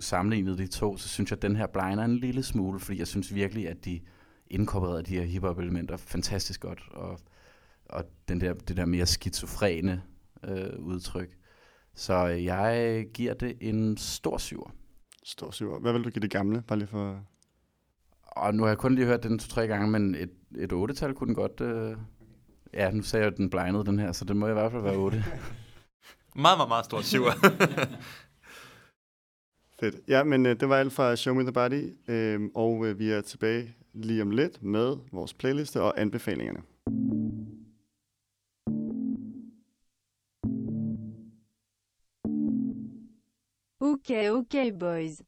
sammenlignede 0.00 0.58
de 0.58 0.66
to, 0.66 0.96
så 0.96 1.08
synes 1.08 1.30
jeg, 1.30 1.36
at 1.36 1.42
den 1.42 1.56
her 1.56 1.66
blinder 1.66 2.04
en 2.04 2.18
lille 2.18 2.42
smule, 2.42 2.80
fordi 2.80 2.98
jeg 2.98 3.06
synes 3.06 3.34
virkelig, 3.34 3.68
at 3.68 3.84
de 3.84 4.00
inkorporerede 4.46 5.02
de 5.02 5.14
her 5.14 5.22
hiphop-elementer 5.22 5.96
fantastisk 5.96 6.60
godt, 6.60 6.82
og, 6.90 7.20
og 7.88 8.04
den 8.28 8.40
der, 8.40 8.54
det 8.54 8.76
der 8.76 8.84
mere 8.84 9.06
skizofrene 9.06 10.02
øh, 10.44 10.78
udtryk. 10.78 11.36
Så 11.94 12.14
jeg 12.26 13.06
giver 13.14 13.34
det 13.34 13.56
en 13.60 13.96
stor 13.96 14.38
syver. 14.38 14.70
Stor 15.24 15.50
syver. 15.50 15.78
Hvad 15.78 15.92
vil 15.92 16.04
du 16.04 16.10
give 16.10 16.22
det 16.22 16.30
gamle, 16.30 16.62
bare 16.62 16.78
lige 16.78 16.88
for... 16.88 17.20
Og 18.22 18.54
nu 18.54 18.62
har 18.62 18.70
jeg 18.70 18.78
kun 18.78 18.94
lige 18.94 19.06
hørt 19.06 19.22
den 19.22 19.38
to-tre 19.38 19.66
gange, 19.66 19.90
men 19.90 20.14
et, 20.14 20.30
et 20.58 20.72
8-tal 20.72 21.14
kunne 21.14 21.26
den 21.26 21.34
godt... 21.34 21.60
Øh... 21.60 21.96
Ja, 22.74 22.90
nu 22.90 23.02
sagde 23.02 23.24
jeg, 23.24 23.32
at 23.32 23.38
den 23.38 23.50
blindede 23.50 23.84
den 23.84 23.98
her, 23.98 24.12
så 24.12 24.24
det 24.24 24.36
må 24.36 24.48
i 24.48 24.52
hvert 24.52 24.72
fald 24.72 24.82
være 24.82 24.96
8. 24.96 25.16
meget, 26.34 26.58
meget, 26.58 26.68
meget 26.68 26.84
stor 26.84 27.00
syver. 27.00 27.32
Fedt. 29.82 29.96
Ja, 30.08 30.24
men 30.24 30.46
øh, 30.46 30.60
det 30.60 30.68
var 30.68 30.76
alt 30.76 30.92
fra 30.92 31.16
Show 31.16 31.34
Me 31.34 31.42
The 31.42 31.52
Body, 31.52 31.94
øh, 32.08 32.40
og 32.54 32.86
øh, 32.86 32.98
vi 32.98 33.10
er 33.10 33.20
tilbage 33.20 33.74
lige 33.92 34.22
om 34.22 34.30
lidt 34.30 34.62
med 34.62 34.96
vores 35.12 35.34
playliste 35.34 35.82
og 35.82 36.00
anbefalingerne. 36.00 36.62
Okay, 43.80 44.30
okay, 44.30 44.72
boys. 44.80 45.22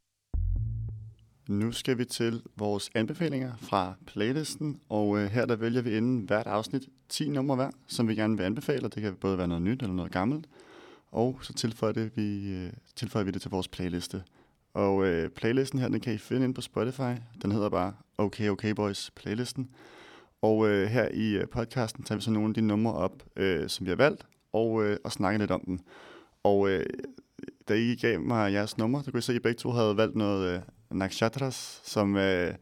Nu 1.48 1.72
skal 1.72 1.98
vi 1.98 2.04
til 2.04 2.42
vores 2.56 2.90
anbefalinger 2.94 3.52
fra 3.56 3.94
playlisten, 4.06 4.80
og 4.88 5.18
øh, 5.18 5.26
her 5.26 5.46
der 5.46 5.56
vælger 5.56 5.82
vi 5.82 5.96
inden 5.96 6.20
hvert 6.20 6.46
afsnit 6.46 6.88
10 7.08 7.28
numre 7.28 7.56
hver, 7.56 7.70
som 7.86 8.08
vi 8.08 8.14
gerne 8.14 8.36
vil 8.36 8.44
anbefale. 8.44 8.88
Det 8.88 9.02
kan 9.02 9.14
både 9.14 9.38
være 9.38 9.48
noget 9.48 9.62
nyt 9.62 9.82
eller 9.82 9.94
noget 9.94 10.12
gammelt. 10.12 10.46
Og 11.10 11.38
så 11.42 11.52
tilføjer, 11.52 11.92
det, 11.92 12.16
vi, 12.16 12.52
øh, 12.52 12.72
tilføjer 12.96 13.24
vi 13.24 13.30
det 13.30 13.42
til 13.42 13.50
vores 13.50 13.68
playliste. 13.68 14.22
Og 14.74 15.06
øh, 15.06 15.30
playlisten 15.30 15.78
her, 15.78 15.88
den 15.88 16.00
kan 16.00 16.14
I 16.14 16.18
finde 16.18 16.44
ind 16.44 16.54
på 16.54 16.60
Spotify. 16.60 17.14
Den 17.42 17.52
hedder 17.52 17.68
bare 17.68 17.92
Okay 18.18 18.48
Okay 18.48 18.70
Boys 18.70 19.10
playlisten. 19.10 19.70
Og 20.42 20.68
øh, 20.68 20.86
her 20.86 21.08
i 21.12 21.30
øh, 21.30 21.48
podcasten 21.48 22.04
tager 22.04 22.16
vi 22.16 22.22
så 22.22 22.30
nogle 22.30 22.48
af 22.48 22.54
de 22.54 22.60
numre 22.60 22.92
op, 22.92 23.22
øh, 23.36 23.68
som 23.68 23.86
vi 23.86 23.90
har 23.90 23.96
valgt, 23.96 24.26
og, 24.52 24.84
øh, 24.84 24.96
og 25.04 25.12
snakker 25.12 25.38
lidt 25.38 25.50
om 25.50 25.60
dem. 25.66 25.78
Og 26.42 26.68
øh, 26.70 26.86
da 27.68 27.74
I 27.74 27.94
gav 27.94 28.20
mig 28.20 28.52
jeres 28.52 28.78
nummer, 28.78 29.02
så 29.02 29.10
kunne 29.10 29.18
jeg 29.18 29.22
se, 29.22 29.32
at 29.32 29.36
I 29.36 29.38
begge 29.38 29.58
to 29.58 29.70
havde 29.70 29.96
valgt 29.96 30.16
noget 30.16 30.54
øh, 30.54 30.60
Nakshatras, 30.90 31.80
som 31.84 32.16
øh, 32.16 32.54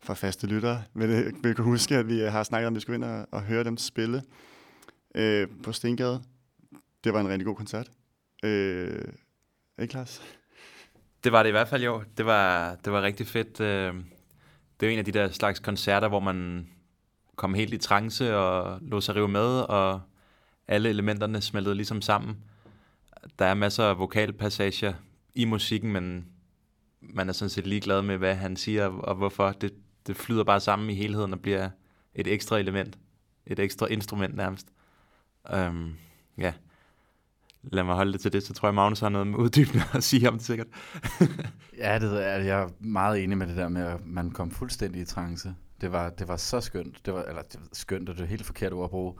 for 0.00 0.14
faste 0.14 0.46
lyttere 0.46 0.82
vil, 0.94 1.10
øh, 1.10 1.44
vil 1.44 1.54
kunne 1.54 1.64
huske, 1.64 1.96
at 1.96 2.08
vi 2.08 2.22
øh, 2.22 2.32
har 2.32 2.42
snakket 2.42 2.66
om, 2.66 2.72
at 2.72 2.76
vi 2.76 2.80
skulle 2.80 2.96
ind 2.96 3.04
og, 3.04 3.26
og 3.30 3.42
høre 3.42 3.64
dem 3.64 3.76
spille 3.76 4.22
øh, 5.14 5.48
på 5.62 5.72
Stengade. 5.72 6.22
Det 7.04 7.12
var 7.12 7.20
en 7.20 7.28
rigtig 7.28 7.46
god 7.46 7.54
koncert. 7.54 7.90
Øh, 8.44 9.04
ikke, 9.78 9.94
Lars? 9.94 10.22
Det 11.24 11.32
var 11.32 11.42
det 11.42 11.50
i 11.50 11.52
hvert 11.52 11.68
fald 11.68 11.84
jo. 11.84 12.02
Det 12.16 12.26
var, 12.26 12.74
det 12.84 12.92
var 12.92 13.02
rigtig 13.02 13.26
fedt. 13.26 13.60
Øh. 13.60 13.94
Det 14.80 14.88
er 14.88 14.92
en 14.92 14.98
af 14.98 15.04
de 15.04 15.12
der 15.12 15.30
slags 15.30 15.58
koncerter, 15.58 16.08
hvor 16.08 16.20
man 16.20 16.68
kom 17.36 17.54
helt 17.54 17.74
i 17.74 17.78
trance 17.78 18.36
og 18.36 18.78
lå 18.82 19.00
sig 19.00 19.16
rive 19.16 19.28
med, 19.28 19.60
og 19.60 20.00
alle 20.68 20.88
elementerne 20.88 21.40
smeltede 21.40 21.74
ligesom 21.74 22.02
sammen. 22.02 22.36
Der 23.38 23.44
er 23.44 23.54
masser 23.54 23.84
af 23.84 23.98
vokalpassager 23.98 24.92
i 25.34 25.44
musikken, 25.44 25.92
men 25.92 26.26
man 27.00 27.28
er 27.28 27.32
sådan 27.32 27.50
set 27.50 27.66
ligeglad 27.66 28.02
med, 28.02 28.16
hvad 28.16 28.34
han 28.34 28.56
siger 28.56 28.86
og 28.86 29.14
hvorfor. 29.14 29.52
Det, 29.52 29.72
det 30.06 30.16
flyder 30.16 30.44
bare 30.44 30.60
sammen 30.60 30.90
i 30.90 30.94
helheden 30.94 31.32
og 31.32 31.40
bliver 31.40 31.70
et 32.14 32.26
ekstra 32.26 32.58
element. 32.58 32.98
Et 33.46 33.58
ekstra 33.58 33.86
instrument 33.86 34.36
nærmest. 34.36 34.66
Um, 35.56 35.96
ja 36.38 36.52
lad 37.62 37.84
mig 37.84 37.94
holde 37.94 38.12
det 38.12 38.20
til 38.20 38.32
det, 38.32 38.42
så 38.42 38.52
tror 38.52 38.68
jeg, 38.68 38.74
Magnus 38.74 39.00
har 39.00 39.08
noget 39.08 39.34
uddybende 39.34 39.84
at 39.94 40.04
sige 40.04 40.28
om 40.28 40.34
det 40.34 40.46
sikkert. 40.46 40.66
ja, 41.78 41.98
det 41.98 42.26
er, 42.26 42.36
jeg 42.36 42.62
er 42.62 42.68
meget 42.80 43.24
enig 43.24 43.38
med 43.38 43.46
det 43.46 43.56
der 43.56 43.68
med, 43.68 43.82
at 43.82 44.06
man 44.06 44.30
kom 44.30 44.50
fuldstændig 44.50 45.02
i 45.02 45.04
trance. 45.04 45.54
Det 45.80 45.92
var, 45.92 46.10
det 46.10 46.28
var 46.28 46.36
så 46.36 46.60
skønt. 46.60 47.06
Det 47.06 47.14
var, 47.14 47.22
eller 47.22 47.42
det 47.42 47.60
var 47.60 47.68
skønt, 47.72 48.08
og 48.08 48.16
det 48.16 48.22
er 48.22 48.26
helt 48.26 48.46
forkert 48.46 48.72
ord 48.72 48.84
at 48.84 48.90
bruge. 48.90 49.14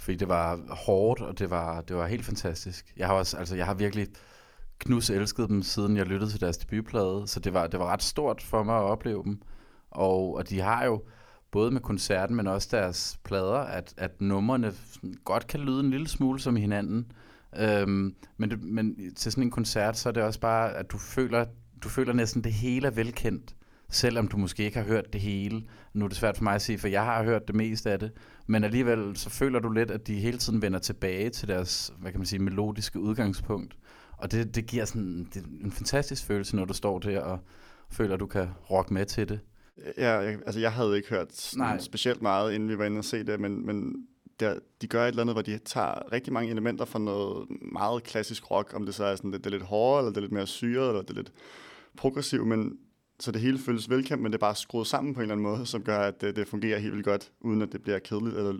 Fordi 0.00 0.16
det 0.16 0.28
var 0.28 0.60
hårdt, 0.86 1.20
og 1.20 1.38
det 1.38 1.50
var, 1.50 1.80
det 1.80 1.96
var 1.96 2.06
helt 2.06 2.24
fantastisk. 2.24 2.92
Jeg 2.96 3.06
har 3.06 3.14
også, 3.14 3.36
altså 3.36 3.56
jeg 3.56 3.66
har 3.66 3.74
virkelig 3.74 4.08
knus 4.78 5.10
elsket 5.10 5.48
dem, 5.48 5.62
siden 5.62 5.96
jeg 5.96 6.06
lyttede 6.06 6.30
til 6.30 6.40
deres 6.40 6.58
debutplade, 6.58 7.22
så 7.26 7.40
det 7.40 7.54
var, 7.54 7.66
det 7.66 7.80
var 7.80 7.86
ret 7.86 8.02
stort 8.02 8.42
for 8.42 8.62
mig 8.62 8.76
at 8.76 8.82
opleve 8.82 9.24
dem. 9.24 9.42
Og, 9.90 10.34
og 10.34 10.50
de 10.50 10.60
har 10.60 10.84
jo, 10.84 11.02
både 11.50 11.70
med 11.70 11.80
koncerten, 11.80 12.36
men 12.36 12.46
også 12.46 12.68
deres 12.70 13.18
plader, 13.24 13.58
at, 13.58 13.94
at 13.96 14.20
numrene 14.20 14.72
godt 15.24 15.46
kan 15.46 15.60
lyde 15.60 15.80
en 15.80 15.90
lille 15.90 16.08
smule 16.08 16.40
som 16.40 16.56
hinanden. 16.56 17.12
Øhm, 17.60 18.14
men, 18.36 18.50
det, 18.50 18.62
men 18.62 19.14
til 19.14 19.32
sådan 19.32 19.44
en 19.44 19.50
koncert, 19.50 19.98
så 19.98 20.08
er 20.08 20.12
det 20.12 20.22
også 20.22 20.40
bare, 20.40 20.74
at 20.74 20.90
du 20.90 20.98
føler, 20.98 21.46
du 21.82 21.88
føler 21.88 22.12
næsten, 22.12 22.44
det 22.44 22.52
hele 22.52 22.86
er 22.86 22.90
velkendt, 22.90 23.56
selvom 23.90 24.28
du 24.28 24.36
måske 24.36 24.64
ikke 24.64 24.78
har 24.78 24.84
hørt 24.84 25.12
det 25.12 25.20
hele. 25.20 25.62
Nu 25.94 26.04
er 26.04 26.08
det 26.08 26.16
svært 26.16 26.36
for 26.36 26.44
mig 26.44 26.54
at 26.54 26.62
sige, 26.62 26.78
for 26.78 26.88
jeg 26.88 27.04
har 27.04 27.24
hørt 27.24 27.46
det 27.46 27.56
meste 27.56 27.90
af 27.90 27.98
det, 27.98 28.12
men 28.46 28.64
alligevel 28.64 29.16
så 29.16 29.30
føler 29.30 29.58
du 29.58 29.70
lidt, 29.70 29.90
at 29.90 30.06
de 30.06 30.14
hele 30.14 30.38
tiden 30.38 30.62
vender 30.62 30.78
tilbage 30.78 31.30
til 31.30 31.48
deres, 31.48 31.92
hvad 31.98 32.10
kan 32.10 32.20
man 32.20 32.26
sige, 32.26 32.42
melodiske 32.42 33.00
udgangspunkt. 33.00 33.76
Og 34.18 34.32
det, 34.32 34.54
det 34.54 34.66
giver 34.66 34.84
sådan 34.84 35.28
det 35.34 35.44
en 35.64 35.72
fantastisk 35.72 36.24
følelse, 36.24 36.56
når 36.56 36.64
du 36.64 36.74
står 36.74 36.98
der 36.98 37.20
og 37.20 37.38
føler, 37.90 38.14
at 38.14 38.20
du 38.20 38.26
kan 38.26 38.48
rock 38.70 38.90
med 38.90 39.06
til 39.06 39.28
det. 39.28 39.40
Ja, 39.98 40.12
jeg, 40.12 40.38
altså 40.46 40.60
jeg 40.60 40.72
havde 40.72 40.96
ikke 40.96 41.08
hørt 41.08 41.52
Nej. 41.56 41.78
specielt 41.78 42.22
meget, 42.22 42.54
inden 42.54 42.68
vi 42.68 42.78
var 42.78 42.84
inde 42.84 42.98
og 42.98 43.04
se 43.04 43.24
det, 43.24 43.40
men, 43.40 43.66
men 43.66 44.06
der, 44.40 44.58
de 44.82 44.86
gør 44.86 45.04
et 45.04 45.08
eller 45.08 45.22
andet, 45.22 45.34
hvor 45.34 45.42
de 45.42 45.58
tager 45.58 46.12
rigtig 46.12 46.32
mange 46.32 46.50
elementer 46.50 46.84
fra 46.84 46.98
noget 46.98 47.46
meget 47.72 48.02
klassisk 48.02 48.50
rock, 48.50 48.72
om 48.74 48.86
det 48.86 48.94
så 48.94 49.04
er 49.04 49.16
sådan, 49.16 49.32
det, 49.32 49.44
det 49.44 49.46
er 49.46 49.50
lidt 49.50 49.62
hårdere, 49.62 50.00
eller 50.00 50.10
det 50.10 50.16
er 50.16 50.20
lidt 50.20 50.32
mere 50.32 50.46
syret, 50.46 50.88
eller 50.88 51.02
det 51.02 51.10
er 51.10 51.14
lidt 51.14 51.32
progressivt, 51.96 52.46
men 52.46 52.78
så 53.20 53.32
det 53.32 53.40
hele 53.40 53.58
føles 53.58 53.90
velkendt, 53.90 54.22
men 54.22 54.32
det 54.32 54.36
er 54.36 54.40
bare 54.40 54.54
skruet 54.54 54.86
sammen 54.86 55.14
på 55.14 55.20
en 55.20 55.22
eller 55.22 55.34
anden 55.34 55.42
måde, 55.42 55.66
som 55.66 55.82
gør, 55.82 55.98
at 55.98 56.20
det, 56.20 56.36
det 56.36 56.48
fungerer 56.48 56.78
helt 56.78 56.92
vildt 56.92 57.04
godt, 57.04 57.32
uden 57.40 57.62
at 57.62 57.72
det 57.72 57.82
bliver 57.82 57.98
kedeligt 57.98 58.36
eller 58.36 58.54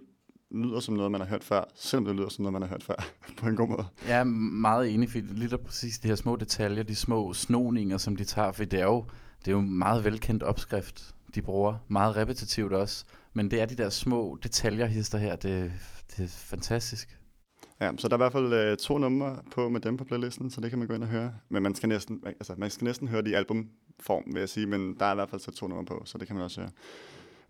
lyder 0.50 0.80
som 0.80 0.94
noget, 0.94 1.12
man 1.12 1.20
har 1.20 1.28
hørt 1.28 1.44
før, 1.44 1.64
selvom 1.74 2.04
det 2.04 2.16
lyder 2.16 2.28
som 2.28 2.42
noget, 2.42 2.52
man 2.52 2.62
har 2.62 2.68
hørt 2.68 2.82
før, 2.82 2.94
på 3.40 3.48
en 3.48 3.56
god 3.56 3.68
måde. 3.68 3.86
Jeg 4.08 4.18
er 4.18 4.24
meget 4.24 4.94
enig, 4.94 5.10
for 5.10 5.18
lige 5.18 5.50
der 5.50 5.56
præcis 5.56 5.98
de 5.98 6.08
her 6.08 6.14
små 6.14 6.36
detaljer, 6.36 6.82
de 6.82 6.94
små 6.94 7.32
snoninger, 7.32 7.98
som 7.98 8.16
de 8.16 8.24
tager, 8.24 8.52
for 8.52 8.64
det 8.64 8.80
er 8.80 8.84
jo, 8.84 9.04
det 9.38 9.48
er 9.48 9.52
jo 9.52 9.58
en 9.58 9.78
meget 9.78 10.04
velkendt 10.04 10.42
opskrift, 10.42 11.14
de 11.34 11.42
bruger. 11.42 11.74
Meget 11.88 12.16
repetitivt 12.16 12.72
også. 12.72 13.04
Men 13.36 13.50
det 13.50 13.60
er 13.60 13.66
de 13.66 13.74
der 13.74 13.90
små 13.90 14.38
detaljer, 14.42 14.86
hister 14.86 15.18
her, 15.18 15.36
det, 15.36 15.72
det 16.16 16.24
er 16.24 16.28
fantastisk. 16.28 17.18
Ja, 17.80 17.90
så 17.96 18.08
der 18.08 18.14
er 18.14 18.18
i 18.18 18.22
hvert 18.22 18.32
fald 18.32 18.52
øh, 18.52 18.76
to 18.76 18.98
numre 18.98 19.36
på 19.50 19.68
med 19.68 19.80
dem 19.80 19.96
på 19.96 20.04
playlisten, 20.04 20.50
så 20.50 20.60
det 20.60 20.70
kan 20.70 20.78
man 20.78 20.88
gå 20.88 20.94
ind 20.94 21.02
og 21.02 21.08
høre. 21.08 21.32
Men 21.48 21.62
man 21.62 21.74
skal 21.74 21.88
næsten, 21.88 22.22
altså, 22.26 22.54
man 22.58 22.70
skal 22.70 22.84
næsten 22.84 23.08
høre 23.08 23.22
det 23.22 23.30
i 23.30 23.34
albumform, 23.34 24.22
vil 24.26 24.40
jeg 24.40 24.48
sige, 24.48 24.66
men 24.66 24.96
der 25.00 25.06
er 25.06 25.12
i 25.12 25.14
hvert 25.14 25.30
fald 25.30 25.40
så 25.40 25.50
to 25.50 25.68
numre 25.68 25.84
på, 25.84 26.02
så 26.04 26.18
det 26.18 26.26
kan 26.26 26.36
man 26.36 26.44
også 26.44 26.60
høre. 26.60 26.70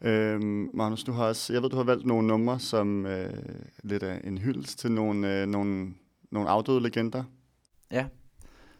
Øhm, 0.01 0.71
Magnus, 0.75 1.05
du 1.05 1.13
har 1.13 1.25
også, 1.25 1.53
jeg 1.53 1.63
ved, 1.63 1.71
du 1.71 1.77
har 1.77 1.85
valgt 1.85 2.07
nogle 2.07 2.29
numre, 2.29 2.59
som 2.59 3.07
øh, 3.07 3.31
lidt 3.83 4.03
af 4.03 4.21
en 4.25 4.39
hyldest 4.39 4.79
til 4.79 4.93
nogle, 4.93 5.43
øh, 5.43 5.47
nogle, 5.47 5.95
nogle 6.31 6.49
afdøde 6.49 6.81
legender. 6.81 7.25
Ja, 7.91 8.07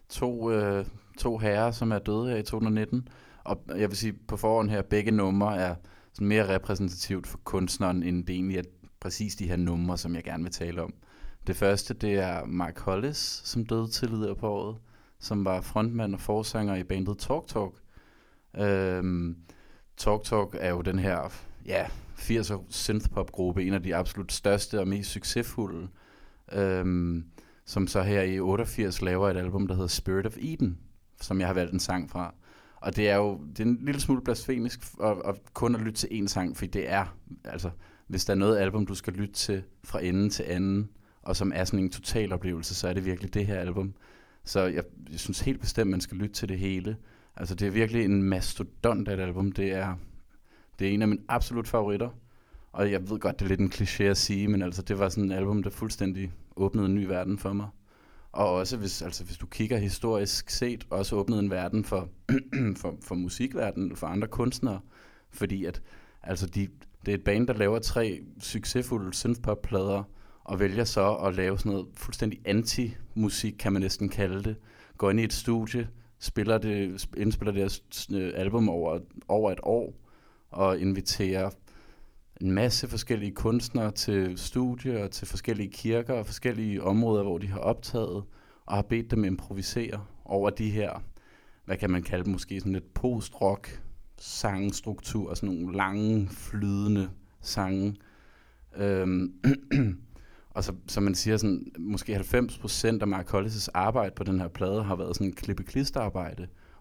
to, 0.09 0.51
øh, 0.51 0.85
to 1.17 1.37
herrer, 1.37 1.71
som 1.71 1.91
er 1.91 1.99
døde 1.99 2.29
her 2.29 2.37
i 2.37 2.43
2019. 2.43 3.07
Og 3.43 3.61
jeg 3.67 3.89
vil 3.89 3.97
sige 3.97 4.13
på 4.27 4.37
forhånd 4.37 4.69
her, 4.69 4.81
begge 4.81 5.11
numre 5.11 5.57
er 5.57 5.75
mere 6.21 6.55
repræsentativt 6.55 7.27
for 7.27 7.39
kunstneren, 7.43 8.03
end 8.03 8.25
det 8.25 8.35
egentlig 8.35 8.57
er 8.57 8.63
præcis 8.99 9.35
de 9.35 9.47
her 9.47 9.55
numre, 9.55 9.97
som 9.97 10.15
jeg 10.15 10.23
gerne 10.23 10.43
vil 10.43 10.51
tale 10.51 10.83
om. 10.83 10.93
Det 11.47 11.55
første, 11.55 11.93
det 11.93 12.13
er 12.13 12.45
Mark 12.45 12.79
Hollis, 12.79 13.41
som 13.43 13.65
døde 13.65 13.87
tidligere 13.87 14.35
på 14.35 14.49
året, 14.49 14.77
som 15.19 15.45
var 15.45 15.61
frontmand 15.61 16.13
og 16.13 16.21
forsanger 16.21 16.75
i 16.75 16.83
bandet 16.83 17.17
Talk 17.17 17.47
Talk. 17.47 17.73
Øhm, 18.57 19.37
Talk 19.97 20.23
Talk 20.23 20.55
er 20.59 20.69
jo 20.69 20.81
den 20.81 20.99
her 20.99 21.33
ja, 21.65 21.85
80'er 22.17 22.61
synthpop-gruppe, 22.69 23.63
en 23.63 23.73
af 23.73 23.83
de 23.83 23.95
absolut 23.95 24.31
største 24.31 24.79
og 24.79 24.87
mest 24.87 25.09
succesfulde, 25.09 25.87
øhm, 26.51 27.25
som 27.65 27.87
så 27.87 28.01
her 28.01 28.21
i 28.21 28.39
88 28.39 29.01
laver 29.01 29.29
et 29.29 29.37
album, 29.37 29.67
der 29.67 29.75
hedder 29.75 29.87
Spirit 29.87 30.25
of 30.25 30.37
Eden, 30.39 30.79
som 31.21 31.39
jeg 31.39 31.47
har 31.47 31.53
valgt 31.53 31.73
en 31.73 31.79
sang 31.79 32.09
fra. 32.09 32.33
Og 32.81 32.95
det 32.95 33.09
er 33.09 33.15
jo 33.15 33.41
det 33.57 33.59
er 33.59 33.63
en 33.63 33.79
lille 33.81 34.01
smule 34.01 34.21
blasfemisk 34.21 34.79
at, 35.03 35.17
at 35.25 35.35
kun 35.53 35.75
at 35.75 35.81
lytte 35.81 35.99
til 35.99 36.07
én 36.07 36.27
sang, 36.27 36.57
for 36.57 36.65
det 36.65 36.89
er, 36.89 37.17
altså, 37.43 37.69
hvis 38.07 38.25
der 38.25 38.33
er 38.33 38.37
noget 38.37 38.57
album, 38.57 38.85
du 38.85 38.95
skal 38.95 39.13
lytte 39.13 39.33
til 39.33 39.63
fra 39.83 40.03
ende 40.03 40.29
til 40.29 40.43
anden, 40.43 40.89
og 41.21 41.35
som 41.35 41.51
er 41.55 41.63
sådan 41.63 41.79
en 41.79 41.89
total 41.89 42.33
oplevelse, 42.33 42.75
så 42.75 42.87
er 42.87 42.93
det 42.93 43.05
virkelig 43.05 43.33
det 43.33 43.47
her 43.47 43.59
album. 43.59 43.93
Så 44.43 44.61
jeg, 44.61 44.83
jeg 45.11 45.19
synes 45.19 45.39
helt 45.39 45.61
bestemt, 45.61 45.91
man 45.91 46.01
skal 46.01 46.17
lytte 46.17 46.35
til 46.35 46.49
det 46.49 46.59
hele. 46.59 46.97
Altså 47.35 47.55
det 47.55 47.67
er 47.67 47.71
virkelig 47.71 48.05
en 48.05 48.23
mastodont 48.23 49.07
af 49.07 49.13
et 49.13 49.19
album. 49.19 49.51
Det 49.51 49.71
er, 49.71 49.95
det 50.79 50.87
er 50.87 50.91
en 50.91 51.01
af 51.01 51.07
mine 51.07 51.21
absolut 51.27 51.67
favoritter. 51.67 52.09
Og 52.71 52.91
jeg 52.91 53.09
ved 53.09 53.19
godt, 53.19 53.39
det 53.39 53.45
er 53.45 53.49
lidt 53.49 53.59
en 53.59 53.71
kliché 53.73 54.03
at 54.03 54.17
sige, 54.17 54.47
men 54.47 54.61
altså 54.61 54.81
det 54.81 54.99
var 54.99 55.09
sådan 55.09 55.31
et 55.31 55.35
album, 55.35 55.63
der 55.63 55.69
fuldstændig 55.69 56.31
åbnede 56.55 56.85
en 56.85 56.95
ny 56.95 57.05
verden 57.05 57.37
for 57.37 57.53
mig. 57.53 57.67
Og 58.31 58.53
også 58.53 58.77
hvis, 58.77 59.01
altså, 59.01 59.23
hvis 59.23 59.37
du 59.37 59.45
kigger 59.45 59.77
historisk 59.77 60.49
set, 60.49 60.87
også 60.89 61.15
åbnet 61.15 61.39
en 61.39 61.51
verden 61.51 61.83
for, 61.83 62.09
for, 62.81 62.95
for 63.01 63.15
musikverdenen, 63.15 63.95
for 63.95 64.07
andre 64.07 64.27
kunstnere. 64.27 64.79
Fordi 65.31 65.65
at, 65.65 65.81
altså 66.23 66.47
de, 66.47 66.67
det 67.05 67.11
er 67.11 67.15
et 67.17 67.23
band, 67.23 67.47
der 67.47 67.53
laver 67.53 67.79
tre 67.79 68.21
succesfulde 68.39 69.13
synthpop-plader, 69.13 70.03
og 70.43 70.59
vælger 70.59 70.83
så 70.83 71.13
at 71.13 71.35
lave 71.35 71.59
sådan 71.59 71.71
noget 71.71 71.87
fuldstændig 71.93 72.39
anti-musik, 72.45 73.55
kan 73.59 73.73
man 73.73 73.81
næsten 73.81 74.09
kalde 74.09 74.43
det. 74.43 74.55
Går 74.97 75.09
ind 75.09 75.19
i 75.19 75.23
et 75.23 75.33
studie, 75.33 75.87
spiller 76.19 76.57
det, 76.57 77.07
indspiller 77.17 77.53
deres 77.53 77.83
øh, 78.13 78.31
album 78.35 78.69
over, 78.69 78.99
over 79.27 79.51
et 79.51 79.59
år, 79.63 79.93
og 80.51 80.79
inviterer 80.79 81.49
en 82.41 82.51
masse 82.51 82.87
forskellige 82.87 83.31
kunstnere 83.31 83.91
til 83.91 84.37
studier, 84.37 85.03
og 85.03 85.11
til 85.11 85.27
forskellige 85.27 85.71
kirker 85.71 86.13
og 86.13 86.25
forskellige 86.25 86.83
områder, 86.83 87.23
hvor 87.23 87.37
de 87.37 87.47
har 87.47 87.59
optaget, 87.59 88.23
og 88.65 88.75
har 88.75 88.81
bedt 88.81 89.11
dem 89.11 89.23
improvisere 89.23 90.03
over 90.25 90.49
de 90.49 90.69
her, 90.69 91.03
hvad 91.65 91.77
kan 91.77 91.89
man 91.89 92.03
kalde 92.03 92.23
dem, 92.23 92.33
måske 92.33 92.59
sådan 92.59 92.73
lidt 92.73 92.93
post-rock 92.93 93.81
sangstruktur, 94.17 95.33
sådan 95.33 95.55
nogle 95.55 95.77
lange, 95.77 96.27
flydende 96.29 97.09
sange. 97.41 97.95
Øhm, 98.77 99.33
og 100.55 100.63
så, 100.63 100.73
som 100.87 101.03
man 101.03 101.15
siger 101.15 101.37
sådan, 101.37 101.65
måske 101.79 102.15
90% 102.15 102.85
af 103.01 103.07
Mark 103.07 103.33
Hollis' 103.33 103.67
arbejde 103.73 104.15
på 104.15 104.23
den 104.23 104.39
her 104.39 104.47
plade 104.47 104.83
har 104.83 104.95
været 104.95 105.15
sådan 105.15 105.27
en 105.27 105.33
klippe 105.33 105.63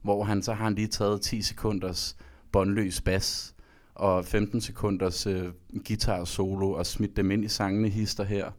hvor 0.03 0.25
han 0.25 0.43
så 0.43 0.53
har 0.53 0.65
han 0.65 0.75
lige 0.75 0.89
taget 0.89 1.21
10 1.21 1.43
sekunders 1.43 2.17
båndløs 2.53 3.01
bas, 3.01 3.56
og 3.97 4.25
15 4.25 4.61
sekunders 4.61 5.27
øh, 5.27 5.49
guitar 5.87 6.25
solo, 6.25 6.71
og 6.71 6.87
smidt 6.87 7.17
dem 7.17 7.31
ind 7.31 7.45
i 7.45 7.49
sangene 7.49 7.89
hister 7.89 8.25
her. 8.25 8.51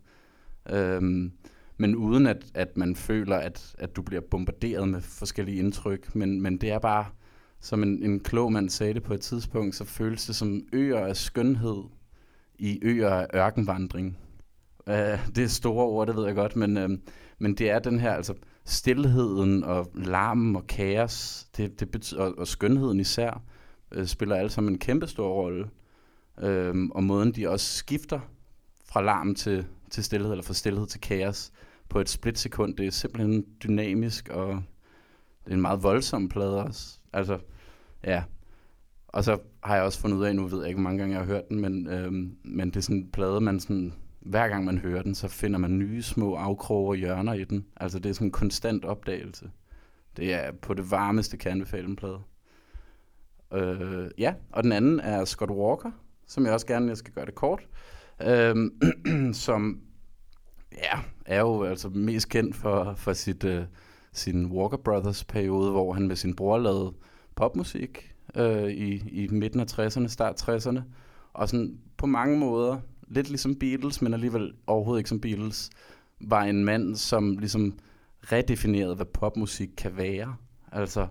Øhm, 0.69 1.31
men 1.77 1.95
uden 1.95 2.27
at, 2.27 2.45
at 2.53 2.77
man 2.77 2.95
føler, 2.95 3.35
at, 3.35 3.75
at 3.77 3.95
du 3.95 4.01
bliver 4.01 4.21
bombarderet 4.31 4.89
med 4.89 5.01
forskellige 5.01 5.59
indtryk. 5.59 6.15
Men, 6.15 6.41
men 6.41 6.57
det 6.57 6.71
er 6.71 6.79
bare, 6.79 7.05
som 7.59 7.83
en, 7.83 8.03
en 8.03 8.19
klog 8.19 8.51
mand 8.51 8.69
sagde 8.69 8.93
det 8.93 9.03
på 9.03 9.13
et 9.13 9.21
tidspunkt, 9.21 9.75
så 9.75 9.85
føles 9.85 10.25
det 10.25 10.35
som 10.35 10.61
øer 10.73 11.05
af 11.05 11.17
skønhed 11.17 11.83
i 12.59 12.79
øer 12.81 13.09
af 13.09 13.27
ørkenvandring. 13.35 14.17
Uh, 14.87 14.93
det 15.35 15.37
er 15.37 15.47
store 15.47 15.85
ord, 15.85 16.07
det 16.07 16.15
ved 16.15 16.25
jeg 16.25 16.35
godt, 16.35 16.55
men, 16.55 16.77
uh, 16.77 16.97
men 17.39 17.55
det 17.55 17.69
er 17.69 17.79
den 17.79 17.99
her, 17.99 18.13
altså 18.13 18.33
stillheden 18.65 19.63
og 19.63 19.91
larmen 19.93 20.55
og 20.55 20.67
kaos, 20.67 21.47
det, 21.57 21.79
det 21.79 21.91
betyder, 21.91 22.21
og, 22.21 22.37
og 22.37 22.47
skønheden 22.47 22.99
især, 22.99 23.43
øh, 23.91 24.05
spiller 24.05 24.35
alle 24.35 24.49
sammen 24.49 24.73
en 24.73 24.79
kæmpe 24.79 25.07
stor 25.07 25.33
rolle. 25.33 25.69
Uh, 26.37 26.89
og 26.91 27.03
måden 27.03 27.31
de 27.31 27.49
også 27.49 27.73
skifter 27.73 28.19
fra 28.85 29.01
larm 29.01 29.35
til, 29.35 29.65
til 29.89 30.03
stillhed, 30.03 30.31
eller 30.31 30.43
fra 30.43 30.53
stillhed 30.53 30.87
til 30.87 31.01
kaos 31.01 31.51
på 31.89 31.99
et 31.99 32.09
splitsekund, 32.09 32.77
det 32.77 32.87
er 32.87 32.91
simpelthen 32.91 33.45
dynamisk, 33.63 34.29
og 34.29 34.63
det 35.45 35.51
er 35.51 35.55
en 35.55 35.61
meget 35.61 35.83
voldsom 35.83 36.29
plade 36.29 36.63
også. 36.63 36.99
Altså, 37.13 37.39
ja. 38.03 38.23
Og 39.07 39.23
så 39.23 39.37
har 39.63 39.75
jeg 39.75 39.83
også 39.83 39.99
fundet 39.99 40.17
ud 40.17 40.23
af, 40.23 40.35
nu 40.35 40.47
ved 40.47 40.59
jeg 40.59 40.67
ikke, 40.67 40.77
hvor 40.77 40.89
mange 40.89 40.99
gange 40.99 41.15
jeg 41.15 41.25
har 41.25 41.33
hørt 41.33 41.49
den, 41.49 41.59
men, 41.59 41.87
øhm, 41.87 42.37
men 42.43 42.69
det 42.69 42.75
er 42.75 42.81
sådan 42.81 42.95
en 42.95 43.11
plade, 43.11 43.41
man 43.41 43.59
sådan, 43.59 43.93
hver 44.19 44.47
gang 44.47 44.65
man 44.65 44.77
hører 44.77 45.01
den, 45.01 45.15
så 45.15 45.27
finder 45.27 45.59
man 45.59 45.77
nye 45.77 46.01
små 46.01 46.35
afkroge 46.35 46.89
og 46.89 46.95
hjørner 46.95 47.33
i 47.33 47.43
den. 47.43 47.65
Altså 47.75 47.99
det 47.99 48.09
er 48.09 48.13
sådan 48.13 48.27
en 48.27 48.31
konstant 48.31 48.85
opdagelse. 48.85 49.51
Det 50.17 50.33
er 50.33 50.51
på 50.51 50.73
det 50.73 50.91
varmeste 50.91 51.37
kan 51.37 51.51
anbefale 51.51 51.87
en 51.87 51.95
plade. 51.95 52.19
Øh, 53.53 54.09
ja, 54.17 54.33
og 54.51 54.63
den 54.63 54.71
anden 54.71 54.99
er 54.99 55.25
Scott 55.25 55.51
Walker, 55.51 55.91
som 56.27 56.45
jeg 56.45 56.53
også 56.53 56.65
gerne, 56.65 56.87
jeg 56.87 56.97
skal 56.97 57.13
gøre 57.13 57.25
det 57.25 57.35
kort, 57.35 57.67
øh, 58.27 58.55
som 59.33 59.81
ja, 60.71 60.99
er 61.25 61.39
jo 61.39 61.63
altså 61.63 61.89
mest 61.89 62.29
kendt 62.29 62.55
for, 62.55 62.93
for 62.97 63.13
sit, 63.13 63.43
øh, 63.43 63.63
sin 64.11 64.45
Walker 64.45 64.77
Brothers 64.77 65.23
periode, 65.23 65.71
hvor 65.71 65.93
han 65.93 66.07
med 66.07 66.15
sin 66.15 66.35
bror 66.35 66.57
lavede 66.57 66.93
popmusik 67.35 68.15
øh, 68.35 68.67
i, 68.67 69.09
i 69.23 69.27
midten 69.27 69.59
af 69.59 69.79
60'erne, 69.79 70.07
start 70.07 70.49
60'erne, 70.49 70.79
og 71.33 71.49
sådan 71.49 71.77
på 71.97 72.05
mange 72.05 72.37
måder, 72.39 72.77
lidt 73.07 73.29
ligesom 73.29 73.55
Beatles, 73.55 74.01
men 74.01 74.13
alligevel 74.13 74.53
overhovedet 74.67 74.99
ikke 74.99 75.09
som 75.09 75.21
Beatles, 75.21 75.69
var 76.21 76.43
en 76.43 76.65
mand, 76.65 76.95
som 76.95 77.37
ligesom 77.37 77.79
redefinerede, 78.31 78.95
hvad 78.95 79.05
popmusik 79.05 79.69
kan 79.77 79.97
være. 79.97 80.35
Altså, 80.71 81.07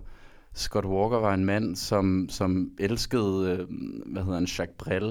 Scott 0.57 0.85
Walker 0.85 1.17
var 1.17 1.33
en 1.33 1.45
mand, 1.45 1.75
som, 1.75 2.29
som 2.29 2.71
elskede, 2.79 3.51
øh, 3.51 3.67
hvad 4.05 4.23
hedder 4.23 4.37
han, 4.37 4.45
Jacques 4.45 4.75
Brel. 4.77 5.03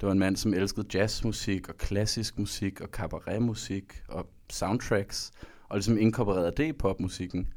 Det 0.00 0.02
var 0.02 0.12
en 0.12 0.18
mand, 0.18 0.36
som 0.36 0.54
elskede 0.54 0.86
jazzmusik 0.94 1.68
og 1.68 1.76
klassisk 1.78 2.38
musik 2.38 2.80
og 2.80 2.88
cabaretmusik 2.88 3.84
og 4.08 4.26
soundtracks, 4.50 5.32
og 5.68 5.76
ligesom 5.76 5.98
inkorporerede 5.98 6.52
det 6.56 6.66
i 6.66 6.72
popmusikken. 6.72 7.48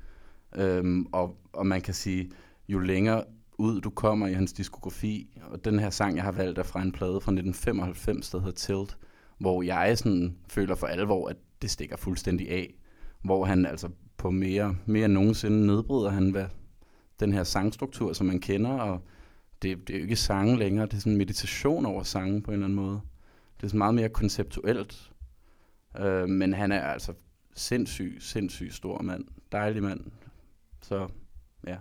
Øhm, 0.56 1.06
og, 1.12 1.38
og 1.54 1.68
man 1.68 1.82
kan 1.82 1.94
sige, 1.94 2.32
jo 2.68 2.80
længere 2.80 3.24
ud 3.58 3.82
du 3.82 3.90
kommer 3.90 4.28
i 4.28 4.34
hans 4.34 4.54
diskografi, 4.54 5.40
og 5.52 5.66
den 5.66 5.80
her 5.80 5.90
sang, 5.90 6.16
jeg 6.16 6.24
har 6.24 6.32
valgt, 6.32 6.60
er 6.60 6.64
fra 6.64 6.82
en 6.82 6.92
plade 6.92 7.22
fra 7.22 7.32
1995, 7.32 8.30
der 8.30 8.40
hedder 8.40 8.54
Tilt, 8.54 8.98
hvor 9.40 9.62
jeg 9.62 9.98
sådan 9.98 10.38
føler 10.50 10.76
for 10.76 10.88
alvor, 10.88 11.30
at 11.30 11.38
det 11.62 11.70
stikker 11.70 11.98
fuldstændig 11.98 12.50
af. 12.50 12.74
Hvor 13.24 13.46
han 13.46 13.66
altså 13.66 13.90
på 14.18 14.32
mere, 14.32 14.76
mere 14.86 15.06
end 15.06 15.14
nogensinde 15.14 15.68
nedbryder 15.68 16.10
han, 16.10 16.30
hvad 16.30 16.46
den 17.20 17.34
her 17.34 17.44
sangstruktur, 17.44 18.14
som 18.14 18.28
man 18.28 18.40
kender, 18.40 18.72
og 18.72 19.02
det, 19.62 19.88
det 19.88 19.94
er 19.94 19.98
jo 19.98 20.04
ikke 20.04 20.16
sange 20.16 20.58
længere, 20.58 20.86
det 20.86 20.94
er 20.94 20.98
sådan 20.98 21.12
en 21.12 21.18
meditation 21.18 21.86
over 21.86 22.04
sange 22.04 22.42
på 22.42 22.52
en 22.52 22.54
eller 22.54 22.66
anden 22.66 22.76
måde. 22.76 23.02
Det 23.58 23.64
er 23.64 23.68
sådan 23.68 23.78
meget 23.78 23.96
mere 23.96 24.10
konceptuelt. 24.10 25.12
Øh, 26.00 26.30
men 26.30 26.54
han 26.54 26.72
er 26.72 26.82
altså 26.82 27.14
sindssyg, 27.56 28.18
sindssyg 28.20 28.74
stor 28.74 29.02
mand. 29.02 29.26
Dejlig 29.52 29.84
mand. 29.84 30.12
Så 30.82 31.08
ja. 31.68 31.78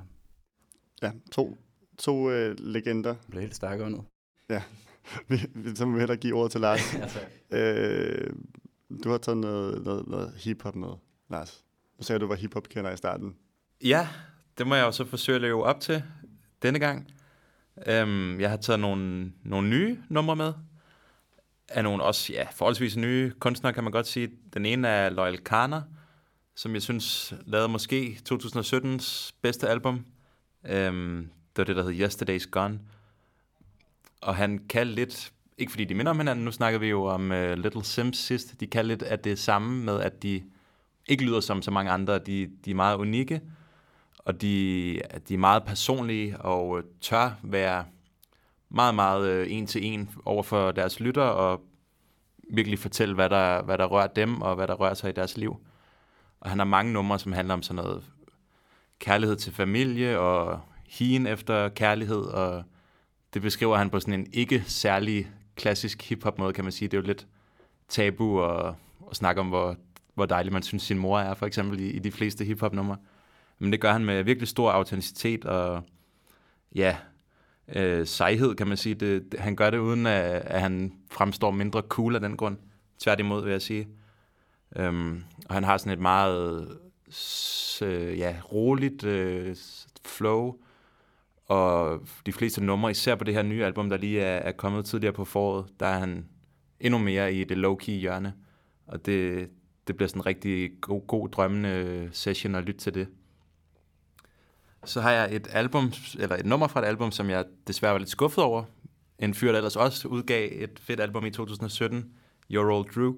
Ja, 1.02 1.12
to, 1.32 1.56
to 1.98 2.30
øh, 2.30 2.56
legender. 2.58 3.10
Jeg 3.10 3.30
blev 3.30 3.40
helt 3.40 3.56
stærk 3.56 3.90
nu. 3.90 4.04
Ja, 4.48 4.62
vi, 5.28 5.38
så 5.74 5.86
må 5.86 5.92
vi 5.92 5.98
hellere 5.98 6.16
give 6.16 6.34
ordet 6.34 6.52
til 6.52 6.60
Lars. 6.60 6.94
øh, 7.50 8.30
du 9.04 9.10
har 9.10 9.18
taget 9.18 9.38
noget, 9.38 9.84
noget, 9.84 10.08
noget 10.08 10.32
hiphop 10.36 10.76
med, 10.76 10.88
Lars. 11.30 11.64
Du 11.98 12.04
sagde, 12.04 12.16
at 12.16 12.20
du 12.20 12.26
var 12.26 12.34
hiphop-kender 12.34 12.90
i 12.90 12.96
starten. 12.96 13.36
Ja, 13.84 14.08
det 14.58 14.66
må 14.66 14.74
jeg 14.74 14.84
jo 14.84 14.92
så 14.92 15.04
forsøge 15.04 15.36
at 15.36 15.42
leve 15.42 15.64
op 15.64 15.80
til 15.80 16.02
denne 16.62 16.78
gang. 16.78 17.12
Øhm, 17.86 18.40
jeg 18.40 18.50
har 18.50 18.56
taget 18.56 18.80
nogle, 18.80 19.32
nogle 19.42 19.68
nye 19.68 19.98
numre 20.08 20.36
med. 20.36 20.52
af 21.68 21.84
nogle 21.84 22.02
også 22.02 22.32
ja, 22.32 22.46
forholdsvis 22.52 22.96
nye 22.96 23.32
kunstnere, 23.38 23.72
kan 23.72 23.84
man 23.84 23.92
godt 23.92 24.06
sige. 24.06 24.30
Den 24.54 24.66
ene 24.66 24.88
er 24.88 25.10
Loyal 25.10 25.38
Kana, 25.38 25.82
som 26.54 26.74
jeg 26.74 26.82
synes 26.82 27.34
lavede 27.46 27.68
måske 27.68 28.20
2017's 28.32 29.30
bedste 29.42 29.68
album. 29.68 30.06
Øhm, 30.64 31.30
det 31.56 31.58
var 31.58 31.64
det, 31.64 31.76
der 31.76 31.90
hed 31.90 32.06
Yesterday's 32.06 32.50
Gone. 32.50 32.80
Og 34.20 34.36
han 34.36 34.58
kan 34.68 34.86
lidt, 34.86 35.32
ikke 35.58 35.72
fordi 35.72 35.84
de 35.84 35.94
minder 35.94 36.10
om 36.10 36.18
hinanden, 36.18 36.44
nu 36.44 36.52
snakker 36.52 36.78
vi 36.78 36.86
jo 36.86 37.04
om 37.04 37.30
uh, 37.30 37.52
Little 37.52 37.84
Sims 37.84 38.18
sidst, 38.18 38.60
de 38.60 38.66
kan 38.66 38.86
lidt 38.86 39.02
af 39.02 39.18
det 39.18 39.38
samme 39.38 39.84
med, 39.84 40.00
at 40.00 40.22
de 40.22 40.42
ikke 41.08 41.24
lyder 41.24 41.40
som 41.40 41.62
så 41.62 41.70
mange 41.70 41.90
andre. 41.90 42.18
De, 42.18 42.50
de 42.64 42.70
er 42.70 42.74
meget 42.74 42.96
unikke, 42.96 43.40
og 44.26 44.42
de, 44.42 45.00
de 45.28 45.34
er 45.34 45.38
meget 45.38 45.64
personlige 45.64 46.38
og 46.38 46.78
øh, 46.78 46.84
tør 47.00 47.30
være 47.42 47.84
meget, 48.68 48.94
meget 48.94 49.52
en 49.52 49.66
til 49.66 49.84
en 49.84 50.10
over 50.24 50.42
for 50.42 50.72
deres 50.72 51.00
lytter 51.00 51.22
og 51.22 51.60
virkelig 52.50 52.78
fortælle, 52.78 53.14
hvad 53.14 53.30
der, 53.30 53.62
hvad 53.62 53.78
der 53.78 53.84
rører 53.84 54.06
dem 54.06 54.42
og 54.42 54.54
hvad 54.54 54.66
der 54.66 54.74
rører 54.74 54.94
sig 54.94 55.10
i 55.10 55.12
deres 55.12 55.36
liv. 55.36 55.56
Og 56.40 56.50
han 56.50 56.58
har 56.58 56.66
mange 56.66 56.92
numre, 56.92 57.18
som 57.18 57.32
handler 57.32 57.54
om 57.54 57.62
sådan 57.62 57.84
noget 57.84 58.04
kærlighed 58.98 59.36
til 59.36 59.52
familie 59.52 60.18
og 60.18 60.60
hien 60.88 61.26
efter 61.26 61.68
kærlighed, 61.68 62.22
og 62.22 62.64
det 63.34 63.42
beskriver 63.42 63.76
han 63.76 63.90
på 63.90 64.00
sådan 64.00 64.14
en 64.14 64.26
ikke 64.32 64.62
særlig 64.66 65.30
klassisk 65.56 66.02
hiphop 66.02 66.38
måde, 66.38 66.52
kan 66.52 66.64
man 66.64 66.72
sige. 66.72 66.88
Det 66.88 66.96
er 66.96 67.00
jo 67.00 67.06
lidt 67.06 67.26
tabu 67.88 68.44
at, 68.44 68.74
at 69.10 69.16
snakke 69.16 69.40
om, 69.40 69.48
hvor, 69.48 69.76
hvor 70.14 70.26
dejlig 70.26 70.52
man 70.52 70.62
synes, 70.62 70.82
sin 70.82 70.98
mor 70.98 71.18
er, 71.18 71.34
for 71.34 71.46
eksempel 71.46 71.80
i, 71.80 71.90
i 71.90 71.98
de 71.98 72.12
fleste 72.12 72.44
hiphop 72.44 72.72
numre. 72.72 72.96
Men 73.58 73.72
det 73.72 73.80
gør 73.80 73.92
han 73.92 74.04
med 74.04 74.22
virkelig 74.22 74.48
stor 74.48 74.70
autenticitet 74.70 75.44
og 75.44 75.82
ja, 76.74 76.96
øh, 77.74 78.06
sejhed, 78.06 78.54
kan 78.54 78.66
man 78.68 78.76
sige. 78.76 78.94
Det, 78.94 79.32
det, 79.32 79.40
han 79.40 79.56
gør 79.56 79.70
det 79.70 79.78
uden, 79.78 80.06
at, 80.06 80.22
at 80.30 80.60
han 80.60 80.92
fremstår 81.10 81.50
mindre 81.50 81.82
cool 81.88 82.14
af 82.14 82.20
den 82.20 82.36
grund. 82.36 82.56
Tværtimod, 82.98 83.42
vil 83.42 83.50
jeg 83.50 83.62
sige. 83.62 83.88
Øhm, 84.76 85.24
og 85.48 85.54
han 85.54 85.64
har 85.64 85.76
sådan 85.78 85.92
et 85.92 85.98
meget 85.98 86.78
øh, 87.82 88.18
ja, 88.18 88.36
roligt 88.52 89.04
øh, 89.04 89.56
flow, 90.04 90.54
og 91.46 92.00
de 92.26 92.32
fleste 92.32 92.64
numre, 92.64 92.90
især 92.90 93.14
på 93.14 93.24
det 93.24 93.34
her 93.34 93.42
nye 93.42 93.64
album, 93.64 93.90
der 93.90 93.96
lige 93.96 94.20
er, 94.20 94.38
er 94.38 94.52
kommet 94.52 94.84
tidligere 94.84 95.12
på 95.12 95.24
foråret, 95.24 95.66
der 95.80 95.86
er 95.86 95.98
han 95.98 96.28
endnu 96.80 96.98
mere 96.98 97.34
i 97.34 97.44
det 97.44 97.58
low-key 97.58 97.90
hjørne. 97.90 98.34
Og 98.86 99.06
det, 99.06 99.50
det 99.86 99.96
bliver 99.96 100.08
sådan 100.08 100.20
en 100.20 100.26
rigtig 100.26 100.70
god, 100.80 101.06
god 101.06 101.28
drømmende 101.28 101.68
øh, 101.68 102.08
session 102.12 102.54
at 102.54 102.64
lytte 102.64 102.80
til 102.80 102.94
det. 102.94 103.08
Så 104.86 105.00
har 105.00 105.10
jeg 105.10 105.34
et 105.34 105.48
album, 105.52 105.92
eller 106.18 106.36
et 106.36 106.46
nummer 106.46 106.66
fra 106.66 106.80
et 106.80 106.84
album, 106.84 107.10
som 107.10 107.30
jeg 107.30 107.44
desværre 107.66 107.92
var 107.92 107.98
lidt 107.98 108.10
skuffet 108.10 108.44
over. 108.44 108.64
En 109.18 109.34
fyr, 109.34 109.50
der 109.50 109.58
ellers 109.58 109.76
også 109.76 110.08
udgav 110.08 110.48
et 110.52 110.80
fedt 110.80 111.00
album 111.00 111.26
i 111.26 111.30
2017, 111.30 112.12
Your 112.50 112.72
Old 112.72 112.94
Drew. 112.94 113.14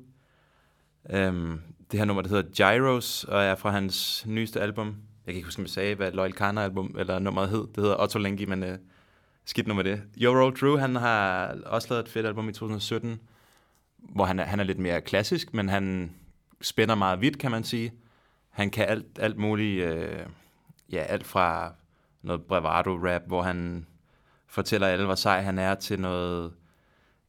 Øhm, 1.11 1.61
det 1.91 1.99
her 1.99 2.05
nummer, 2.05 2.23
der 2.23 2.29
hedder 2.29 2.51
Gyros, 2.57 3.25
og 3.25 3.43
er 3.43 3.55
fra 3.55 3.71
hans 3.71 4.27
nyeste 4.27 4.61
album. 4.61 4.87
Jeg 4.87 5.33
kan 5.33 5.37
ikke 5.37 5.47
huske, 5.47 5.61
om 5.61 5.65
jeg 5.65 5.71
sagde, 5.71 5.95
hvad 5.95 6.13
Loyal 6.13 6.33
Kana 6.33 6.63
album 6.63 6.95
eller 6.99 7.19
nummeret 7.19 7.49
hed. 7.49 7.61
Det 7.61 7.77
hedder 7.77 8.03
Otto 8.03 8.19
Lengi, 8.19 8.45
men 8.45 8.63
øh, 8.63 8.79
skidt 9.45 9.67
nummer 9.67 9.83
det. 9.83 10.03
Your 10.21 10.45
Old 10.45 10.57
Drew, 10.57 10.77
han 10.77 10.97
har 10.97 11.47
også 11.67 11.89
lavet 11.91 12.05
et 12.05 12.11
fedt 12.11 12.27
album 12.27 12.49
i 12.49 12.53
2017, 12.53 13.21
hvor 13.99 14.25
han 14.25 14.39
er, 14.39 14.45
han 14.45 14.61
er 14.61 14.65
lidt 14.65 14.79
mere 14.79 15.01
klassisk, 15.01 15.55
men 15.55 15.69
han 15.69 16.15
spænder 16.61 16.95
meget 16.95 17.21
vidt, 17.21 17.39
kan 17.39 17.51
man 17.51 17.65
sige. 17.65 17.93
Han 18.51 18.71
kan 18.71 18.89
alt, 18.89 19.07
alt 19.19 19.37
muligt... 19.37 19.85
Øh, 19.85 20.27
ja, 20.93 20.99
alt 20.99 21.27
fra 21.27 21.73
noget 22.23 22.43
bravado-rap, 22.43 23.23
hvor 23.27 23.43
han 23.43 23.87
fortæller 24.47 24.87
alle, 24.87 25.05
hvor 25.05 25.15
sej 25.15 25.43
han 25.43 25.59
er, 25.59 25.75
til 25.75 26.01
noget 26.01 26.53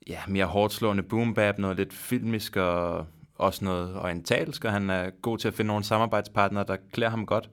ja, 0.08 0.20
mere 0.28 0.46
hårdt 0.46 0.74
slående 0.74 1.04
boom 1.04 1.34
bap, 1.34 1.58
noget 1.58 1.78
lidt 1.78 1.94
filmisk 1.94 2.56
og 2.56 3.06
også 3.36 3.66
noget 3.66 3.96
orientalsk, 3.96 4.66
og 4.66 4.72
han 4.72 4.90
er 4.90 5.10
god 5.10 5.38
til 5.38 5.48
at 5.48 5.54
finde 5.54 5.68
nogle 5.68 5.84
samarbejdspartnere, 5.84 6.66
der 6.68 6.78
klæder 6.92 7.10
ham 7.10 7.26
godt. 7.26 7.50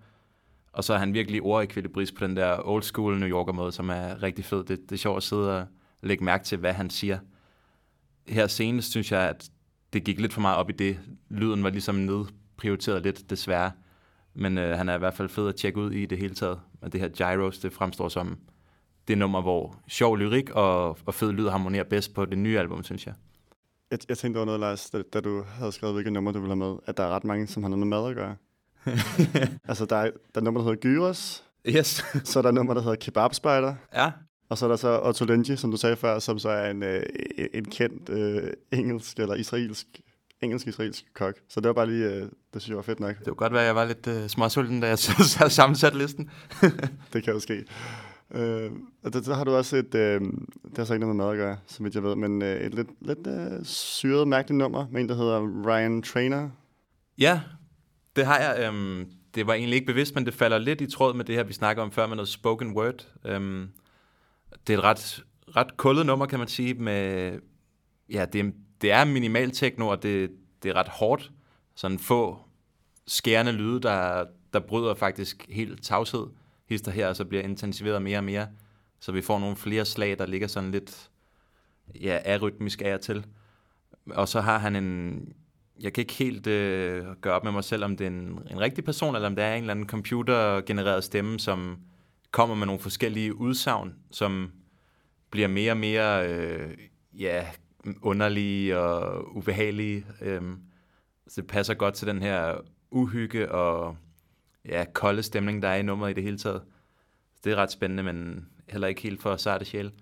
Og 0.73 0.85
så 0.85 0.95
er 0.95 0.99
han 0.99 1.15
virkelig 1.15 1.43
ordekvilibris 1.43 2.13
på 2.13 2.27
den 2.27 2.37
der 2.37 2.69
old 2.69 2.83
school 2.83 3.19
New 3.19 3.29
Yorker 3.29 3.53
måde, 3.53 3.73
som 3.73 3.91
er 3.91 4.23
rigtig 4.23 4.45
fed. 4.45 4.65
Det, 4.65 4.69
det 4.69 4.93
er 4.93 4.97
sjovt 4.97 5.17
at 5.17 5.23
sidde 5.23 5.61
og 5.61 5.67
lægge 6.03 6.25
mærke 6.25 6.45
til, 6.45 6.59
hvad 6.59 6.73
han 6.73 6.91
siger. 6.91 7.19
Her 8.29 8.47
senest 8.47 8.91
synes 8.91 9.13
jeg, 9.13 9.21
at 9.21 9.51
det 9.93 10.05
gik 10.05 10.21
lidt 10.21 10.33
for 10.33 10.41
meget 10.41 10.57
op 10.57 10.71
i 10.71 10.73
det. 10.73 10.99
Lyden 11.29 11.65
var 11.65 11.71
ligesom 11.71 11.95
nedprioriteret 11.95 13.03
lidt, 13.03 13.31
desværre. 13.31 13.71
Men 14.37 14.59
øh, 14.59 14.77
han 14.79 14.89
er 14.89 14.95
i 14.95 14.99
hvert 14.99 15.15
fald 15.15 15.29
fed 15.29 15.49
at 15.49 15.57
tjekke 15.57 15.81
ud 15.81 15.93
i 15.93 16.07
det 16.07 16.19
hele 16.19 16.35
taget. 16.35 16.61
Og 16.81 16.93
det 16.93 17.01
her 17.01 17.09
Gyros, 17.09 17.59
det 17.59 17.73
fremstår 17.73 18.09
som 18.09 18.39
det 19.09 19.19
nummer, 19.19 19.43
hvor 19.43 19.77
sjov 19.89 20.17
lyrik 20.17 20.51
og, 20.51 20.99
og 21.07 21.15
fed 21.15 21.33
lyd 21.33 21.49
harmonerer 21.49 21.85
bedst 21.85 22.15
på 22.15 22.25
det 22.25 22.39
nye 22.39 22.59
album, 22.59 22.83
synes 22.83 23.07
jeg. 23.07 23.15
Jeg, 23.91 23.99
jeg 24.09 24.19
tænkte 24.19 24.39
over 24.39 24.47
noget, 24.47 24.61
Lars, 24.61 24.91
da, 24.91 25.03
da 25.03 25.21
du 25.21 25.45
havde 25.49 25.73
skrevet, 25.73 25.95
hvilket 25.95 26.13
nummer 26.13 26.33
du 26.33 26.41
ville 26.41 26.57
have 26.57 26.71
med, 26.71 26.77
at 26.87 26.97
der 26.97 27.03
er 27.03 27.09
ret 27.09 27.25
mange, 27.25 27.47
som 27.47 27.63
har 27.63 27.71
noget 27.71 27.87
med 27.87 27.99
mad 27.99 28.09
at 28.11 28.17
gøre. 28.17 28.37
altså, 29.69 29.85
der 29.85 29.97
er, 29.97 30.11
der 30.35 30.41
er 30.41 30.45
nummer, 30.45 30.61
der 30.61 30.65
hedder 30.71 30.81
Gyros. 30.81 31.45
Yes. 31.69 32.05
så 32.31 32.39
er 32.39 32.43
der 32.43 32.51
nummer, 32.51 32.75
der 32.75 32.81
hedder 32.81 32.97
Kebab 32.97 33.35
Spider. 33.35 33.75
Ja. 33.95 34.13
Og 34.49 34.59
så 34.59 34.67
er 34.67 34.69
der 34.69 34.77
så 34.77 35.01
Otto 35.05 35.25
Lengi, 35.25 35.57
som 35.57 35.71
du 35.71 35.77
sagde 35.77 35.97
før, 35.97 36.19
som 36.19 36.39
så 36.39 36.49
er 36.49 36.71
en, 36.71 36.83
øh, 36.83 37.03
en 37.55 37.65
kendt 37.65 38.09
øh, 38.09 38.53
engelsk 38.73 39.19
eller 39.19 39.35
israelsk 39.35 39.87
engelsk-israelsk 40.43 41.05
kok. 41.15 41.35
Så 41.49 41.61
det 41.61 41.69
var 41.69 41.75
bare 41.75 41.87
lige, 41.87 42.11
øh, 42.11 42.29
det 42.57 42.63
synes 42.63 42.71
jeg 42.71 42.77
var 42.77 42.83
fedt 42.83 43.01
nok. 43.01 43.19
Det 43.19 43.27
var 43.27 43.35
godt 43.35 43.53
være, 43.53 43.63
at 43.63 43.67
jeg 43.67 43.75
var 43.75 43.85
lidt 43.85 44.07
øh, 44.07 44.29
småsulten, 44.29 44.81
da 44.81 44.87
jeg 44.87 44.99
havde 45.39 45.51
sammensat 45.51 45.95
listen. 45.95 46.31
det 47.13 47.25
kan 47.25 47.33
jo 47.33 47.41
ske. 47.41 47.65
Øh, 48.35 48.71
og 49.03 49.25
så 49.25 49.35
har 49.35 49.45
du 49.45 49.55
også 49.55 49.77
et, 49.77 49.95
øh, 49.95 50.21
det 50.65 50.79
har 50.79 50.85
så 50.85 50.95
ikke 50.95 51.07
noget 51.07 51.17
med 51.17 51.25
mad 51.25 51.33
at 51.33 51.39
gøre, 51.39 51.57
som 51.67 51.91
jeg 51.95 52.03
ved, 52.03 52.17
men 52.17 52.43
øh, 52.43 52.61
et 52.61 52.75
lidt, 52.75 52.89
lidt 53.01 53.27
øh, 53.27 53.65
syret, 53.65 54.29
mærkeligt 54.29 54.59
nummer 54.59 54.87
med 54.91 55.01
en, 55.01 55.09
der 55.09 55.15
hedder 55.15 55.67
Ryan 55.67 56.03
Trainer. 56.03 56.51
Ja, 57.19 57.41
det 58.17 58.27
har 58.27 58.39
jeg. 58.39 58.67
Øhm, 58.67 59.07
det 59.35 59.47
var 59.47 59.55
egentlig 59.55 59.75
ikke 59.77 59.87
bevidst, 59.87 60.15
men 60.15 60.27
det 60.27 60.35
falder 60.35 60.59
lidt 60.59 60.81
i 60.81 60.91
tråd 60.91 61.15
med 61.15 61.25
det 61.25 61.35
her, 61.35 61.45
vi 61.45 61.53
snakker 61.53 61.83
om 61.83 61.91
før 61.93 62.07
med 62.07 62.17
noget 62.17 62.29
spoken 62.29 62.77
word. 62.77 63.07
Øhm, 63.25 63.69
det 64.67 64.75
er 64.75 64.79
et 64.79 64.85
ret, 64.85 65.25
ret 65.57 65.77
kullet 65.77 66.07
nummer, 66.07 66.27
kan 66.27 66.39
man 66.39 66.49
sige, 66.49 66.75
med, 66.75 67.33
ja, 68.13 68.25
det 68.33 68.41
er, 68.41 68.51
det 68.81 68.93
er 68.93 69.05
minimal 69.05 69.51
techno, 69.51 69.89
og 69.89 70.03
det, 70.03 70.31
det 70.63 70.69
er 70.69 70.75
ret 70.75 70.89
hårdt. 70.89 71.33
Sådan 71.75 71.99
få 71.99 72.46
skærende 73.07 73.53
lyde, 73.53 73.81
der, 73.81 74.25
der 74.53 74.61
bryder 74.61 74.95
faktisk 74.95 75.47
helt 75.49 75.83
tavshed 75.83 76.27
hister 76.69 76.91
her, 76.91 77.09
og 77.09 77.17
så 77.17 77.25
bliver 77.25 77.43
intensiveret 77.43 78.03
mere 78.03 78.19
og 78.19 78.25
mere. 78.25 78.49
Så 79.01 79.13
vi 79.13 79.23
får 79.23 79.39
nogle 79.39 79.57
flere 79.57 79.85
slag, 79.85 80.19
der 80.19 80.27
ligger 80.27 80.47
sådan 80.47 80.71
lidt 80.71 81.11
ja, 82.01 82.35
arytmisk 82.35 82.83
af 82.83 82.95
og 82.95 83.01
til. 83.01 83.27
Og 84.11 84.29
så 84.29 84.41
har 84.41 84.59
han 84.59 84.77
en... 84.77 85.23
Jeg 85.81 85.93
kan 85.93 86.03
ikke 86.03 86.15
helt 86.15 86.47
øh, 86.47 87.05
gøre 87.21 87.35
op 87.35 87.45
med 87.45 87.53
mig 87.53 87.65
selv, 87.65 87.85
om 87.85 87.97
det 87.97 88.05
er 88.05 88.09
en, 88.09 88.39
en 88.51 88.61
rigtig 88.61 88.85
person, 88.85 89.15
eller 89.15 89.29
om 89.29 89.37
det 89.37 89.45
er 89.45 89.55
en 89.55 89.63
eller 89.63 89.71
anden 89.71 89.89
computergenereret 89.89 91.05
stemme, 91.05 91.41
som 91.41 91.79
kommer 92.31 92.55
med 92.55 92.67
nogle 92.67 92.81
forskellige 92.81 93.35
udsagn, 93.35 93.95
som 94.11 94.53
bliver 95.31 95.49
mere 95.49 95.73
og 95.73 95.77
mere 95.77 96.29
øh, 96.29 96.77
ja, 97.13 97.47
underlige 98.03 98.79
og 98.79 99.25
ubehagelige. 99.37 100.07
Øh, 100.21 100.43
så 101.29 101.41
det 101.41 101.51
passer 101.51 101.75
godt 101.75 101.95
til 101.95 102.07
den 102.07 102.23
her 102.23 102.57
uhygge 102.97 103.53
og 103.53 103.97
ja, 104.65 104.85
kolde 104.93 105.23
stemning, 105.23 105.63
der 105.63 105.69
er 105.69 105.77
i 105.77 105.83
nummeret 105.83 106.11
i 106.11 106.15
det 106.15 106.23
hele 106.23 106.39
taget. 106.39 106.63
Så 107.35 107.41
det 107.45 107.53
er 107.53 107.57
ret 107.57 107.73
spændende, 107.73 108.03
men 108.03 108.47
heller 108.69 108.89
ikke 108.89 109.03
helt 109.03 109.23
for 109.23 109.37
sarte 109.37 109.65
sjæl. 109.65 109.93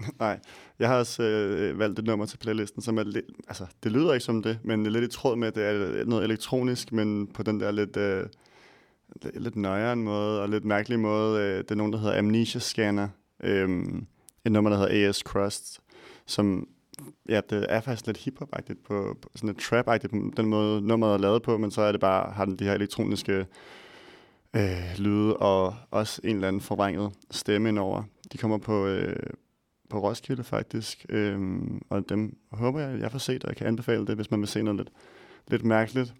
Nej, 0.20 0.40
jeg 0.78 0.88
har 0.88 0.98
også 0.98 1.22
øh, 1.22 1.78
valgt 1.78 1.98
et 1.98 2.04
nummer 2.04 2.26
til 2.26 2.38
playlisten, 2.38 2.82
som 2.82 2.98
er 2.98 3.02
lidt, 3.02 3.24
altså 3.48 3.66
det 3.82 3.92
lyder 3.92 4.12
ikke 4.12 4.24
som 4.24 4.42
det, 4.42 4.58
men 4.64 4.80
det 4.80 4.86
er 4.86 4.90
lidt 4.90 5.14
i 5.14 5.16
tråd 5.16 5.36
med, 5.36 5.48
at 5.48 5.54
det 5.54 5.64
er 5.64 6.04
noget 6.04 6.24
elektronisk, 6.24 6.92
men 6.92 7.26
på 7.26 7.42
den 7.42 7.60
der 7.60 7.70
lidt, 7.70 7.96
øh, 7.96 8.26
lidt 9.34 9.56
nøjere 9.56 9.96
måde 9.96 10.42
og 10.42 10.48
lidt 10.48 10.64
mærkelig 10.64 11.00
måde. 11.00 11.42
Øh, 11.42 11.58
det 11.58 11.70
er 11.70 11.74
nogen, 11.74 11.92
der 11.92 11.98
hedder 11.98 12.18
Amnesia 12.18 12.60
Scanner, 12.60 13.08
øh, 13.42 13.84
et 14.44 14.52
nummer, 14.52 14.70
der 14.70 14.76
hedder 14.76 15.08
AS 15.08 15.16
Crust, 15.16 15.80
som 16.26 16.68
ja, 17.28 17.40
det 17.50 17.66
er 17.68 17.80
faktisk 17.80 18.06
lidt 18.06 18.18
hiphop-agtigt, 18.18 18.84
på, 18.84 19.16
på 19.22 19.28
sådan 19.34 19.48
lidt 19.48 19.62
trap-agtigt 19.62 20.08
på 20.08 20.32
den 20.36 20.46
måde, 20.46 20.80
nummeret 20.80 21.14
er 21.14 21.18
lavet 21.18 21.42
på, 21.42 21.58
men 21.58 21.70
så 21.70 21.82
er 21.82 21.92
det 21.92 22.00
bare, 22.00 22.32
har 22.32 22.44
den 22.44 22.56
de 22.56 22.64
her 22.64 22.74
elektroniske 22.74 23.46
øh, 24.56 24.98
lyde, 24.98 25.36
og 25.36 25.74
også 25.90 26.20
en 26.24 26.34
eller 26.34 26.48
anden 26.48 26.62
forvrænget 26.62 27.12
stemme 27.30 27.68
indover. 27.68 28.02
De 28.32 28.38
kommer 28.38 28.58
på, 28.58 28.86
øh, 28.86 29.16
på 29.90 29.98
Roskilde 29.98 30.44
faktisk, 30.44 31.06
øh, 31.08 31.60
og 31.90 32.08
dem 32.08 32.36
håber 32.52 32.80
jeg, 32.80 33.00
jeg 33.00 33.10
får 33.10 33.18
set, 33.18 33.44
og 33.44 33.48
jeg 33.48 33.56
kan 33.56 33.66
anbefale 33.66 34.06
det, 34.06 34.14
hvis 34.14 34.30
man 34.30 34.40
vil 34.40 34.48
se 34.48 34.62
noget 34.62 34.80
lidt, 34.80 34.90
lidt 35.48 35.64
mærkeligt. 35.64 36.14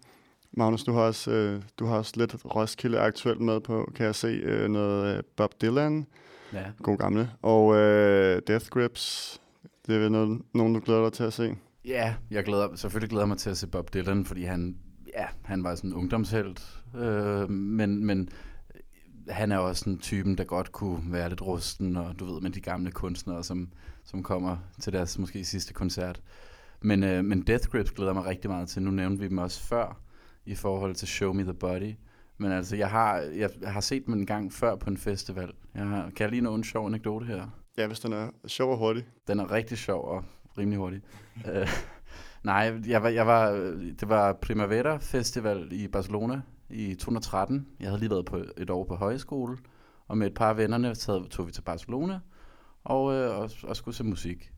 Magnus, 0.51 0.83
du 0.83 0.93
har 0.93 1.01
også, 1.01 1.31
øh, 1.31 1.61
du 1.79 1.85
har 1.85 1.97
også 1.97 2.13
lidt 2.15 2.35
Roskilde 2.55 2.99
aktuelt 2.99 3.41
med 3.41 3.59
på, 3.59 3.91
kan 3.95 4.05
jeg 4.05 4.15
se, 4.15 4.27
øh, 4.27 4.69
noget 4.69 5.17
øh, 5.17 5.23
Bob 5.35 5.61
Dylan, 5.61 6.05
ja. 6.53 6.63
god 6.83 6.97
gamle, 6.97 7.31
og 7.41 7.75
øh, 7.75 8.41
Death 8.47 8.67
Grips, 8.69 9.41
det 9.87 9.95
er 9.95 9.99
vel 9.99 10.11
noget, 10.11 10.41
nogen, 10.53 10.73
du 10.73 10.79
glæder 10.79 11.03
dig 11.03 11.13
til 11.13 11.23
at 11.23 11.33
se? 11.33 11.55
Ja, 11.85 12.15
jeg 12.31 12.43
glæder, 12.43 12.75
selvfølgelig 12.75 13.09
glæder 13.09 13.25
mig 13.25 13.37
til 13.37 13.49
at 13.49 13.57
se 13.57 13.67
Bob 13.67 13.93
Dylan, 13.93 14.25
fordi 14.25 14.43
han, 14.43 14.77
ja, 15.17 15.25
han 15.43 15.63
var 15.63 15.75
sådan 15.75 15.89
en 15.89 15.95
ungdomshelt, 15.95 16.83
øh, 16.95 17.49
men, 17.49 18.05
men 18.05 18.29
han 19.29 19.51
er 19.51 19.57
også 19.57 19.89
en 19.89 19.97
typen, 19.97 20.37
der 20.37 20.43
godt 20.43 20.71
kunne 20.71 21.13
være 21.13 21.29
lidt 21.29 21.41
rusten, 21.41 21.97
og 21.97 22.19
du 22.19 22.25
ved, 22.25 22.41
med 22.41 22.51
de 22.51 22.61
gamle 22.61 22.91
kunstnere, 22.91 23.43
som, 23.43 23.71
som 24.03 24.23
kommer 24.23 24.57
til 24.81 24.93
deres 24.93 25.19
måske 25.19 25.45
sidste 25.45 25.73
koncert. 25.73 26.21
Men, 26.81 27.03
øh, 27.03 27.25
men 27.25 27.41
Death 27.41 27.67
Grips 27.67 27.91
glæder 27.91 28.13
mig 28.13 28.25
rigtig 28.25 28.49
meget 28.49 28.69
til. 28.69 28.81
Nu 28.81 28.91
nævnte 28.91 29.21
vi 29.21 29.27
dem 29.27 29.37
også 29.37 29.61
før, 29.61 30.01
i 30.45 30.55
forhold 30.55 30.95
til 30.95 31.07
Show 31.07 31.33
Me 31.33 31.43
The 31.43 31.53
Body. 31.53 31.93
Men 32.37 32.51
altså, 32.51 32.75
jeg 32.75 32.89
har, 32.89 33.17
jeg 33.17 33.49
har 33.63 33.81
set 33.81 34.05
dem 34.05 34.13
en 34.13 34.25
gang 34.25 34.53
før 34.53 34.75
på 34.75 34.89
en 34.89 34.97
festival. 34.97 35.51
Jeg 35.75 35.85
har, 35.85 36.09
kan 36.09 36.23
jeg 36.23 36.29
lige 36.29 36.41
nå 36.41 36.55
en 36.55 36.63
sjov 36.63 36.87
anekdote 36.87 37.25
her? 37.25 37.49
Ja, 37.77 37.87
hvis 37.87 37.99
den 37.99 38.13
er 38.13 38.29
sjov 38.47 38.71
og 38.71 38.77
hurtig. 38.77 39.05
Den 39.27 39.39
er 39.39 39.51
rigtig 39.51 39.77
sjov 39.77 40.05
og 40.05 40.23
rimelig 40.57 40.79
hurtig. 40.79 41.01
uh, 41.35 41.69
nej, 42.43 42.73
jeg 42.87 43.03
var, 43.03 43.09
jeg 43.09 43.27
var, 43.27 43.51
det 43.99 44.09
var 44.09 44.33
Primavera 44.33 44.97
Festival 44.97 45.67
i 45.71 45.87
Barcelona 45.87 46.41
i 46.69 46.95
2013. 46.95 47.67
Jeg 47.79 47.87
havde 47.87 47.99
lige 47.99 48.09
været 48.09 48.25
på 48.25 48.41
et 48.57 48.69
år 48.69 48.83
på 48.83 48.95
højskole, 48.95 49.57
og 50.07 50.17
med 50.17 50.27
et 50.27 50.33
par 50.33 50.49
af 50.49 50.57
vennerne 50.57 50.95
tog, 50.95 51.29
tog 51.29 51.47
vi 51.47 51.51
til 51.51 51.61
Barcelona 51.61 52.19
og, 52.83 53.13
øh, 53.13 53.39
og, 53.39 53.49
og 53.63 53.75
skulle 53.75 53.95
se 53.95 54.03
musik. 54.03 54.51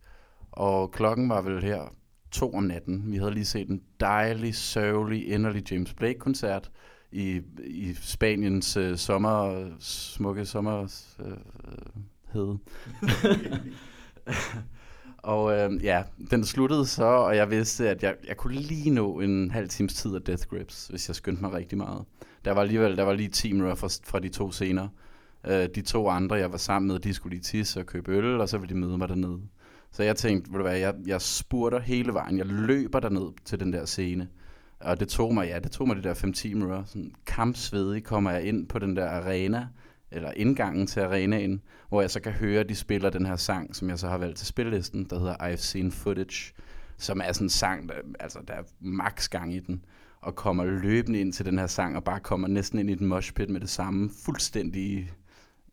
Og 0.51 0.91
klokken 0.91 1.29
var 1.29 1.41
vel 1.41 1.63
her 1.63 1.93
to 2.31 2.53
om 2.53 2.63
natten. 2.63 3.11
Vi 3.11 3.17
havde 3.17 3.33
lige 3.33 3.45
set 3.45 3.69
en 3.69 3.81
dejlig, 3.99 4.55
sørgelig, 4.55 5.27
inderlig 5.27 5.71
James 5.71 5.93
Blake-koncert 5.93 6.71
i, 7.11 7.41
i 7.63 7.93
Spaniens 7.93 8.77
øh, 8.77 8.97
sommer, 8.97 9.69
smukke 9.79 10.45
sommer 10.45 10.81
øh, 11.19 11.37
hed. 12.33 12.57
og 15.17 15.57
øh, 15.57 15.83
ja, 15.83 16.03
den 16.31 16.45
sluttede 16.45 16.85
så, 16.85 17.05
og 17.05 17.35
jeg 17.35 17.51
vidste, 17.51 17.89
at 17.89 18.03
jeg, 18.03 18.15
jeg 18.27 18.37
kunne 18.37 18.55
lige 18.55 18.89
nå 18.89 19.19
en 19.19 19.51
halv 19.51 19.69
times 19.69 19.93
tid 19.93 20.15
af 20.15 20.21
Death 20.21 20.47
Grips, 20.47 20.87
hvis 20.87 21.09
jeg 21.09 21.15
skyndte 21.15 21.41
mig 21.41 21.53
rigtig 21.53 21.77
meget. 21.77 22.05
Der 22.45 22.51
var 22.51 22.61
alligevel 22.61 22.97
der 22.97 23.03
var 23.03 23.13
lige 23.13 23.29
10 23.29 23.51
minutter 23.51 23.75
fra, 23.75 23.87
fra 24.03 24.19
de 24.19 24.29
to 24.29 24.51
scener. 24.51 24.87
Øh, 25.47 25.69
de 25.75 25.81
to 25.81 26.09
andre, 26.09 26.35
jeg 26.35 26.51
var 26.51 26.57
sammen 26.57 26.87
med, 26.87 26.99
de 26.99 27.13
skulle 27.13 27.35
lige 27.35 27.43
tisse 27.43 27.79
og 27.79 27.85
købe 27.85 28.11
øl, 28.11 28.41
og 28.41 28.49
så 28.49 28.57
ville 28.57 28.75
de 28.75 28.79
møde 28.79 28.97
mig 28.97 29.09
dernede. 29.09 29.41
Så 29.91 30.03
jeg 30.03 30.15
tænkte, 30.15 30.51
ved 30.51 30.57
du 30.57 30.63
hvad, 30.63 30.77
jeg, 30.77 30.95
jeg 31.05 31.21
spurter 31.21 31.79
hele 31.79 32.13
vejen. 32.13 32.37
Jeg 32.37 32.45
løber 32.45 32.99
derned 32.99 33.31
til 33.45 33.59
den 33.59 33.73
der 33.73 33.85
scene. 33.85 34.27
Og 34.79 34.99
det 34.99 35.07
tog 35.07 35.33
mig, 35.33 35.47
ja, 35.47 35.59
det 35.59 35.71
tog 35.71 35.87
mig 35.87 35.97
de 35.97 36.03
der 36.03 36.13
5-10 36.13 36.47
minutter. 36.47 36.83
Sådan 36.85 37.13
kampsvedig 37.25 38.03
kommer 38.03 38.31
jeg 38.31 38.43
ind 38.43 38.67
på 38.67 38.79
den 38.79 38.95
der 38.95 39.09
arena, 39.09 39.67
eller 40.11 40.31
indgangen 40.31 40.87
til 40.87 40.99
arenaen, 40.99 41.61
hvor 41.89 42.01
jeg 42.01 42.11
så 42.11 42.19
kan 42.19 42.31
høre, 42.31 42.59
at 42.59 42.69
de 42.69 42.75
spiller 42.75 43.09
den 43.09 43.25
her 43.25 43.35
sang, 43.35 43.75
som 43.75 43.89
jeg 43.89 43.99
så 43.99 44.07
har 44.07 44.17
valgt 44.17 44.37
til 44.37 44.47
spillelisten, 44.47 45.03
der 45.09 45.19
hedder 45.19 45.35
I've 45.35 45.55
Seen 45.55 45.91
Footage, 45.91 46.53
som 46.97 47.21
er 47.23 47.31
sådan 47.31 47.45
en 47.45 47.49
sang, 47.49 47.89
der, 47.89 47.95
altså 48.19 48.39
der 48.47 48.53
er 48.53 48.63
max 48.79 49.29
gang 49.29 49.53
i 49.53 49.59
den, 49.59 49.85
og 50.21 50.35
kommer 50.35 50.65
løbende 50.65 51.19
ind 51.19 51.33
til 51.33 51.45
den 51.45 51.59
her 51.59 51.67
sang, 51.67 51.95
og 51.95 52.03
bare 52.03 52.19
kommer 52.19 52.47
næsten 52.47 52.79
ind 52.79 52.89
i 52.89 52.95
den 52.95 53.07
moshpit 53.07 53.49
med 53.49 53.61
det 53.61 53.69
samme, 53.69 54.09
fuldstændig... 54.25 55.11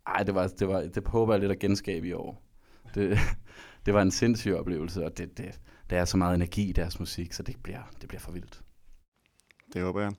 Ej, 0.07 0.22
det 0.22 0.35
var, 0.35 0.47
det 0.47 0.68
var, 0.68 0.80
det 0.80 1.07
håber 1.07 1.35
jeg 1.35 1.41
lidt 1.41 1.53
at 1.53 1.59
genskabe 1.59 2.09
i 2.09 2.12
år. 2.12 2.43
Det, 2.95 3.18
det 3.87 3.95
var 3.95 4.03
en 4.03 4.11
sindssyg 4.11 4.55
oplevelse, 4.55 5.05
og 5.05 5.18
det, 5.18 5.39
det, 5.39 5.61
der 5.91 6.01
er 6.01 6.05
så 6.05 6.16
meget 6.16 6.35
energi 6.35 6.68
i 6.68 6.72
deres 6.72 7.01
musik, 7.01 7.32
så 7.32 7.43
det 7.43 7.57
bliver, 7.62 7.91
det 8.01 8.09
bliver 8.09 8.20
for 8.20 8.32
vildt. 8.32 8.62
Det 9.72 9.82
håber 9.82 10.01
jeg. 10.01 10.12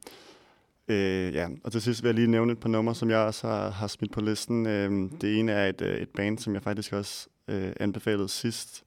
Øh, 0.87 1.33
ja, 1.33 1.47
og 1.63 1.71
til 1.71 1.81
sidst 1.81 2.03
vil 2.03 2.07
jeg 2.07 2.15
lige 2.15 2.27
nævne 2.27 2.51
et 2.51 2.59
par 2.59 2.69
numre, 2.69 2.95
som 2.95 3.09
jeg 3.09 3.17
også 3.17 3.47
har, 3.47 3.69
har 3.69 3.87
smidt 3.87 4.11
på 4.11 4.21
listen. 4.21 4.65
Øh, 4.65 5.11
det 5.21 5.39
ene 5.39 5.51
er 5.51 5.69
et, 5.69 5.81
øh, 5.81 5.97
et 5.97 6.09
band, 6.09 6.39
som 6.39 6.53
jeg 6.53 6.63
faktisk 6.63 6.93
også 6.93 7.27
øh, 7.47 7.73
anbefalede 7.79 8.29
sidst. 8.29 8.83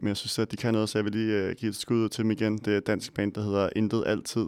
Men 0.00 0.08
jeg 0.08 0.16
synes, 0.16 0.38
at 0.38 0.50
de 0.50 0.56
kan 0.56 0.74
noget, 0.74 0.88
så 0.88 0.98
jeg 0.98 1.04
vil 1.04 1.12
lige 1.12 1.38
øh, 1.38 1.54
give 1.54 1.68
et 1.68 1.76
skud 1.76 2.08
til 2.08 2.24
dem 2.24 2.30
igen. 2.30 2.58
Det 2.58 2.72
er 2.72 2.78
et 2.78 2.86
dansk 2.86 3.14
band, 3.14 3.32
der 3.32 3.42
hedder 3.42 3.68
Intet 3.76 4.04
Altid. 4.06 4.46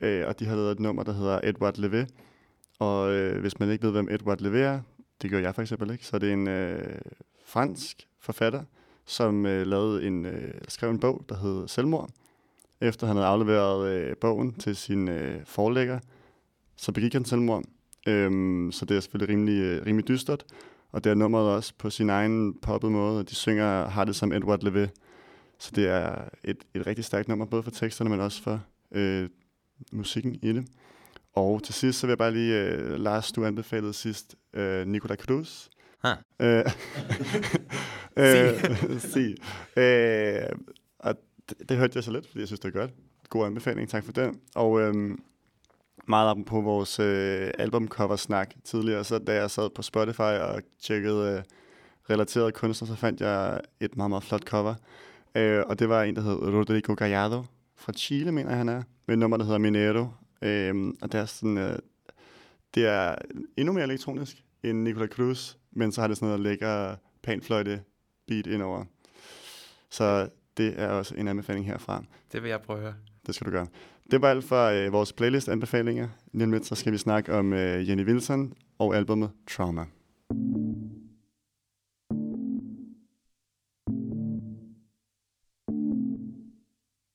Øh, 0.00 0.26
og 0.26 0.38
de 0.38 0.46
har 0.46 0.56
lavet 0.56 0.72
et 0.72 0.80
nummer, 0.80 1.02
der 1.02 1.12
hedder 1.12 1.40
Edward 1.42 1.78
Leve. 1.78 2.06
Og 2.78 3.12
øh, 3.12 3.40
hvis 3.40 3.58
man 3.58 3.70
ikke 3.70 3.84
ved, 3.84 3.92
hvem 3.92 4.08
Edward 4.10 4.40
Leve 4.40 4.60
er, 4.60 4.80
det 5.22 5.30
gør 5.30 5.38
jeg 5.38 5.54
for 5.54 5.62
eksempel 5.62 5.90
ikke, 5.90 6.06
så 6.06 6.18
det 6.18 6.28
er 6.28 6.32
en 6.32 6.48
øh, 6.48 6.98
fransk 7.46 8.08
forfatter, 8.20 8.62
som 9.04 9.46
øh, 9.46 9.66
lavede 9.66 10.06
en, 10.06 10.26
øh, 10.26 10.54
skrev 10.68 10.90
en 10.90 11.00
bog, 11.00 11.24
der 11.28 11.36
hed 11.36 11.68
Selvmord. 11.68 12.10
Efter 12.80 13.06
han 13.06 13.16
havde 13.16 13.28
afleveret 13.28 13.88
øh, 13.88 14.16
bogen 14.16 14.52
til 14.52 14.76
sin 14.76 15.08
øh, 15.08 15.40
forlægger, 15.44 15.98
så 16.76 16.92
begik 16.92 17.12
han 17.12 17.24
selvmord. 17.24 17.64
Øhm, 18.06 18.72
så 18.72 18.84
det 18.84 18.96
er 18.96 19.00
selvfølgelig 19.00 19.36
rimelig, 19.36 19.62
øh, 19.62 19.86
rimelig 19.86 20.08
dystert. 20.08 20.44
Og 20.92 21.04
det 21.04 21.10
er 21.10 21.14
nummeret 21.14 21.50
også 21.50 21.72
på 21.78 21.90
sin 21.90 22.10
egen 22.10 22.54
poppet 22.62 22.92
måde. 22.92 23.24
De 23.24 23.34
synger 23.34 23.88
har 23.88 24.04
det 24.04 24.16
som 24.16 24.32
Edward 24.32 24.64
Levé. 24.64 24.88
Så 25.58 25.70
det 25.74 25.88
er 25.88 26.14
et, 26.44 26.56
et 26.74 26.86
rigtig 26.86 27.04
stærkt 27.04 27.28
nummer, 27.28 27.46
både 27.46 27.62
for 27.62 27.70
teksterne, 27.70 28.10
men 28.10 28.20
også 28.20 28.42
for 28.42 28.60
øh, 28.92 29.28
musikken 29.92 30.34
i 30.42 30.52
det. 30.52 30.66
Og 31.32 31.62
til 31.62 31.74
sidst, 31.74 31.98
så 31.98 32.06
vil 32.06 32.10
jeg 32.10 32.18
bare 32.18 32.32
lige, 32.32 32.62
øh, 32.62 33.00
Lars, 33.00 33.32
du 33.32 33.44
anbefalede 33.44 33.92
sidst, 33.92 34.34
øh, 34.52 34.86
Nicola 34.86 35.16
Cruz. 35.16 35.68
Huh. 36.02 36.12
Øh, 36.40 36.64
øh, 38.16 39.00
sig. 39.00 39.34
Øh, 39.76 40.58
og 40.98 41.14
det, 41.48 41.68
det 41.68 41.76
hørte 41.76 41.92
jeg 41.94 42.04
så 42.04 42.10
lidt, 42.10 42.26
fordi 42.26 42.40
jeg 42.40 42.46
synes, 42.46 42.60
det 42.60 42.68
er 42.74 42.78
godt. 42.78 42.90
God 43.28 43.46
anbefaling, 43.46 43.88
tak 43.88 44.04
for 44.04 44.12
den. 44.12 44.40
Og 44.54 44.80
øhm, 44.80 45.18
meget 46.08 46.46
på 46.46 46.60
vores 46.60 47.00
øh, 47.00 47.50
albumcover-snak 47.58 48.54
tidligere, 48.64 49.04
så 49.04 49.18
da 49.18 49.34
jeg 49.34 49.50
sad 49.50 49.70
på 49.70 49.82
Spotify 49.82 50.20
og 50.20 50.62
tjekkede 50.80 51.36
øh, 51.36 51.42
relaterede 52.10 52.52
kunstnere, 52.52 52.88
så 52.88 52.96
fandt 52.96 53.20
jeg 53.20 53.60
et 53.80 53.96
meget, 53.96 54.10
meget 54.10 54.24
flot 54.24 54.44
cover. 54.44 54.74
Øh, 55.34 55.62
og 55.66 55.78
det 55.78 55.88
var 55.88 56.02
en, 56.02 56.16
der 56.16 56.22
hed 56.22 56.34
Rodrigo 56.34 56.94
Gallardo 56.94 57.44
fra 57.76 57.92
Chile, 57.92 58.32
mener 58.32 58.50
jeg, 58.50 58.58
han 58.58 58.68
er, 58.68 58.82
med 59.06 59.14
et 59.14 59.18
nummer, 59.18 59.36
der 59.36 59.44
hedder 59.44 59.58
Minero. 59.58 60.06
Øh, 60.42 60.94
og 61.02 61.12
det 61.12 61.20
er 61.20 61.26
sådan, 61.26 61.58
øh, 61.58 61.78
det 62.74 62.86
er 62.86 63.14
endnu 63.56 63.72
mere 63.72 63.84
elektronisk 63.84 64.44
end 64.62 64.82
Nicola 64.82 65.06
Cruz, 65.06 65.54
men 65.72 65.92
så 65.92 66.00
har 66.00 66.08
det 66.08 66.16
sådan 66.16 66.28
noget 66.28 66.40
lækker 66.40 66.96
panfløjte 67.22 67.82
beat 68.26 68.46
indover. 68.46 68.84
Så 69.90 70.28
det 70.56 70.80
er 70.80 70.88
også 70.88 71.14
en 71.14 71.28
anbefaling 71.28 71.66
herfra. 71.66 72.04
Det 72.32 72.42
vil 72.42 72.48
jeg 72.48 72.60
prøve 72.60 72.78
at 72.78 72.82
høre. 72.82 72.94
Det 73.26 73.34
skal 73.34 73.46
du 73.46 73.50
gøre. 73.50 73.66
Det 74.10 74.22
var 74.22 74.30
alt 74.30 74.44
for 74.44 74.64
øh, 74.64 74.92
vores 74.92 75.12
playlist-anbefalinger. 75.12 76.08
Lige 76.32 76.44
om 76.44 76.52
lidt, 76.52 76.66
så 76.66 76.74
skal 76.74 76.92
vi 76.92 76.98
snakke 76.98 77.32
om 77.34 77.52
øh, 77.52 77.88
Jenny 77.88 78.06
Wilson 78.06 78.52
og 78.78 78.96
albumet 78.96 79.30
Trauma. 79.50 79.86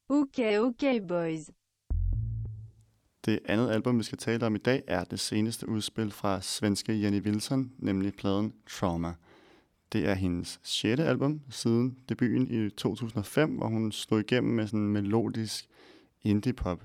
Okay, 0.10 0.60
okay, 0.60 1.02
boys. 1.08 1.50
Det 3.26 3.40
andet 3.46 3.70
album, 3.70 3.98
vi 3.98 4.04
skal 4.04 4.18
tale 4.18 4.46
om 4.46 4.56
i 4.56 4.58
dag, 4.58 4.84
er 4.88 5.04
det 5.04 5.20
seneste 5.20 5.70
udspil 5.70 6.12
fra 6.12 6.42
svenske 6.42 7.02
Jenny 7.02 7.22
Wilson, 7.22 7.72
nemlig 7.78 8.14
pladen 8.14 8.54
Trauma. 8.70 9.14
Det 9.94 10.10
er 10.10 10.14
hendes 10.14 10.60
sjette 10.64 11.04
album 11.04 11.42
siden 11.50 11.98
debuten 12.10 12.48
i 12.48 12.70
2005, 12.70 13.50
hvor 13.50 13.68
hun 13.68 13.92
slog 13.92 14.20
igennem 14.20 14.54
med 14.54 14.68
sådan 14.68 14.80
en 14.80 14.94
melodisk 14.94 15.70
indie-pop. 16.24 16.84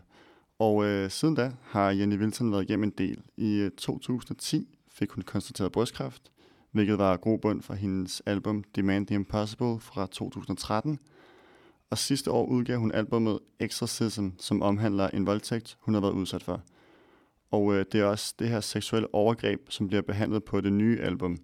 Og 0.59 0.85
øh, 0.85 1.11
siden 1.11 1.35
da 1.35 1.53
har 1.63 1.91
Jenny 1.91 2.19
Wilson 2.19 2.53
været 2.53 2.63
igennem 2.63 2.85
en 2.85 2.95
del. 2.99 3.23
I 3.37 3.55
øh, 3.55 3.71
2010 3.71 4.79
fik 4.89 5.11
hun 5.11 5.23
konstateret 5.23 5.73
brystkræft, 5.73 6.33
hvilket 6.71 6.99
var 6.99 7.17
grobund 7.17 7.63
for 7.63 7.75
hendes 7.75 8.23
album 8.27 8.65
Demand 8.77 9.07
the 9.07 9.15
Impossible 9.15 9.81
fra 9.81 10.07
2013. 10.07 10.99
Og 11.91 11.99
sidste 11.99 12.31
år 12.31 12.47
udgav 12.47 12.79
hun 12.79 12.93
albumet 12.93 13.39
Exorcism, 13.61 14.29
som 14.39 14.63
omhandler 14.63 15.09
en 15.09 15.27
voldtægt, 15.27 15.79
hun 15.81 15.95
har 15.95 16.01
været 16.01 16.13
udsat 16.13 16.43
for. 16.43 16.63
Og 17.51 17.75
øh, 17.75 17.85
det 17.93 18.01
er 18.01 18.05
også 18.05 18.35
det 18.39 18.49
her 18.49 18.61
seksuelle 18.61 19.15
overgreb, 19.15 19.61
som 19.69 19.89
bliver 19.89 20.03
behandlet 20.03 20.45
på 20.45 20.61
det 20.61 20.73
nye 20.73 21.01
album. 21.01 21.39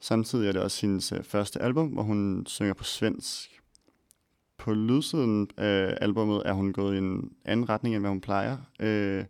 Samtidig 0.00 0.48
er 0.48 0.52
det 0.52 0.62
også 0.62 0.86
hendes 0.86 1.12
øh, 1.12 1.22
første 1.22 1.62
album, 1.62 1.88
hvor 1.88 2.02
hun 2.02 2.46
synger 2.46 2.74
på 2.74 2.84
svensk. 2.84 3.60
På 4.60 4.74
lydsiden 4.74 5.48
af 5.56 5.98
albummet 6.00 6.42
er 6.44 6.52
hun 6.52 6.72
gået 6.72 6.94
i 6.94 6.98
en 6.98 7.32
anden 7.44 7.68
retning, 7.68 7.94
end 7.94 8.02
hvad 8.02 8.10
hun 8.10 8.20
plejer. 8.20 8.56
Øh, 8.80 9.24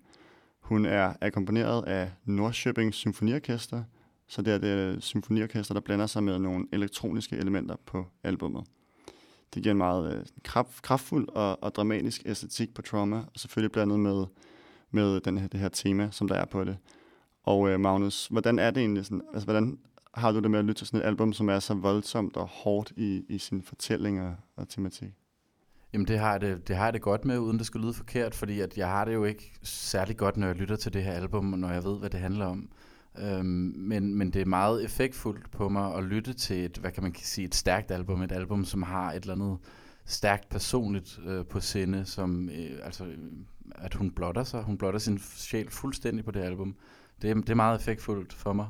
hun 0.61 0.87
er 0.87 1.15
akkompagneret 1.21 1.85
af 1.85 2.11
Nordsjøbing 2.25 2.95
Symfoniorkester, 2.95 3.83
så 4.29 4.43
det 4.43 4.55
er 4.55 4.59
det 4.59 5.03
symfoniorkester, 5.03 5.75
der 5.75 5.81
blander 5.81 6.07
sig 6.07 6.23
med 6.23 6.39
nogle 6.39 6.67
elektroniske 6.73 7.37
elementer 7.37 7.77
på 7.87 8.07
albummet. 8.23 8.65
Det 9.55 9.63
giver 9.63 9.71
en 9.71 9.79
meget 9.79 10.17
øh, 10.17 10.25
kraft, 10.45 10.83
kraftfuld 10.83 11.29
og, 11.29 11.63
og 11.63 11.75
dramatisk 11.75 12.23
æstetik 12.27 12.75
på 12.75 12.83
Trauma, 12.83 13.17
og 13.17 13.33
selvfølgelig 13.37 13.73
blandet 13.73 14.01
med, 14.01 14.27
med 14.91 15.21
den 15.21 15.39
her, 15.39 15.49
det 15.49 15.61
her 15.61 15.69
tema, 15.69 16.09
som 16.11 16.29
der 16.29 16.35
er 16.35 16.45
på 16.45 16.65
det. 16.65 16.77
Og 17.43 17.71
øh, 17.71 17.81
Magnus, 17.81 18.27
hvordan 18.27 18.59
er 18.59 18.71
det 18.71 18.81
egentlig 18.81 19.05
sådan, 19.05 19.23
altså 19.33 19.47
hvordan 19.47 19.79
har 20.15 20.33
du 20.33 20.41
det 20.41 20.51
med 20.51 20.59
at 20.59 20.65
lytte 20.65 20.81
til 20.81 20.87
sådan 20.87 21.01
et 21.01 21.07
album, 21.07 21.33
som 21.33 21.49
er 21.49 21.59
så 21.59 21.75
voldsomt 21.75 22.37
og 22.37 22.47
hårdt 22.47 22.93
i, 22.97 23.25
i 23.29 23.39
sin 23.39 23.63
fortælling 23.63 24.23
og, 24.23 24.35
og 24.57 24.69
tematik? 24.69 25.20
Jamen 25.93 26.09
det 26.09 26.19
har, 26.19 26.31
jeg 26.33 26.41
det, 26.41 26.69
det 26.69 26.77
har 26.77 26.85
jeg 26.85 26.93
det 26.93 27.03
godt 27.03 27.25
med, 27.25 27.39
uden 27.39 27.59
det 27.59 27.67
skal 27.67 27.81
lyde 27.81 27.95
forkert, 27.95 28.35
fordi 28.35 28.61
at 28.61 28.79
jeg 28.79 28.89
har 28.89 29.05
det 29.05 29.15
jo 29.15 29.25
ikke 29.25 29.53
særlig 29.63 30.17
godt, 30.17 30.37
når 30.37 30.47
jeg 30.47 30.57
lytter 30.57 30.77
til 30.77 30.93
det 30.93 31.05
her 31.05 31.13
album, 31.13 31.45
når 31.45 31.71
jeg 31.71 31.85
ved, 31.85 31.99
hvad 31.99 32.11
det 32.11 32.21
handler 32.21 32.47
om. 32.47 32.69
Øhm, 33.19 33.75
men, 33.77 34.15
men 34.15 34.31
det 34.31 34.43
er 34.43 34.47
meget 34.47 34.85
effektfuldt 34.85 35.51
på 35.51 35.69
mig 35.69 35.95
at 35.95 36.05
lytte 36.05 36.33
til 36.33 36.65
et, 36.65 36.77
hvad 36.79 36.93
kan 36.93 37.03
man 37.03 37.15
sige, 37.15 37.45
et 37.45 37.55
stærkt 37.55 37.91
album, 37.91 38.23
et 38.23 38.33
album, 38.33 38.65
som 38.65 38.83
har 38.83 39.13
et 39.13 39.21
eller 39.23 39.35
andet 39.35 39.59
stærkt 40.05 40.49
personligt 40.49 41.21
øh, 41.27 41.45
på 41.47 41.61
sinde, 41.61 42.05
som 42.05 42.49
øh, 42.49 42.79
altså, 42.83 43.05
øh, 43.05 43.19
at 43.75 43.95
hun 43.95 44.11
blotter 44.11 44.45
sig, 44.45 44.63
hun 44.63 44.79
blotter 44.79 45.01
sin 45.01 45.19
sjæl 45.19 45.71
fuldstændig 45.71 46.25
på 46.25 46.31
det 46.31 46.41
album. 46.41 46.75
Det, 47.23 47.37
det 47.37 47.51
er 47.51 47.55
meget 47.55 47.81
effektfuldt 47.81 48.33
for 48.33 48.53
mig. 48.53 48.69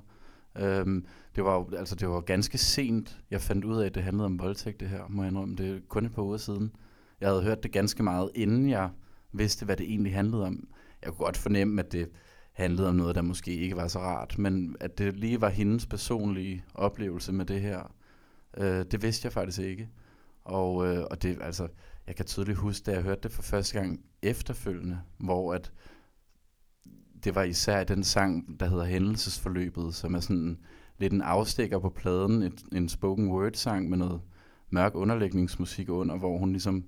Øhm, 0.59 1.07
det 1.37 1.45
var 1.45 1.55
jo- 1.55 1.77
altså 1.79 1.95
det 1.95 2.09
var 2.09 2.21
ganske 2.21 2.59
sent, 2.59 3.19
jeg 3.31 3.41
fandt 3.41 3.65
ud 3.65 3.77
af, 3.81 3.87
at 3.87 3.95
det 3.95 4.03
handlede 4.03 4.27
om 4.27 4.39
voldtægt 4.39 4.81
det 4.81 4.89
her, 4.89 5.03
må 5.09 5.23
jeg 5.23 5.31
indrømme. 5.31 5.57
Det 5.57 5.77
er 5.77 5.81
kun 5.89 6.07
et 6.07 6.13
par 6.13 6.23
uger 6.23 6.37
siden. 6.37 6.73
Jeg 7.21 7.29
havde 7.29 7.43
hørt 7.43 7.63
det 7.63 7.73
ganske 7.73 8.03
meget, 8.03 8.31
inden 8.35 8.71
jeg 8.71 8.91
vidste, 9.33 9.65
hvad 9.65 9.77
det 9.77 9.91
egentlig 9.91 10.15
handlede 10.15 10.47
om. 10.47 10.69
Jeg 11.03 11.13
kunne 11.13 11.25
godt 11.25 11.37
fornemme, 11.37 11.83
at 11.83 11.93
det 11.93 12.11
handlede 12.53 12.89
om 12.89 12.95
noget, 12.95 13.15
der 13.15 13.23
måske 13.23 13.55
ikke 13.55 13.77
var 13.77 13.89
så 13.89 13.99
rart, 13.99 14.39
men 14.39 14.77
at 14.81 14.99
det 14.99 15.17
lige 15.17 15.41
var 15.41 15.49
hendes 15.49 15.87
personlige 15.87 16.65
oplevelse 16.75 17.33
med 17.33 17.45
det 17.45 17.61
her, 17.61 17.95
øh, 18.57 18.85
det 18.91 19.03
vidste 19.03 19.27
jeg 19.27 19.33
faktisk 19.33 19.61
ikke. 19.61 19.89
Og, 20.45 20.87
øh, 20.87 21.05
og 21.11 21.23
det, 21.23 21.39
altså, 21.41 21.69
jeg 22.07 22.17
kan 22.17 22.25
tydeligt 22.25 22.59
huske, 22.59 22.85
da 22.85 22.93
jeg 22.93 23.03
hørte 23.03 23.21
det 23.23 23.33
for 23.33 23.43
første 23.43 23.81
gang 23.81 24.01
efterfølgende, 24.23 25.01
hvor 25.19 25.55
at 25.55 25.73
det 27.25 27.35
var 27.35 27.43
især 27.43 27.85
den 27.85 28.05
sang, 28.05 28.61
der 28.61 28.67
hedder 28.67 28.85
Hændelsesforløbet, 28.85 29.95
som 29.95 30.15
er 30.15 30.21
sådan 30.21 30.59
lidt 30.99 31.13
en 31.13 31.23
afstikker 31.23 31.79
på 31.79 31.91
pladen, 31.91 32.43
et, 32.43 32.63
en 32.73 32.89
spoken 32.89 33.29
word 33.29 33.53
sang 33.55 33.89
med 33.89 33.99
noget 33.99 34.21
mørk 34.71 34.95
underlægningsmusik 34.95 35.89
under, 35.89 36.17
hvor 36.19 36.39
hun 36.39 36.53
ligesom 36.53 36.85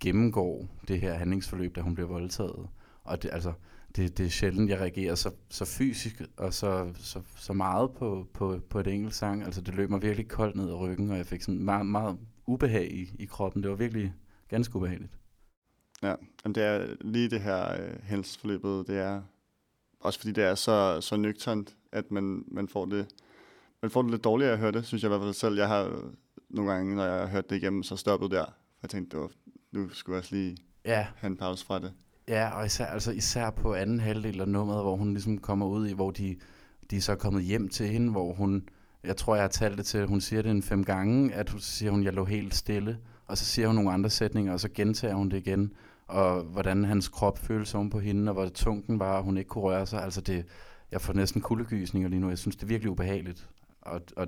gennemgår 0.00 0.68
det 0.88 1.00
her 1.00 1.14
handlingsforløb, 1.14 1.76
da 1.76 1.80
hun 1.80 1.94
bliver 1.94 2.08
voldtaget. 2.08 2.68
Og 3.04 3.22
det, 3.22 3.30
altså, 3.32 3.52
det, 3.96 4.18
det 4.18 4.26
er 4.26 4.30
sjældent, 4.30 4.70
jeg 4.70 4.80
reagerer 4.80 5.14
så, 5.14 5.30
så 5.48 5.64
fysisk 5.64 6.22
og 6.36 6.54
så, 6.54 6.92
så, 6.94 7.20
så 7.36 7.52
meget 7.52 7.90
på, 7.90 8.26
på, 8.32 8.60
på 8.70 8.80
et 8.80 8.86
enkelt 8.86 9.14
sang. 9.14 9.44
Altså, 9.44 9.60
det 9.60 9.74
løb 9.74 9.90
mig 9.90 10.02
virkelig 10.02 10.28
koldt 10.28 10.56
ned 10.56 10.68
ad 10.68 10.74
ryggen, 10.74 11.10
og 11.10 11.16
jeg 11.16 11.26
fik 11.26 11.42
sådan 11.42 11.64
meget, 11.64 11.86
meget 11.86 12.18
ubehag 12.46 12.92
i, 12.92 13.14
i 13.18 13.24
kroppen. 13.24 13.62
Det 13.62 13.70
var 13.70 13.76
virkelig 13.76 14.12
ganske 14.48 14.76
ubehageligt. 14.76 15.12
Ja, 16.02 16.14
Jamen, 16.44 16.54
det 16.54 16.62
er 16.62 16.96
lige 17.00 17.30
det 17.30 17.40
her 17.40 17.72
øh, 17.72 18.02
hændelsesforløbet, 18.02 18.86
det 18.86 18.98
er 18.98 19.22
også 20.04 20.18
fordi 20.18 20.32
det 20.32 20.44
er 20.44 20.54
så, 20.54 21.00
så 21.00 21.16
nøgternt, 21.16 21.76
at 21.92 22.10
man, 22.10 22.44
man, 22.46 22.68
får 22.68 22.84
det, 22.84 23.06
man 23.82 23.90
får 23.90 24.02
det 24.02 24.10
lidt 24.10 24.24
dårligt 24.24 24.50
at 24.50 24.58
høre 24.58 24.72
det, 24.72 24.86
synes 24.86 25.02
jeg 25.02 25.08
i 25.08 25.10
hvert 25.10 25.20
fald 25.20 25.34
selv. 25.34 25.56
Jeg 25.56 25.68
har 25.68 26.10
nogle 26.48 26.72
gange, 26.72 26.96
når 26.96 27.04
jeg 27.04 27.20
har 27.20 27.26
hørt 27.26 27.50
det 27.50 27.56
igennem, 27.56 27.82
så 27.82 27.96
stoppet 27.96 28.30
der. 28.30 28.44
For 28.44 28.78
jeg 28.82 28.90
tænkte, 28.90 29.16
det 29.16 29.22
var, 29.22 29.30
nu 29.74 29.88
skulle 29.88 30.14
jeg 30.14 30.20
også 30.20 30.34
lige 30.34 30.56
Ja, 30.84 31.06
have 31.16 31.30
en 31.30 31.36
pause 31.36 31.66
fra 31.66 31.78
det. 31.78 31.92
Ja, 32.28 32.58
og 32.58 32.66
især, 32.66 32.86
altså 32.86 33.12
især 33.12 33.50
på 33.50 33.74
anden 33.74 34.00
halvdel 34.00 34.40
af 34.40 34.48
nummeret, 34.48 34.82
hvor 34.82 34.96
hun 34.96 35.10
ligesom 35.10 35.38
kommer 35.38 35.66
ud 35.66 35.88
i, 35.88 35.92
hvor 35.92 36.10
de, 36.10 36.36
de 36.90 36.96
er 36.96 37.00
så 37.00 37.14
kommet 37.14 37.44
hjem 37.44 37.68
til 37.68 37.88
hende, 37.88 38.10
hvor 38.10 38.32
hun, 38.32 38.68
jeg 39.04 39.16
tror, 39.16 39.34
jeg 39.34 39.42
har 39.42 39.48
talt 39.48 39.78
det 39.78 39.86
til, 39.86 40.06
hun 40.06 40.20
siger 40.20 40.42
det 40.42 40.50
en 40.50 40.62
fem 40.62 40.84
gange, 40.84 41.34
at 41.34 41.50
hun 41.50 41.60
siger 41.60 41.90
hun, 41.92 42.04
jeg 42.04 42.12
lå 42.12 42.24
helt 42.24 42.54
stille, 42.54 42.98
og 43.26 43.38
så 43.38 43.44
siger 43.44 43.66
hun 43.66 43.74
nogle 43.74 43.92
andre 43.92 44.10
sætninger, 44.10 44.52
og 44.52 44.60
så 44.60 44.68
gentager 44.74 45.14
hun 45.14 45.28
det 45.28 45.36
igen, 45.36 45.72
og 46.06 46.42
hvordan 46.42 46.84
hans 46.84 47.08
krop 47.08 47.38
føles 47.38 47.74
oven 47.74 47.90
på 47.90 47.98
hende, 47.98 48.30
og 48.30 48.34
hvor 48.34 48.48
tungt 48.48 48.86
den 48.86 48.98
var, 48.98 49.16
og 49.16 49.22
hun 49.22 49.36
ikke 49.36 49.48
kunne 49.48 49.64
røre 49.64 49.86
sig, 49.86 50.02
altså 50.02 50.20
det, 50.20 50.46
jeg 50.90 51.00
får 51.00 51.12
næsten 51.12 51.40
kuldegysninger 51.40 52.08
lige 52.08 52.20
nu, 52.20 52.28
jeg 52.28 52.38
synes, 52.38 52.56
det 52.56 52.62
er 52.62 52.66
virkelig 52.68 52.90
ubehageligt, 52.90 53.48
og, 53.80 54.00
og 54.16 54.26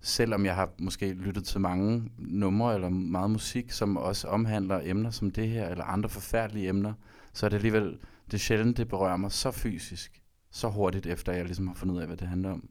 selvom 0.00 0.44
jeg 0.44 0.54
har 0.54 0.70
måske 0.78 1.12
lyttet 1.12 1.44
til 1.44 1.60
mange 1.60 2.12
numre 2.18 2.74
eller 2.74 2.88
meget 2.88 3.30
musik, 3.30 3.70
som 3.70 3.96
også 3.96 4.28
omhandler 4.28 4.80
emner 4.84 5.10
som 5.10 5.30
det 5.30 5.48
her, 5.48 5.68
eller 5.68 5.84
andre 5.84 6.08
forfærdelige 6.08 6.68
emner, 6.68 6.92
så 7.32 7.46
er 7.46 7.50
det 7.50 7.56
alligevel, 7.56 7.98
det 8.26 8.34
er 8.34 8.38
sjældent, 8.38 8.76
det 8.76 8.88
berører 8.88 9.16
mig 9.16 9.32
så 9.32 9.50
fysisk, 9.50 10.22
så 10.50 10.68
hurtigt 10.68 11.06
efter 11.06 11.32
jeg 11.32 11.44
ligesom 11.44 11.66
har 11.66 11.74
fundet 11.74 11.94
ud 11.94 12.00
af, 12.00 12.06
hvad 12.06 12.16
det 12.16 12.28
handler 12.28 12.50
om. 12.50 12.68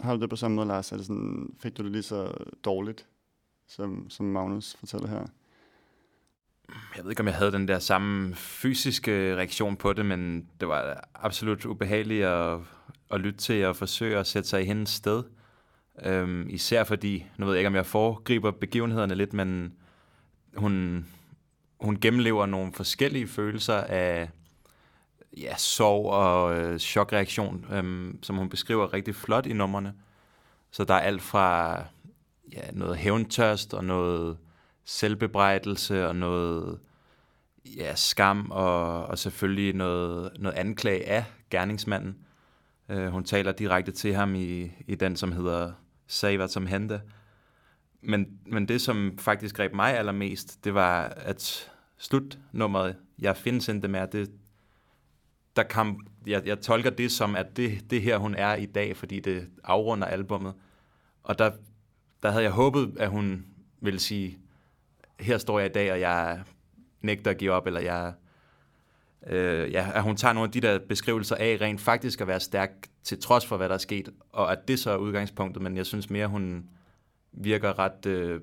Har 0.00 0.14
du 0.14 0.20
det 0.20 0.30
på 0.30 0.36
samme 0.36 0.54
måde, 0.54 0.68
Lars? 0.68 0.92
Er 0.92 0.96
det 0.96 1.06
sådan, 1.06 1.54
fik 1.62 1.76
du 1.76 1.82
det 1.82 1.92
lige 1.92 2.02
så 2.02 2.32
dårligt, 2.64 3.06
som, 3.68 4.10
som 4.10 4.26
Magnus 4.26 4.76
fortæller 4.78 5.08
her? 5.08 5.26
Jeg 6.96 7.04
ved 7.04 7.10
ikke, 7.10 7.20
om 7.20 7.26
jeg 7.26 7.34
havde 7.34 7.52
den 7.52 7.68
der 7.68 7.78
samme 7.78 8.34
fysiske 8.34 9.36
reaktion 9.36 9.76
på 9.76 9.92
det, 9.92 10.06
men 10.06 10.48
det 10.60 10.68
var 10.68 11.08
absolut 11.14 11.66
ubehageligt 11.66 12.24
at, 12.24 12.58
at 13.10 13.20
lytte 13.20 13.38
til 13.38 13.64
og 13.64 13.76
forsøge 13.76 14.18
at 14.18 14.26
sætte 14.26 14.48
sig 14.48 14.62
i 14.62 14.64
hendes 14.64 14.90
sted. 14.90 15.22
Øhm, 16.04 16.46
især 16.48 16.84
fordi, 16.84 17.26
nu 17.36 17.46
ved 17.46 17.54
jeg 17.54 17.60
ikke, 17.60 17.68
om 17.68 17.74
jeg 17.74 17.86
foregriber 17.86 18.50
begivenhederne 18.50 19.14
lidt, 19.14 19.32
men 19.32 19.72
hun, 20.56 21.06
hun 21.80 22.00
gennemlever 22.00 22.46
nogle 22.46 22.72
forskellige 22.72 23.28
følelser 23.28 23.76
af 23.76 24.30
ja, 25.36 25.56
sorg 25.56 26.10
og 26.10 26.56
øh, 26.56 26.78
chokreaktion, 26.78 27.66
øhm, 27.72 28.18
som 28.22 28.36
hun 28.36 28.48
beskriver 28.48 28.92
rigtig 28.92 29.14
flot 29.14 29.46
i 29.46 29.52
numrene. 29.52 29.94
Så 30.70 30.84
der 30.84 30.94
er 30.94 31.00
alt 31.00 31.22
fra 31.22 31.76
ja, 32.52 32.70
noget 32.72 32.96
hævntørst 32.96 33.74
og 33.74 33.84
noget 33.84 34.38
selvbebrejdelse 34.84 36.08
og 36.08 36.16
noget 36.16 36.78
ja, 37.76 37.94
skam 37.94 38.50
og, 38.50 39.06
og 39.06 39.18
selvfølgelig 39.18 39.74
noget, 39.74 40.30
noget 40.38 40.56
anklage 40.56 41.08
af 41.08 41.24
gerningsmanden. 41.50 42.16
Øh, 42.88 43.08
hun 43.08 43.24
taler 43.24 43.52
direkte 43.52 43.92
til 43.92 44.14
ham 44.14 44.34
i, 44.34 44.72
i 44.86 44.94
den, 44.94 45.16
som 45.16 45.32
hedder 45.32 45.72
sagde, 46.10 46.36
hvad 46.36 46.48
som 46.48 46.66
hente. 46.66 47.00
Men, 48.02 48.38
men 48.46 48.68
det, 48.68 48.80
som 48.80 49.18
faktisk 49.18 49.56
greb 49.56 49.74
mig 49.74 49.98
allermest, 49.98 50.64
det 50.64 50.74
var, 50.74 51.02
at 51.04 51.70
slutnummeret, 51.98 52.96
jeg 53.18 53.36
findes 53.36 53.68
ikke 53.68 53.88
mere, 53.88 54.06
det, 54.12 54.30
der 55.56 55.62
kom, 55.62 56.06
jeg, 56.26 56.46
jeg 56.46 56.60
tolker 56.60 56.90
det 56.90 57.12
som, 57.12 57.36
at 57.36 57.56
det, 57.56 57.90
det 57.90 58.02
her, 58.02 58.16
hun 58.16 58.34
er 58.34 58.54
i 58.54 58.66
dag, 58.66 58.96
fordi 58.96 59.20
det 59.20 59.48
afrunder 59.64 60.06
albummet. 60.06 60.54
Og 61.22 61.38
der, 61.38 61.50
der 62.22 62.30
havde 62.30 62.44
jeg 62.44 62.52
håbet, 62.52 62.96
at 62.98 63.10
hun 63.10 63.46
ville 63.80 64.00
sige, 64.00 64.38
her 65.20 65.38
står 65.38 65.58
jeg 65.58 65.70
i 65.70 65.72
dag, 65.72 65.92
og 65.92 66.00
jeg 66.00 66.42
nægter 67.00 67.30
at 67.30 67.38
give 67.38 67.52
op, 67.52 67.66
eller 67.66 67.80
jeg, 67.80 68.12
øh, 69.26 69.72
ja, 69.72 69.90
at 69.94 70.02
hun 70.02 70.16
tager 70.16 70.32
nogle 70.32 70.46
af 70.48 70.52
de 70.52 70.60
der 70.60 70.78
beskrivelser 70.78 71.36
af 71.36 71.58
rent 71.60 71.80
faktisk 71.80 72.20
at 72.20 72.26
være 72.26 72.40
stærk 72.40 72.89
til 73.02 73.20
trods 73.20 73.46
for, 73.46 73.56
hvad 73.56 73.68
der 73.68 73.74
er 73.74 73.78
sket, 73.78 74.08
og 74.32 74.52
at 74.52 74.68
det 74.68 74.78
så 74.78 74.90
er 74.90 74.96
udgangspunktet, 74.96 75.62
men 75.62 75.76
jeg 75.76 75.86
synes 75.86 76.10
mere, 76.10 76.26
hun 76.26 76.70
virker 77.32 77.78
ret 77.78 78.06
øh, 78.06 78.40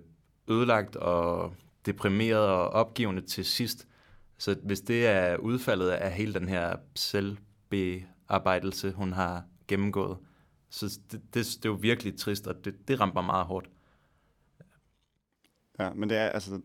ødelagt 0.48 0.96
og 0.96 1.54
deprimeret 1.86 2.48
og 2.48 2.70
opgivende 2.70 3.22
til 3.22 3.46
sidst. 3.46 3.88
Så 4.38 4.56
hvis 4.64 4.82
det 4.82 5.08
er 5.08 5.38
udfaldet 5.38 5.90
af 5.90 6.12
hele 6.12 6.34
den 6.34 6.50
her 6.50 6.76
selvbearbejdelse, 6.96 8.92
hun 8.92 9.14
har 9.14 9.44
gennemgået, 9.68 10.18
så 10.70 11.00
det, 11.12 11.22
det, 11.34 11.46
det 11.46 11.66
er 11.66 11.70
jo 11.70 11.78
virkelig 11.82 12.18
trist, 12.18 12.48
og 12.48 12.66
det, 12.66 12.88
det 12.88 13.00
rammer 13.00 13.14
mig 13.14 13.24
meget 13.24 13.46
hårdt. 13.46 13.70
Ja, 15.80 15.94
men 15.94 16.10
det 16.10 16.18
er 16.18 16.30
altså 16.30 16.62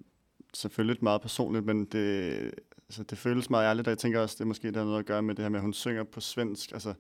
selvfølgelig 0.54 1.04
meget 1.04 1.20
personligt, 1.20 1.64
men 1.64 1.84
det, 1.84 2.34
altså, 2.88 3.02
det 3.02 3.18
føles 3.18 3.50
meget 3.50 3.66
ærligt, 3.66 3.88
og 3.88 3.90
jeg 3.90 3.98
tænker 3.98 4.20
også, 4.20 4.36
det 4.38 4.46
måske 4.46 4.68
det 4.68 4.76
har 4.76 4.84
noget 4.84 4.98
at 4.98 5.06
gøre 5.06 5.22
med 5.22 5.34
det 5.34 5.44
her 5.44 5.48
med, 5.48 5.58
at 5.58 5.62
hun 5.62 5.72
synger 5.72 6.04
på 6.04 6.20
svensk. 6.20 6.72
Altså, 6.72 6.94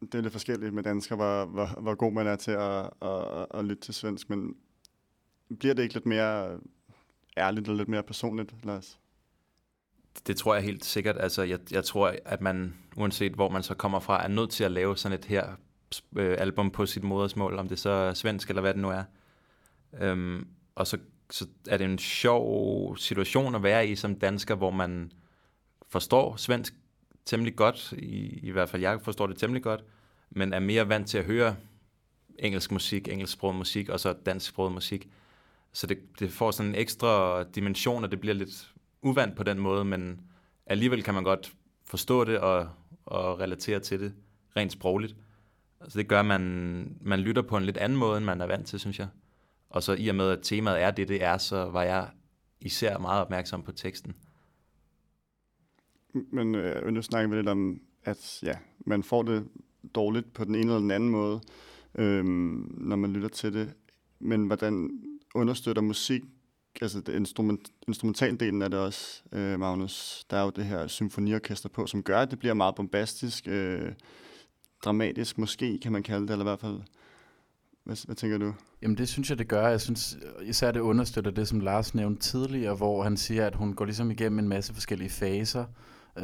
det 0.00 0.14
er 0.14 0.20
lidt 0.20 0.32
forskelligt 0.32 0.74
med 0.74 0.82
dansker, 0.82 1.16
hvor, 1.16 1.44
hvor, 1.44 1.80
hvor 1.80 1.94
god 1.94 2.12
man 2.12 2.26
er 2.26 2.36
til 2.36 2.50
at, 2.50 2.90
at, 3.02 3.46
at 3.54 3.64
lytte 3.64 3.82
til 3.82 3.94
svensk, 3.94 4.30
men 4.30 4.54
bliver 5.58 5.74
det 5.74 5.82
ikke 5.82 5.94
lidt 5.94 6.06
mere 6.06 6.58
ærligt 7.36 7.68
og 7.68 7.74
lidt 7.74 7.88
mere 7.88 8.02
personligt, 8.02 8.64
Lars? 8.64 8.98
Det 10.26 10.36
tror 10.36 10.54
jeg 10.54 10.64
helt 10.64 10.84
sikkert. 10.84 11.16
Altså, 11.20 11.42
jeg, 11.42 11.58
jeg 11.70 11.84
tror, 11.84 12.14
at 12.24 12.40
man, 12.40 12.74
uanset 12.96 13.32
hvor 13.32 13.48
man 13.48 13.62
så 13.62 13.74
kommer 13.74 14.00
fra, 14.00 14.24
er 14.24 14.28
nødt 14.28 14.50
til 14.50 14.64
at 14.64 14.72
lave 14.72 14.96
sådan 14.96 15.18
et 15.18 15.24
her 15.24 15.56
øh, 16.16 16.36
album 16.38 16.70
på 16.70 16.86
sit 16.86 17.04
modersmål, 17.04 17.58
om 17.58 17.68
det 17.68 17.78
så 17.78 17.90
er 17.90 18.14
svensk 18.14 18.48
eller 18.48 18.60
hvad 18.60 18.74
det 18.74 18.82
nu 18.82 18.90
er. 18.90 19.04
Øhm, 20.00 20.46
og 20.74 20.86
så, 20.86 20.98
så 21.30 21.46
er 21.68 21.76
det 21.76 21.84
en 21.84 21.98
sjov 21.98 22.96
situation 22.96 23.54
at 23.54 23.62
være 23.62 23.88
i 23.88 23.96
som 23.96 24.14
dansker, 24.14 24.54
hvor 24.54 24.70
man 24.70 25.12
forstår 25.88 26.36
svensk 26.36 26.74
temmelig 27.24 27.56
godt, 27.56 27.92
i, 27.98 28.38
i 28.42 28.50
hvert 28.50 28.68
fald 28.68 28.82
jeg 28.82 29.00
forstår 29.00 29.26
det 29.26 29.36
temmelig 29.36 29.62
godt, 29.62 29.84
men 30.30 30.52
er 30.52 30.60
mere 30.60 30.88
vant 30.88 31.08
til 31.08 31.18
at 31.18 31.24
høre 31.24 31.56
engelsk 32.38 32.72
musik, 32.72 33.08
engelsksproget 33.08 33.56
musik, 33.56 33.88
og 33.88 34.00
så 34.00 34.12
dansksproget 34.12 34.72
musik. 34.72 35.08
Så 35.72 35.86
det, 35.86 35.98
det 36.18 36.32
får 36.32 36.50
sådan 36.50 36.68
en 36.68 36.74
ekstra 36.74 37.42
dimension, 37.42 38.04
og 38.04 38.10
det 38.10 38.20
bliver 38.20 38.34
lidt 38.34 38.72
uvant 39.02 39.36
på 39.36 39.42
den 39.42 39.58
måde, 39.58 39.84
men 39.84 40.20
alligevel 40.66 41.02
kan 41.02 41.14
man 41.14 41.24
godt 41.24 41.52
forstå 41.84 42.24
det 42.24 42.38
og, 42.38 42.68
og 43.04 43.40
relatere 43.40 43.80
til 43.80 44.00
det 44.00 44.14
rent 44.56 44.72
sprogligt. 44.72 45.16
Så 45.88 45.98
det 45.98 46.08
gør, 46.08 46.20
at 46.20 46.26
man, 46.26 46.96
man 47.00 47.20
lytter 47.20 47.42
på 47.42 47.56
en 47.56 47.64
lidt 47.64 47.76
anden 47.76 47.98
måde, 47.98 48.16
end 48.16 48.24
man 48.24 48.40
er 48.40 48.46
vant 48.46 48.66
til, 48.66 48.80
synes 48.80 48.98
jeg. 48.98 49.08
Og 49.70 49.82
så 49.82 49.92
i 49.92 50.08
og 50.08 50.14
med, 50.14 50.30
at 50.30 50.38
temaet 50.42 50.82
er 50.82 50.90
det, 50.90 51.08
det 51.08 51.22
er, 51.22 51.38
så 51.38 51.64
var 51.64 51.82
jeg 51.82 52.08
især 52.60 52.98
meget 52.98 53.20
opmærksom 53.20 53.62
på 53.62 53.72
teksten. 53.72 54.14
Men 56.12 56.54
øh, 56.54 56.92
nu 56.92 57.02
snakker 57.02 57.28
vi 57.28 57.36
lidt 57.36 57.48
om, 57.48 57.80
at 58.04 58.38
ja, 58.42 58.54
man 58.86 59.02
får 59.02 59.22
det 59.22 59.48
dårligt 59.94 60.32
på 60.32 60.44
den 60.44 60.54
ene 60.54 60.64
eller 60.64 60.78
den 60.78 60.90
anden 60.90 61.10
måde, 61.10 61.40
øh, 61.94 62.24
når 62.24 62.96
man 62.96 63.12
lytter 63.12 63.28
til 63.28 63.52
det. 63.52 63.74
Men 64.18 64.46
hvordan 64.46 64.90
understøtter 65.34 65.82
musik, 65.82 66.22
altså 66.82 67.00
det 67.00 67.14
instrument, 67.14 67.70
instrumentaldelen 67.88 68.62
af 68.62 68.70
det 68.70 68.78
også, 68.78 69.22
øh, 69.32 69.60
Magnus? 69.60 70.24
Der 70.30 70.36
er 70.36 70.44
jo 70.44 70.50
det 70.50 70.64
her 70.64 70.86
symfoniorkester 70.86 71.68
på, 71.68 71.86
som 71.86 72.02
gør, 72.02 72.18
at 72.18 72.30
det 72.30 72.38
bliver 72.38 72.54
meget 72.54 72.74
bombastisk, 72.74 73.48
øh, 73.48 73.92
dramatisk 74.84 75.38
måske, 75.38 75.78
kan 75.78 75.92
man 75.92 76.02
kalde 76.02 76.26
det, 76.26 76.30
eller 76.30 76.44
i 76.44 76.48
hvert 76.48 76.60
fald. 76.60 76.80
Hvad, 77.84 78.06
hvad 78.06 78.16
tænker 78.16 78.38
du? 78.38 78.54
Jamen 78.82 78.96
det 78.96 79.08
synes 79.08 79.30
jeg, 79.30 79.38
det 79.38 79.48
gør. 79.48 79.68
Jeg 79.68 79.80
synes 79.80 80.18
især, 80.42 80.72
det 80.72 80.80
understøtter 80.80 81.30
det, 81.30 81.48
som 81.48 81.60
Lars 81.60 81.94
nævnte 81.94 82.22
tidligere, 82.22 82.74
hvor 82.74 83.02
han 83.02 83.16
siger, 83.16 83.46
at 83.46 83.54
hun 83.54 83.74
går 83.74 83.84
ligesom 83.84 84.10
igennem 84.10 84.38
en 84.38 84.48
masse 84.48 84.74
forskellige 84.74 85.10
faser, 85.10 85.64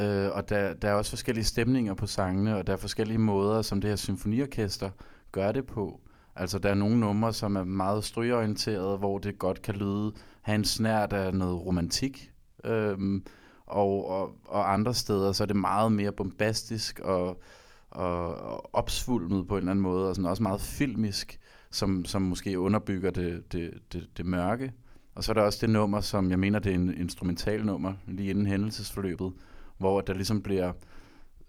Øh, 0.00 0.30
og 0.32 0.48
der, 0.48 0.74
der 0.74 0.88
er 0.88 0.92
også 0.92 1.10
forskellige 1.10 1.44
stemninger 1.44 1.94
på 1.94 2.06
sangene, 2.06 2.56
og 2.56 2.66
der 2.66 2.72
er 2.72 2.76
forskellige 2.76 3.18
måder, 3.18 3.62
som 3.62 3.80
det 3.80 3.90
her 3.90 3.96
symfoniorkester 3.96 4.90
gør 5.32 5.52
det 5.52 5.66
på. 5.66 6.00
Altså, 6.36 6.58
der 6.58 6.68
er 6.68 6.74
nogle 6.74 7.00
numre, 7.00 7.32
som 7.32 7.56
er 7.56 7.64
meget 7.64 8.04
strygeorienterede, 8.04 8.96
hvor 8.96 9.18
det 9.18 9.38
godt 9.38 9.62
kan 9.62 9.74
lyde, 9.74 10.12
have 10.42 10.54
en 10.54 10.64
snært 10.64 11.12
af 11.12 11.34
noget 11.34 11.66
romantik. 11.66 12.32
Øhm, 12.64 13.24
og, 13.66 14.08
og, 14.08 14.36
og 14.44 14.72
andre 14.72 14.94
steder, 14.94 15.32
så 15.32 15.44
er 15.44 15.46
det 15.46 15.56
meget 15.56 15.92
mere 15.92 16.12
bombastisk 16.12 17.00
og, 17.00 17.42
og, 17.90 18.34
og 18.34 18.74
opsvulmet 18.74 19.48
på 19.48 19.54
en 19.54 19.58
eller 19.58 19.70
anden 19.70 19.82
måde, 19.82 20.08
og 20.08 20.14
sådan 20.14 20.30
også 20.30 20.42
meget 20.42 20.60
filmisk, 20.60 21.40
som, 21.70 22.04
som 22.04 22.22
måske 22.22 22.58
underbygger 22.58 23.10
det, 23.10 23.52
det, 23.52 23.70
det, 23.92 24.08
det 24.16 24.26
mørke. 24.26 24.72
Og 25.14 25.24
så 25.24 25.32
er 25.32 25.34
der 25.34 25.42
også 25.42 25.58
det 25.60 25.70
nummer, 25.70 26.00
som 26.00 26.30
jeg 26.30 26.38
mener, 26.38 26.58
det 26.58 26.70
er 26.70 26.74
en 26.74 26.94
instrumental 26.94 27.66
nummer, 27.66 27.92
lige 28.06 28.30
inden 28.30 28.46
hændelsesforløbet, 28.46 29.32
hvor 29.78 30.00
der 30.00 30.14
ligesom 30.14 30.42
bliver, 30.42 30.72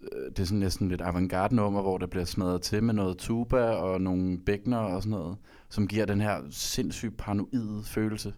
øh, 0.00 0.30
det 0.30 0.38
er 0.38 0.44
sådan 0.44 0.58
næsten 0.58 0.88
lidt 0.88 1.00
avantgarde 1.00 1.54
nummer, 1.54 1.82
hvor 1.82 1.98
der 1.98 2.06
bliver 2.06 2.24
smadret 2.24 2.62
til 2.62 2.82
med 2.82 2.94
noget 2.94 3.18
tuba 3.18 3.70
og 3.70 4.00
nogle 4.00 4.38
bækner 4.38 4.78
og 4.78 5.02
sådan 5.02 5.18
noget, 5.18 5.36
som 5.68 5.88
giver 5.88 6.06
den 6.06 6.20
her 6.20 6.42
sindssygt 6.50 7.16
paranoide 7.16 7.82
følelse. 7.84 8.34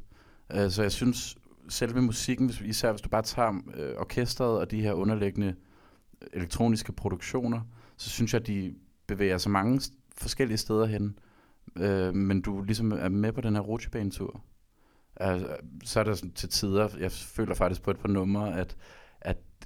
Øh, 0.53 0.71
så 0.71 0.83
jeg 0.83 0.93
synes, 0.93 1.37
selve 1.69 2.03
musikken, 2.03 2.53
især 2.65 2.93
hvis 2.93 3.01
du 3.01 3.09
bare 3.09 3.23
tager 3.23 3.61
øh, 3.75 3.95
orkestret 3.99 4.59
og 4.59 4.71
de 4.71 4.83
her 4.83 4.93
underliggende 4.93 5.55
øh, 6.23 6.29
elektroniske 6.33 6.93
produktioner, 6.93 7.61
så 7.97 8.11
synes 8.11 8.33
jeg, 8.33 8.41
at 8.41 8.47
de 8.47 8.75
bevæger 9.07 9.39
sig 9.39 9.53
mange 9.53 9.81
forskellige 10.17 10.59
steder 10.59 10.87
hen. 10.87 11.19
Øh, 11.77 12.15
men 12.15 12.41
du 12.41 12.63
ligesom 12.63 12.93
er 12.93 13.09
med 13.09 13.33
på 13.33 13.41
den 13.41 13.55
her 13.55 13.63
rutsjebanetur. 13.63 14.45
Altså, 15.17 15.57
så 15.85 16.01
er 16.01 16.05
der 16.05 16.15
sådan 16.15 16.33
til 16.33 16.49
tider, 16.49 16.89
jeg 16.99 17.13
føler 17.13 17.55
faktisk 17.55 17.83
på 17.83 17.91
et 17.91 17.99
par 17.99 18.09
numre, 18.09 18.59
at, 18.59 18.77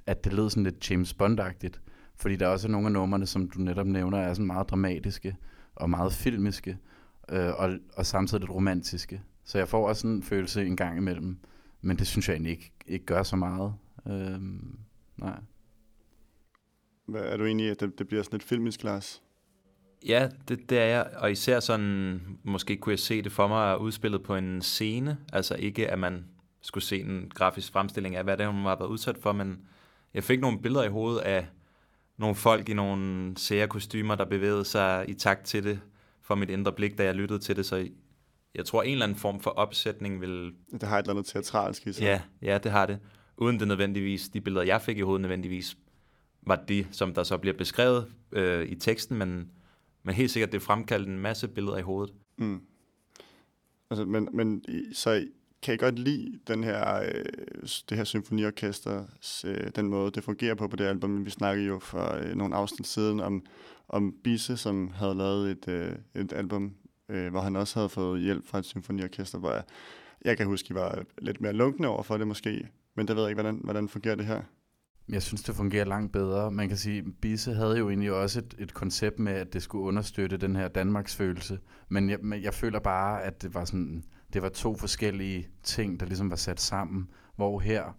at, 0.07 0.23
det 0.23 0.33
lød 0.33 0.49
sådan 0.49 0.63
lidt 0.63 0.91
James 0.91 1.13
Bond-agtigt. 1.13 1.79
Fordi 2.15 2.35
der 2.35 2.45
er 2.45 2.49
også 2.49 2.67
nogle 2.67 2.87
af 2.87 2.91
numrene, 2.91 3.25
som 3.25 3.49
du 3.49 3.59
netop 3.59 3.87
nævner, 3.87 4.17
er 4.17 4.33
sådan 4.33 4.45
meget 4.45 4.69
dramatiske 4.69 5.35
og 5.75 5.89
meget 5.89 6.13
filmiske, 6.13 6.77
øh, 7.29 7.53
og, 7.57 7.77
og 7.93 8.05
samtidig 8.05 8.41
lidt 8.41 8.51
romantiske. 8.51 9.21
Så 9.43 9.57
jeg 9.57 9.67
får 9.67 9.87
også 9.87 10.01
sådan 10.01 10.15
en 10.15 10.23
følelse 10.23 10.65
en 10.65 10.75
gang 10.75 10.97
imellem, 10.97 11.37
men 11.81 11.97
det 11.97 12.07
synes 12.07 12.27
jeg 12.27 12.33
egentlig 12.33 12.51
ikke, 12.51 12.71
ikke 12.87 13.05
gør 13.05 13.23
så 13.23 13.35
meget. 13.35 13.73
Øh, 14.07 14.39
nej. 15.17 15.39
Hvad, 17.07 17.21
er 17.21 17.37
du 17.37 17.45
enig 17.45 17.65
i, 17.65 17.69
at 17.69 17.79
det, 17.79 17.99
det 17.99 18.07
bliver 18.07 18.23
sådan 18.23 18.37
et 18.37 18.43
filmisk 18.43 18.79
glas? 18.79 19.21
Ja, 20.05 20.29
det, 20.47 20.69
det 20.69 20.79
er 20.79 20.85
jeg, 20.85 21.09
og 21.17 21.31
især 21.31 21.59
sådan, 21.59 22.21
måske 22.43 22.77
kunne 22.77 22.91
jeg 22.91 22.99
se 22.99 23.21
det 23.21 23.31
for 23.31 23.47
mig 23.47 23.79
udspillet 23.79 24.23
på 24.23 24.35
en 24.35 24.61
scene, 24.61 25.17
altså 25.33 25.55
ikke 25.55 25.91
at 25.91 25.99
man 25.99 26.25
skulle 26.61 26.83
se 26.83 27.01
en 27.01 27.31
grafisk 27.35 27.71
fremstilling 27.71 28.15
af, 28.15 28.23
hvad 28.23 28.37
det 28.37 28.43
er, 28.43 28.49
hun 28.49 28.61
har 28.61 28.75
været 28.75 28.89
udsat 28.89 29.17
for, 29.17 29.31
men 29.31 29.59
jeg 30.15 30.23
fik 30.23 30.39
nogle 30.39 30.61
billeder 30.61 30.83
i 30.83 30.89
hovedet 30.89 31.19
af 31.19 31.47
nogle 32.17 32.35
folk 32.35 32.69
i 32.69 32.73
nogle 32.73 33.33
sære 33.37 33.67
kostymer, 33.67 34.15
der 34.15 34.25
bevægede 34.25 34.65
sig 34.65 35.05
i 35.07 35.13
takt 35.13 35.45
til 35.45 35.63
det, 35.63 35.79
for 36.21 36.35
mit 36.35 36.49
indre 36.49 36.71
blik, 36.71 36.97
da 36.97 37.03
jeg 37.03 37.15
lyttede 37.15 37.39
til 37.39 37.55
det, 37.55 37.65
så 37.65 37.87
jeg 38.55 38.65
tror, 38.65 38.83
en 38.83 38.91
eller 38.91 39.05
anden 39.05 39.17
form 39.17 39.39
for 39.39 39.49
opsætning 39.49 40.21
vil... 40.21 40.53
Det 40.71 40.83
har 40.83 40.99
et 40.99 41.03
eller 41.03 41.13
andet 41.13 41.25
teatralsk 41.25 41.87
i 41.87 41.93
sig. 41.93 42.03
Ja, 42.03 42.21
ja, 42.41 42.57
det 42.57 42.71
har 42.71 42.85
det. 42.85 42.99
Uden 43.37 43.59
det 43.59 43.67
nødvendigvis, 43.67 44.29
de 44.29 44.41
billeder, 44.41 44.65
jeg 44.65 44.81
fik 44.81 44.97
i 44.97 45.01
hovedet 45.01 45.21
nødvendigvis, 45.21 45.77
var 46.41 46.63
de, 46.67 46.87
som 46.91 47.13
der 47.13 47.23
så 47.23 47.37
bliver 47.37 47.57
beskrevet 47.57 48.07
øh, 48.31 48.67
i 48.67 48.75
teksten, 48.75 49.17
men, 49.17 49.51
men 50.03 50.15
helt 50.15 50.31
sikkert, 50.31 50.51
det 50.51 50.61
fremkaldte 50.61 51.11
en 51.11 51.19
masse 51.19 51.47
billeder 51.47 51.77
i 51.77 51.81
hovedet. 51.81 52.13
Mm. 52.37 52.61
Altså, 53.89 54.05
men, 54.05 54.29
men 54.33 54.63
så 54.93 55.27
kan 55.65 55.71
jeg 55.71 55.79
godt 55.79 55.99
lide 55.99 56.39
den 56.47 56.63
her, 56.63 57.01
øh, 57.01 57.25
det 57.89 57.97
her 57.97 58.03
symfoniorkester, 58.03 59.03
øh, 59.45 59.71
den 59.75 59.87
måde, 59.87 60.11
det 60.11 60.23
fungerer 60.23 60.55
på 60.55 60.67
på 60.67 60.75
det 60.75 60.85
album. 60.85 61.25
Vi 61.25 61.29
snakkede 61.29 61.67
jo 61.67 61.79
for 61.79 62.13
øh, 62.13 62.35
nogle 62.35 62.55
afsnit 62.55 62.87
siden 62.87 63.19
om, 63.19 63.45
om 63.89 64.13
Bisse, 64.23 64.57
som 64.57 64.91
havde 64.95 65.15
lavet 65.15 65.51
et, 65.51 65.67
øh, 65.67 65.95
et 66.15 66.33
album, 66.33 66.73
øh, 67.09 67.31
hvor 67.31 67.41
han 67.41 67.55
også 67.55 67.79
havde 67.79 67.89
fået 67.89 68.21
hjælp 68.21 68.47
fra 68.47 68.59
et 68.59 68.65
symfoniorkester, 68.65 69.37
hvor 69.37 69.51
jeg, 69.51 69.63
jeg 70.25 70.37
kan 70.37 70.45
huske, 70.45 70.71
I 70.71 70.73
var 70.73 71.03
lidt 71.17 71.41
mere 71.41 71.53
lunkne 71.53 71.87
over 71.87 72.03
for 72.03 72.17
det 72.17 72.27
måske, 72.27 72.67
men 72.95 73.07
det 73.07 73.15
ved 73.15 73.23
jeg 73.23 73.29
ikke, 73.29 73.41
hvordan, 73.41 73.61
hvordan 73.63 73.89
fungerer 73.89 74.15
det 74.15 74.25
her? 74.25 74.41
Jeg 75.09 75.23
synes, 75.23 75.43
det 75.43 75.55
fungerer 75.55 75.85
langt 75.85 76.11
bedre. 76.11 76.51
Man 76.51 76.67
kan 76.67 76.77
sige, 76.77 77.03
Bisse 77.21 77.53
havde 77.53 77.77
jo 77.77 77.89
egentlig 77.89 78.11
også 78.11 78.39
et, 78.39 78.55
et 78.57 78.73
koncept 78.73 79.19
med, 79.19 79.33
at 79.33 79.53
det 79.53 79.61
skulle 79.61 79.83
understøtte 79.83 80.37
den 80.37 80.55
her 80.55 80.67
Danmarks 80.67 81.15
følelse. 81.15 81.59
Men 81.89 82.09
jeg, 82.09 82.19
men 82.21 82.43
jeg 82.43 82.53
føler 82.53 82.79
bare, 82.79 83.23
at 83.23 83.41
det 83.41 83.53
var 83.53 83.65
sådan, 83.65 84.03
det 84.35 84.43
var 84.43 84.49
to 84.49 84.75
forskellige 84.75 85.47
ting, 85.63 85.99
der 85.99 86.05
ligesom 86.05 86.29
var 86.29 86.35
sat 86.35 86.61
sammen. 86.61 87.09
Hvor 87.35 87.59
her, 87.59 87.97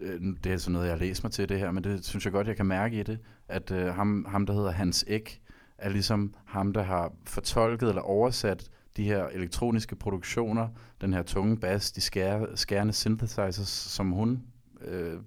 øh, 0.00 0.20
det 0.44 0.52
er 0.52 0.56
sådan 0.56 0.72
noget, 0.72 0.88
jeg 0.88 0.98
læser 0.98 1.24
mig 1.24 1.32
til 1.32 1.48
det 1.48 1.58
her, 1.58 1.70
men 1.70 1.84
det 1.84 2.04
synes 2.04 2.24
jeg 2.24 2.32
godt, 2.32 2.46
jeg 2.46 2.56
kan 2.56 2.66
mærke 2.66 3.00
i 3.00 3.02
det, 3.02 3.18
at 3.48 3.70
øh, 3.70 3.94
ham, 3.94 4.26
ham, 4.28 4.46
der 4.46 4.54
hedder 4.54 4.70
Hans 4.70 5.04
Ek, 5.08 5.40
er 5.78 5.88
ligesom 5.88 6.34
ham, 6.44 6.72
der 6.72 6.82
har 6.82 7.12
fortolket 7.24 7.88
eller 7.88 8.02
oversat 8.02 8.70
de 8.96 9.04
her 9.04 9.26
elektroniske 9.26 9.96
produktioner, 9.96 10.68
den 11.00 11.12
her 11.12 11.22
tunge 11.22 11.56
bass, 11.56 11.92
de 11.92 12.00
skære, 12.00 12.56
skærende 12.56 12.92
synthesizers, 12.92 13.68
som 13.68 14.10
hun 14.10 14.42
øh, 14.80 15.18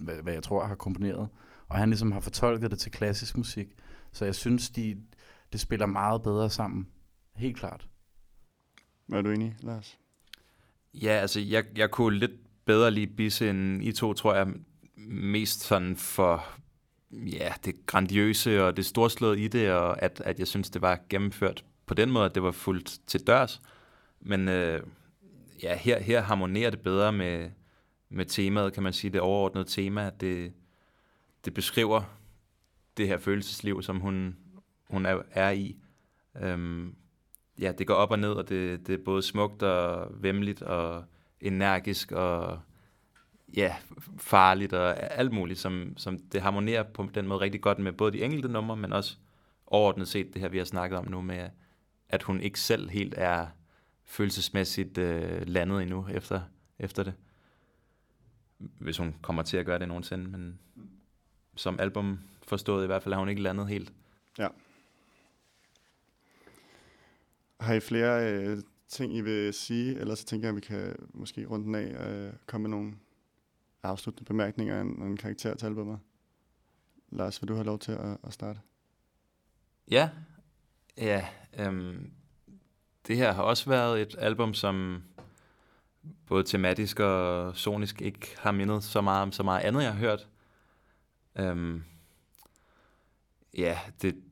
hvad, 0.00 0.14
hvad 0.22 0.32
jeg 0.32 0.42
tror 0.42 0.64
har 0.64 0.74
komponeret. 0.74 1.28
Og 1.68 1.76
han 1.76 1.88
ligesom 1.88 2.12
har 2.12 2.20
fortolket 2.20 2.70
det 2.70 2.78
til 2.78 2.92
klassisk 2.92 3.36
musik. 3.36 3.68
Så 4.12 4.24
jeg 4.24 4.34
synes, 4.34 4.70
de, 4.70 4.96
det 5.52 5.60
spiller 5.60 5.86
meget 5.86 6.22
bedre 6.22 6.50
sammen. 6.50 6.86
Helt 7.36 7.56
klart. 7.56 7.88
Er 9.12 9.22
du 9.22 9.30
enig, 9.30 9.56
Lars? 9.60 9.98
Ja, 10.94 11.10
altså 11.10 11.40
jeg, 11.40 11.64
jeg 11.76 11.90
kunne 11.90 12.18
lidt 12.18 12.64
bedre 12.64 12.90
lide 12.90 13.06
Bisse 13.06 13.50
end 13.50 13.84
I 13.84 13.92
to, 13.92 14.14
tror 14.14 14.34
jeg. 14.34 14.48
Mest 15.08 15.60
sådan 15.60 15.96
for 15.96 16.44
ja, 17.12 17.52
det 17.64 17.86
grandiøse 17.86 18.64
og 18.64 18.76
det 18.76 18.86
storslåede 18.86 19.40
i 19.40 19.48
det, 19.48 19.70
og 19.70 20.02
at, 20.02 20.22
at 20.24 20.38
jeg 20.38 20.46
synes, 20.46 20.70
det 20.70 20.82
var 20.82 21.00
gennemført 21.08 21.64
på 21.86 21.94
den 21.94 22.10
måde, 22.10 22.24
at 22.24 22.34
det 22.34 22.42
var 22.42 22.50
fuldt 22.50 23.00
til 23.06 23.26
dørs. 23.26 23.62
Men 24.20 24.48
øh, 24.48 24.82
ja, 25.62 25.76
her, 25.76 26.00
her 26.00 26.20
harmonerer 26.20 26.70
det 26.70 26.80
bedre 26.80 27.12
med, 27.12 27.50
med 28.08 28.24
temaet, 28.24 28.72
kan 28.72 28.82
man 28.82 28.92
sige, 28.92 29.10
det 29.10 29.20
overordnede 29.20 29.68
tema. 29.68 30.10
Det, 30.20 30.52
det 31.44 31.54
beskriver 31.54 32.02
det 32.96 33.08
her 33.08 33.18
følelsesliv, 33.18 33.82
som 33.82 34.00
hun, 34.00 34.36
hun 34.90 35.06
er, 35.06 35.22
er 35.30 35.50
i. 35.50 35.76
Øhm, 36.40 36.94
ja, 37.60 37.72
det 37.72 37.86
går 37.86 37.94
op 37.94 38.10
og 38.10 38.18
ned, 38.18 38.32
og 38.32 38.48
det, 38.48 38.86
det 38.86 38.94
er 39.00 39.04
både 39.04 39.22
smukt 39.22 39.62
og 39.62 40.08
vemmeligt 40.22 40.62
og 40.62 41.04
energisk 41.40 42.12
og 42.12 42.60
ja, 43.56 43.76
farligt 44.18 44.72
og 44.72 45.12
alt 45.18 45.32
muligt, 45.32 45.58
som, 45.58 45.94
som 45.96 46.18
det 46.18 46.42
harmonerer 46.42 46.82
på 46.82 47.08
den 47.14 47.28
måde 47.28 47.40
rigtig 47.40 47.60
godt 47.60 47.78
med 47.78 47.92
både 47.92 48.12
de 48.12 48.24
enkelte 48.24 48.48
numre, 48.48 48.76
men 48.76 48.92
også 48.92 49.16
overordnet 49.66 50.08
set 50.08 50.34
det 50.34 50.42
her, 50.42 50.48
vi 50.48 50.58
har 50.58 50.64
snakket 50.64 50.98
om 50.98 51.10
nu 51.10 51.20
med, 51.20 51.48
at 52.08 52.22
hun 52.22 52.40
ikke 52.40 52.60
selv 52.60 52.90
helt 52.90 53.14
er 53.16 53.46
følelsesmæssigt 54.04 54.98
øh, 54.98 55.42
landet 55.46 55.82
endnu 55.82 56.06
efter, 56.08 56.40
efter 56.78 57.02
det 57.02 57.14
hvis 58.58 58.98
hun 58.98 59.14
kommer 59.22 59.42
til 59.42 59.56
at 59.56 59.66
gøre 59.66 59.78
det 59.78 59.88
nogensinde, 59.88 60.28
men 60.28 60.58
som 61.56 61.80
album 61.80 62.18
forstået 62.42 62.84
i 62.84 62.86
hvert 62.86 63.02
fald, 63.02 63.14
har 63.14 63.20
hun 63.20 63.28
ikke 63.28 63.42
landet 63.42 63.68
helt. 63.68 63.92
Ja. 64.38 64.48
Har 67.60 67.74
I 67.74 67.80
flere 67.80 68.32
øh, 68.32 68.58
ting, 68.88 69.16
I 69.16 69.20
vil 69.20 69.54
sige? 69.54 69.98
Ellers 69.98 70.18
så 70.18 70.24
tænker 70.24 70.48
jeg, 70.48 70.50
at 70.50 70.56
vi 70.56 70.60
kan 70.60 70.96
måske 71.14 71.46
rundt 71.46 71.66
den 71.66 71.74
af 71.74 71.96
og 71.98 72.12
øh, 72.12 72.32
komme 72.46 72.68
med 72.68 72.76
nogle 72.76 72.94
afsluttende 73.82 74.28
bemærkninger 74.28 74.76
og 74.76 74.82
en, 74.82 75.02
en 75.02 75.16
karakter 75.16 75.54
til 75.54 75.66
albumet. 75.66 75.98
Lars, 77.08 77.42
vil 77.42 77.48
du 77.48 77.54
have 77.54 77.66
lov 77.66 77.78
til 77.78 77.92
at, 77.92 78.18
at 78.24 78.32
starte? 78.32 78.60
Ja, 79.90 80.10
ja 80.96 81.26
øhm, 81.58 82.10
det 83.06 83.16
her 83.16 83.32
har 83.32 83.42
også 83.42 83.70
været 83.70 84.02
et 84.02 84.14
album, 84.18 84.54
som 84.54 85.02
både 86.26 86.44
tematisk 86.44 87.00
og 87.00 87.56
sonisk 87.56 88.02
ikke 88.02 88.36
har 88.38 88.52
mindet 88.52 88.84
så 88.84 89.00
meget 89.00 89.22
om 89.22 89.32
så 89.32 89.42
meget 89.42 89.62
andet, 89.62 89.82
jeg 89.82 89.92
har 89.92 89.98
hørt. 89.98 90.28
Øhm, 91.38 91.84
ja, 93.58 93.78
det, 94.02 94.22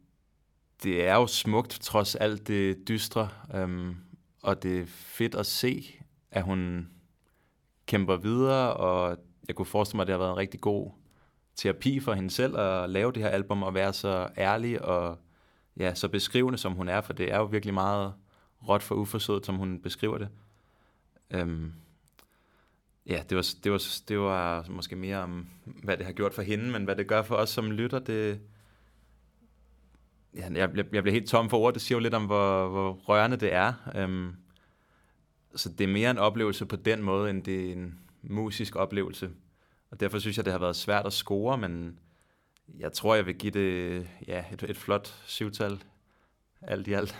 det 0.84 1.06
er 1.06 1.14
jo 1.14 1.26
smukt, 1.26 1.78
trods 1.82 2.14
alt 2.14 2.48
det 2.48 2.88
dystre, 2.88 3.28
øhm, 3.54 3.96
og 4.42 4.62
det 4.62 4.80
er 4.80 4.86
fedt 4.86 5.34
at 5.34 5.46
se, 5.46 5.94
at 6.30 6.42
hun 6.42 6.88
kæmper 7.86 8.16
videre, 8.16 8.74
og 8.74 9.18
jeg 9.48 9.56
kunne 9.56 9.66
forestille 9.66 9.96
mig, 9.96 10.02
at 10.02 10.06
det 10.06 10.12
har 10.12 10.18
været 10.18 10.30
en 10.30 10.36
rigtig 10.36 10.60
god 10.60 10.90
terapi 11.56 12.00
for 12.00 12.12
hende 12.12 12.30
selv 12.30 12.58
at 12.58 12.90
lave 12.90 13.12
det 13.12 13.22
her 13.22 13.28
album 13.28 13.62
og 13.62 13.74
være 13.74 13.92
så 13.92 14.28
ærlig 14.38 14.82
og 14.84 15.18
ja, 15.76 15.94
så 15.94 16.08
beskrivende, 16.08 16.58
som 16.58 16.72
hun 16.72 16.88
er, 16.88 17.00
for 17.00 17.12
det 17.12 17.32
er 17.32 17.38
jo 17.38 17.44
virkelig 17.44 17.74
meget 17.74 18.12
råt 18.68 18.82
for 18.82 18.94
uforsøget, 18.94 19.46
som 19.46 19.56
hun 19.56 19.80
beskriver 19.80 20.18
det. 20.18 20.28
Øhm, 21.30 21.72
ja, 23.06 23.22
det 23.28 23.36
var, 23.36 23.46
det, 23.64 23.72
var, 23.72 23.82
det 24.08 24.18
var 24.18 24.66
måske 24.68 24.96
mere 24.96 25.18
om, 25.18 25.48
hvad 25.64 25.96
det 25.96 26.06
har 26.06 26.12
gjort 26.12 26.34
for 26.34 26.42
hende, 26.42 26.70
men 26.70 26.84
hvad 26.84 26.96
det 26.96 27.06
gør 27.06 27.22
for 27.22 27.34
os 27.34 27.50
som 27.50 27.70
lytter, 27.70 27.98
det... 27.98 28.40
Ja, 30.34 30.48
jeg, 30.52 30.76
jeg, 30.76 30.86
bliver 30.86 31.10
helt 31.10 31.28
tom 31.28 31.50
for 31.50 31.58
ord. 31.58 31.74
Det 31.74 31.82
siger 31.82 31.96
jo 31.96 32.02
lidt 32.02 32.14
om, 32.14 32.26
hvor, 32.26 32.68
hvor 32.68 32.92
rørende 32.92 33.36
det 33.36 33.52
er. 33.52 33.72
Øhm, 33.94 34.32
så 35.56 35.68
det 35.68 35.84
er 35.84 35.88
mere 35.88 36.10
en 36.10 36.18
oplevelse 36.18 36.66
på 36.66 36.76
den 36.76 37.02
måde, 37.02 37.30
end 37.30 37.42
det 37.42 37.68
er 37.68 37.72
en 37.72 37.98
musisk 38.22 38.76
oplevelse. 38.76 39.30
Og 39.90 40.00
derfor 40.00 40.18
synes 40.18 40.36
jeg, 40.36 40.44
det 40.44 40.52
har 40.52 40.60
været 40.60 40.76
svært 40.76 41.06
at 41.06 41.12
score, 41.12 41.58
men 41.58 41.98
jeg 42.78 42.92
tror, 42.92 43.14
jeg 43.14 43.26
vil 43.26 43.34
give 43.34 43.52
det 43.52 44.08
ja, 44.26 44.44
et, 44.52 44.62
et 44.62 44.76
flot 44.76 45.22
syvtal 45.26 45.82
alt 46.62 46.88
i 46.88 46.92
alt. 46.92 47.16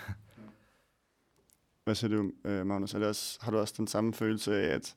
Hvad 1.84 1.94
siger 1.94 2.16
du, 2.16 2.32
øh, 2.44 2.66
Magnus? 2.66 2.94
Er 2.94 2.98
det 2.98 3.08
også, 3.08 3.38
har 3.40 3.50
du 3.50 3.58
også 3.58 3.74
den 3.76 3.86
samme 3.86 4.14
følelse 4.14 4.56
af, 4.56 4.74
at 4.74 4.96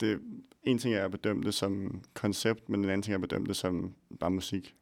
det, 0.00 0.20
en 0.62 0.78
ting 0.78 0.94
er 0.94 1.04
at 1.04 1.10
bedømme 1.10 1.42
det 1.42 1.54
som 1.54 2.02
koncept, 2.14 2.68
men 2.68 2.84
en 2.84 2.90
anden 2.90 3.02
ting 3.02 3.12
er 3.12 3.16
at 3.16 3.20
bedømme 3.20 3.46
det 3.46 3.56
som 3.56 3.94
bare 4.20 4.30
musik? 4.30 4.74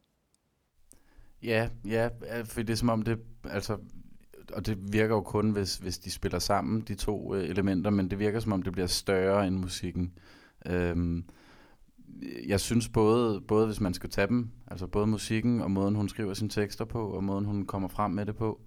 Ja, 1.42 1.68
ja, 1.84 2.08
for 2.44 2.62
det 2.62 2.70
er 2.70 2.74
som 2.74 2.88
om 2.88 3.02
det, 3.02 3.18
altså, 3.44 3.78
og 4.52 4.66
det 4.66 4.92
virker 4.92 5.14
jo 5.14 5.20
kun, 5.20 5.50
hvis, 5.50 5.76
hvis 5.76 5.98
de 5.98 6.10
spiller 6.10 6.38
sammen, 6.38 6.80
de 6.80 6.94
to 6.94 7.34
øh, 7.34 7.48
elementer, 7.48 7.90
men 7.90 8.10
det 8.10 8.18
virker 8.18 8.40
som 8.40 8.52
om 8.52 8.62
det 8.62 8.72
bliver 8.72 8.86
større 8.86 9.46
end 9.46 9.56
musikken. 9.56 10.12
Øhm, 10.66 11.24
jeg 12.46 12.60
synes 12.60 12.88
både, 12.88 13.40
både 13.40 13.66
hvis 13.66 13.80
man 13.80 13.94
skal 13.94 14.10
tage 14.10 14.26
dem, 14.26 14.50
altså 14.66 14.86
både 14.86 15.06
musikken 15.06 15.60
og 15.60 15.70
måden 15.70 15.94
hun 15.94 16.08
skriver 16.08 16.34
sine 16.34 16.50
tekster 16.50 16.84
på, 16.84 17.10
og 17.10 17.24
måden 17.24 17.44
hun 17.44 17.66
kommer 17.66 17.88
frem 17.88 18.10
med 18.10 18.26
det 18.26 18.36
på, 18.36 18.60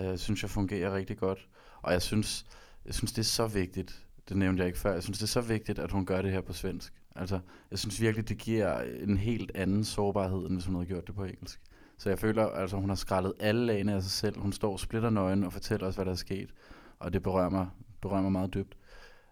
øh, 0.00 0.18
synes 0.18 0.42
jeg 0.42 0.50
fungerer 0.50 0.94
rigtig 0.94 1.18
godt. 1.18 1.48
Og 1.82 1.92
jeg 1.92 2.02
synes, 2.02 2.46
jeg 2.86 2.94
synes 2.94 3.12
det 3.12 3.18
er 3.18 3.26
så 3.26 3.46
vigtigt, 3.46 4.06
det 4.28 4.36
nævnte 4.36 4.60
jeg 4.60 4.66
ikke 4.66 4.78
før, 4.78 4.92
jeg 4.92 5.02
synes 5.02 5.18
det 5.18 5.24
er 5.24 5.28
så 5.28 5.40
vigtigt, 5.40 5.78
at 5.78 5.92
hun 5.92 6.06
gør 6.06 6.22
det 6.22 6.32
her 6.32 6.40
på 6.40 6.52
svensk. 6.52 6.92
Altså, 7.16 7.40
jeg 7.70 7.78
synes 7.78 8.00
virkelig, 8.00 8.28
det 8.28 8.38
giver 8.38 8.80
en 8.80 9.16
helt 9.16 9.52
anden 9.54 9.84
sårbarhed, 9.84 10.38
end 10.38 10.52
hvis 10.52 10.66
hun 10.66 10.74
havde 10.74 10.86
gjort 10.86 11.06
det 11.06 11.14
på 11.14 11.24
engelsk. 11.24 11.60
Så 12.04 12.10
jeg 12.10 12.18
føler, 12.18 12.46
altså 12.46 12.76
hun 12.76 12.88
har 12.88 12.96
skrællet 12.96 13.32
alle 13.40 13.66
lagene 13.66 13.94
af 13.94 14.02
sig 14.02 14.10
selv. 14.10 14.38
Hun 14.38 14.52
står 14.52 14.76
splitter 14.76 15.10
nøgen 15.10 15.44
og 15.44 15.52
fortæller 15.52 15.86
os, 15.86 15.94
hvad 15.94 16.04
der 16.04 16.10
er 16.10 16.16
sket. 16.16 16.50
Og 16.98 17.12
det 17.12 17.22
berører 17.22 17.50
mig, 17.50 17.68
berører 18.02 18.22
mig 18.22 18.32
meget 18.32 18.54
dybt. 18.54 18.76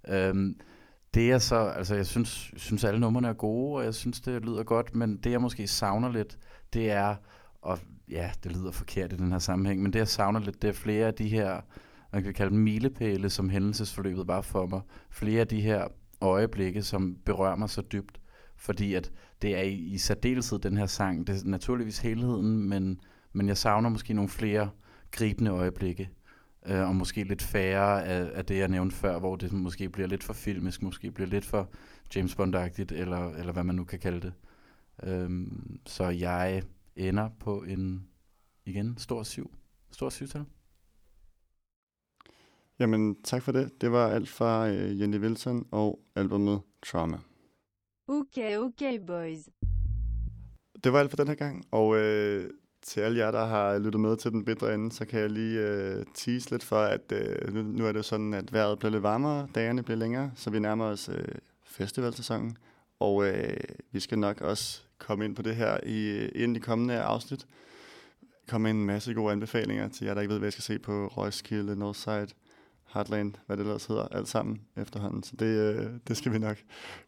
Øhm, 0.09 0.61
det 1.15 1.31
er 1.31 1.39
så, 1.39 1.57
altså 1.57 1.95
jeg 1.95 2.07
synes, 2.07 2.53
jeg 2.53 2.61
synes 2.61 2.85
alle 2.85 3.01
numrene 3.01 3.29
er 3.29 3.33
gode, 3.33 3.77
og 3.77 3.85
jeg 3.85 3.95
synes, 3.95 4.21
det 4.21 4.45
lyder 4.45 4.63
godt, 4.63 4.95
men 4.95 5.17
det 5.17 5.31
jeg 5.31 5.41
måske 5.41 5.67
savner 5.67 6.13
lidt, 6.13 6.39
det 6.73 6.91
er, 6.91 7.17
og 7.63 7.79
ja, 8.11 8.31
det 8.45 8.53
lyder 8.53 8.71
forkert 8.71 9.13
i 9.13 9.17
den 9.17 9.33
her 9.33 9.39
sammenhæng, 9.39 9.83
men 9.83 9.93
det 9.93 9.99
jeg 9.99 10.09
savner 10.09 10.41
lidt, 10.41 10.63
det 10.63 10.69
er 10.69 10.73
flere 10.73 11.07
af 11.07 11.15
de 11.15 11.29
her, 11.29 11.61
man 12.13 12.23
kan 12.23 12.35
kalde 12.35 12.51
dem 12.51 12.61
milepæle, 12.61 13.31
som 13.31 13.51
hændelsesforløbet 13.51 14.29
var 14.29 14.41
for 14.41 14.67
mig. 14.67 14.81
Flere 15.11 15.41
af 15.41 15.49
de 15.49 15.61
her 15.61 15.89
øjeblikke, 16.21 16.83
som 16.83 17.17
berører 17.25 17.57
mig 17.57 17.71
så 17.71 17.83
dybt, 17.83 18.21
fordi 18.57 18.95
at 18.95 19.13
det 19.43 19.57
er 19.57 19.63
i, 19.63 19.75
i 19.75 19.99
særdeleshed 19.99 20.59
den 20.59 20.77
her 20.77 20.87
sang, 20.87 21.27
det 21.27 21.43
er 21.43 21.49
naturligvis 21.49 21.99
helheden, 21.99 22.69
men, 22.69 23.01
men 23.33 23.49
jeg 23.49 23.57
savner 23.57 23.89
måske 23.89 24.15
nogle 24.15 24.29
flere 24.29 24.71
gribende 25.11 25.51
øjeblikke, 25.51 26.11
øh, 26.67 26.89
og 26.89 26.97
måske 26.97 27.25
lidt 27.25 27.43
færre 27.43 28.05
af, 28.05 28.31
af 28.35 28.45
det, 28.45 28.59
jeg 28.59 28.69
nævnte 28.69 28.97
før, 28.97 29.19
hvor 29.19 29.37
det 29.37 29.53
måske 29.53 29.89
bliver 29.89 30.09
lidt 30.09 30.25
for 30.25 30.33
filmisk, 30.33 30.83
måske 30.83 31.11
bliver 31.11 31.29
lidt 31.29 31.45
for 31.45 31.71
James 32.17 32.35
Bond-agtigt, 32.35 32.93
eller, 32.93 33.31
eller 33.31 33.53
hvad 33.53 33.65
man 33.65 33.75
nu 33.75 33.85
kan 33.85 33.99
kalde 33.99 34.21
det. 34.21 34.33
Øh, 35.03 35.47
så 35.87 36.09
jeg 36.09 36.63
ender 36.97 37.29
på 37.41 37.63
en, 37.63 38.07
igen, 38.65 38.99
stor 38.99 39.23
syv. 39.23 39.55
Stor 39.91 40.09
syvtal. 40.09 40.45
Jamen, 42.79 43.23
tak 43.23 43.43
for 43.43 43.53
det. 43.53 43.81
Det 43.81 43.93
var 43.93 44.09
alt 44.09 44.29
fra 44.29 44.69
øh, 44.69 45.01
Jenny 45.01 45.19
Wilson 45.19 45.67
og 45.71 46.01
albumet 46.17 46.61
Trauma. 46.87 47.19
Okay, 48.09 48.57
okay, 48.57 48.99
boys. 49.07 49.39
Det 50.85 50.93
var 50.93 50.99
alt 51.01 51.11
for 51.11 51.17
den 51.17 51.29
her 51.29 51.35
gang, 51.35 51.65
og 51.71 51.97
øh, 51.97 52.51
til 52.83 53.01
alle 53.01 53.19
jer, 53.19 53.31
der 53.31 53.45
har 53.45 53.79
lyttet 53.79 54.01
med 54.01 54.17
til 54.17 54.31
den 54.31 54.45
bedre 54.45 54.75
ende, 54.75 54.93
så 54.93 55.05
kan 55.05 55.21
jeg 55.21 55.31
lige 55.31 55.61
øh, 55.61 56.05
tease 56.15 56.51
lidt 56.51 56.65
for, 56.65 56.77
at 56.83 57.13
øh, 57.13 57.55
nu, 57.55 57.63
nu 57.63 57.87
er 57.87 57.93
det 57.93 58.05
sådan, 58.05 58.35
at 58.35 58.53
vejret 58.53 58.79
bliver 58.79 58.93
lidt 58.93 59.03
varmere, 59.03 59.49
dagene 59.55 59.83
bliver 59.83 59.99
længere, 59.99 60.33
så 60.35 60.51
vi 60.51 60.59
nærmer 60.59 60.85
os 60.85 61.09
øh, 61.09 61.25
festivalsæsonen, 61.65 62.57
og 63.01 63.27
øh, 63.27 63.57
vi 63.93 64.01
skal 64.01 64.19
nok 64.19 64.41
også 64.41 64.83
komme 64.99 65.25
ind 65.25 65.37
på 65.37 65.43
det 65.43 65.57
her 65.57 65.79
i, 65.87 66.09
øh, 66.09 66.29
inden 66.35 66.55
de 66.55 66.61
kommende 66.61 67.01
afsnit. 67.01 67.47
Komme 68.49 68.71
en 68.71 68.87
masse 68.87 69.15
gode 69.15 69.33
anbefalinger 69.33 69.89
til 69.89 70.05
jer, 70.05 70.15
der 70.15 70.21
ikke 70.21 70.33
ved, 70.33 70.39
hvad 70.39 70.47
jeg 70.47 70.53
skal 70.53 70.63
se 70.63 70.79
på 70.79 71.07
Roskilde, 71.07 71.77
Northside, 71.77 72.29
Heartland, 72.93 73.35
hvad 73.47 73.57
det 73.57 73.63
ellers 73.63 73.87
hedder, 73.87 74.09
alt 74.09 74.29
sammen 74.29 74.61
efterhånden. 74.77 75.23
Så 75.23 75.37
det, 75.37 75.47
øh, 75.47 75.91
det 76.09 76.17
skal 76.17 76.33
vi 76.33 76.39
nok 76.39 76.57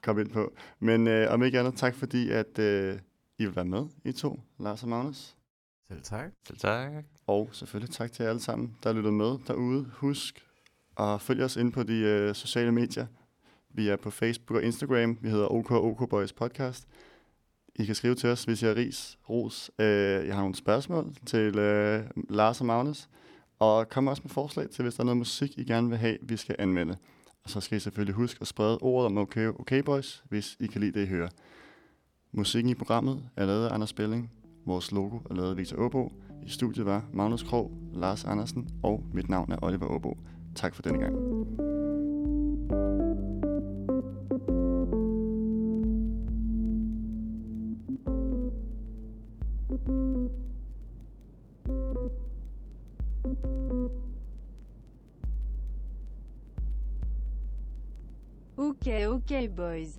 komme 0.03 0.23
ind 0.23 0.31
på. 0.31 0.53
Men 0.81 1.09
øh, 1.09 1.33
om 1.33 1.43
ikke 1.43 1.59
andet, 1.59 1.77
tak 1.77 1.95
fordi, 1.95 2.31
at 2.31 2.59
øh, 2.59 2.99
I 3.39 3.45
vil 3.45 3.57
være 3.57 3.65
med, 3.65 3.87
I 4.05 4.13
to, 4.13 4.41
Lars 4.59 4.83
og 4.83 4.89
Magnus. 4.89 5.37
Selv 5.89 6.03
tak. 6.03 6.31
Selv 6.47 6.59
tak. 6.59 7.05
Og 7.27 7.49
selvfølgelig 7.53 7.95
tak 7.95 8.13
til 8.13 8.23
jer 8.23 8.31
alle 8.31 8.43
sammen, 8.43 8.77
der 8.83 8.93
lytter 8.93 9.11
med 9.11 9.39
derude. 9.47 9.91
Husk 9.95 10.45
at 10.99 11.21
følge 11.21 11.45
os 11.45 11.57
ind 11.57 11.73
på 11.73 11.83
de 11.83 11.95
øh, 11.95 12.35
sociale 12.35 12.73
medier. 12.73 13.07
Vi 13.71 13.89
er 13.89 13.97
på 13.97 14.11
Facebook 14.11 14.57
og 14.57 14.63
Instagram. 14.63 15.19
Vi 15.21 15.31
hedder 15.31 15.53
OK 15.53 15.71
OK 15.71 16.09
Boys 16.09 16.33
Podcast. 16.33 16.89
I 17.77 17.85
kan 17.85 17.95
skrive 17.95 18.15
til 18.15 18.29
os, 18.29 18.45
hvis 18.45 18.63
I 18.63 18.67
har 18.67 18.75
ris, 18.75 19.19
ros. 19.31 19.71
Øh, 19.79 19.87
jeg 20.27 20.35
har 20.35 20.41
nogle 20.41 20.55
spørgsmål 20.55 21.15
til 21.27 21.59
øh, 21.59 22.05
Lars 22.31 22.61
og 22.61 22.67
Magnus. 22.67 23.09
Og 23.65 23.89
kom 23.89 24.07
også 24.07 24.23
med 24.25 24.31
forslag 24.31 24.71
til, 24.71 24.83
hvis 24.83 24.95
der 24.95 25.01
er 25.01 25.05
noget 25.05 25.19
musik, 25.19 25.59
I 25.59 25.65
gerne 25.65 25.89
vil 25.89 25.99
have, 25.99 26.17
vi 26.23 26.37
skal 26.37 26.57
anmelde. 26.59 26.97
Og 27.45 27.51
så 27.51 27.61
skal 27.61 27.77
I 27.77 27.81
selvfølgelig 27.81 28.15
huske 28.15 28.39
at 28.41 28.47
sprede 28.47 28.79
ordet 28.79 29.07
om 29.07 29.19
okay, 29.19 29.47
okay 29.47 29.83
Boys, 29.83 30.25
hvis 30.29 30.57
I 30.61 30.67
kan 30.67 30.81
lide 30.81 31.01
det, 31.01 31.07
I 31.07 31.09
hører. 31.09 31.29
Musikken 32.33 32.71
i 32.71 32.75
programmet 32.75 33.23
er 33.37 33.47
lavet 33.47 33.67
af 33.67 33.75
Anders 33.75 33.91
Spelling. 33.91 34.31
Vores 34.67 34.93
logo 34.93 35.19
er 35.31 35.35
lavet 35.35 35.51
af 35.51 35.57
Victor 35.57 35.77
Åbo. 35.77 36.13
I 36.47 36.49
studiet 36.49 36.87
var 36.87 37.05
Magnus 37.13 37.43
Krog, 37.43 37.73
Lars 37.95 38.25
Andersen 38.25 38.69
og 38.83 39.05
mit 39.15 39.29
navn 39.29 39.53
er 39.53 39.57
Oliver 39.63 39.87
Åbo. 39.87 40.19
Tak 40.55 40.75
for 40.75 40.83
denne 40.83 40.99
gang. 40.99 41.74
Boys. 59.55 59.99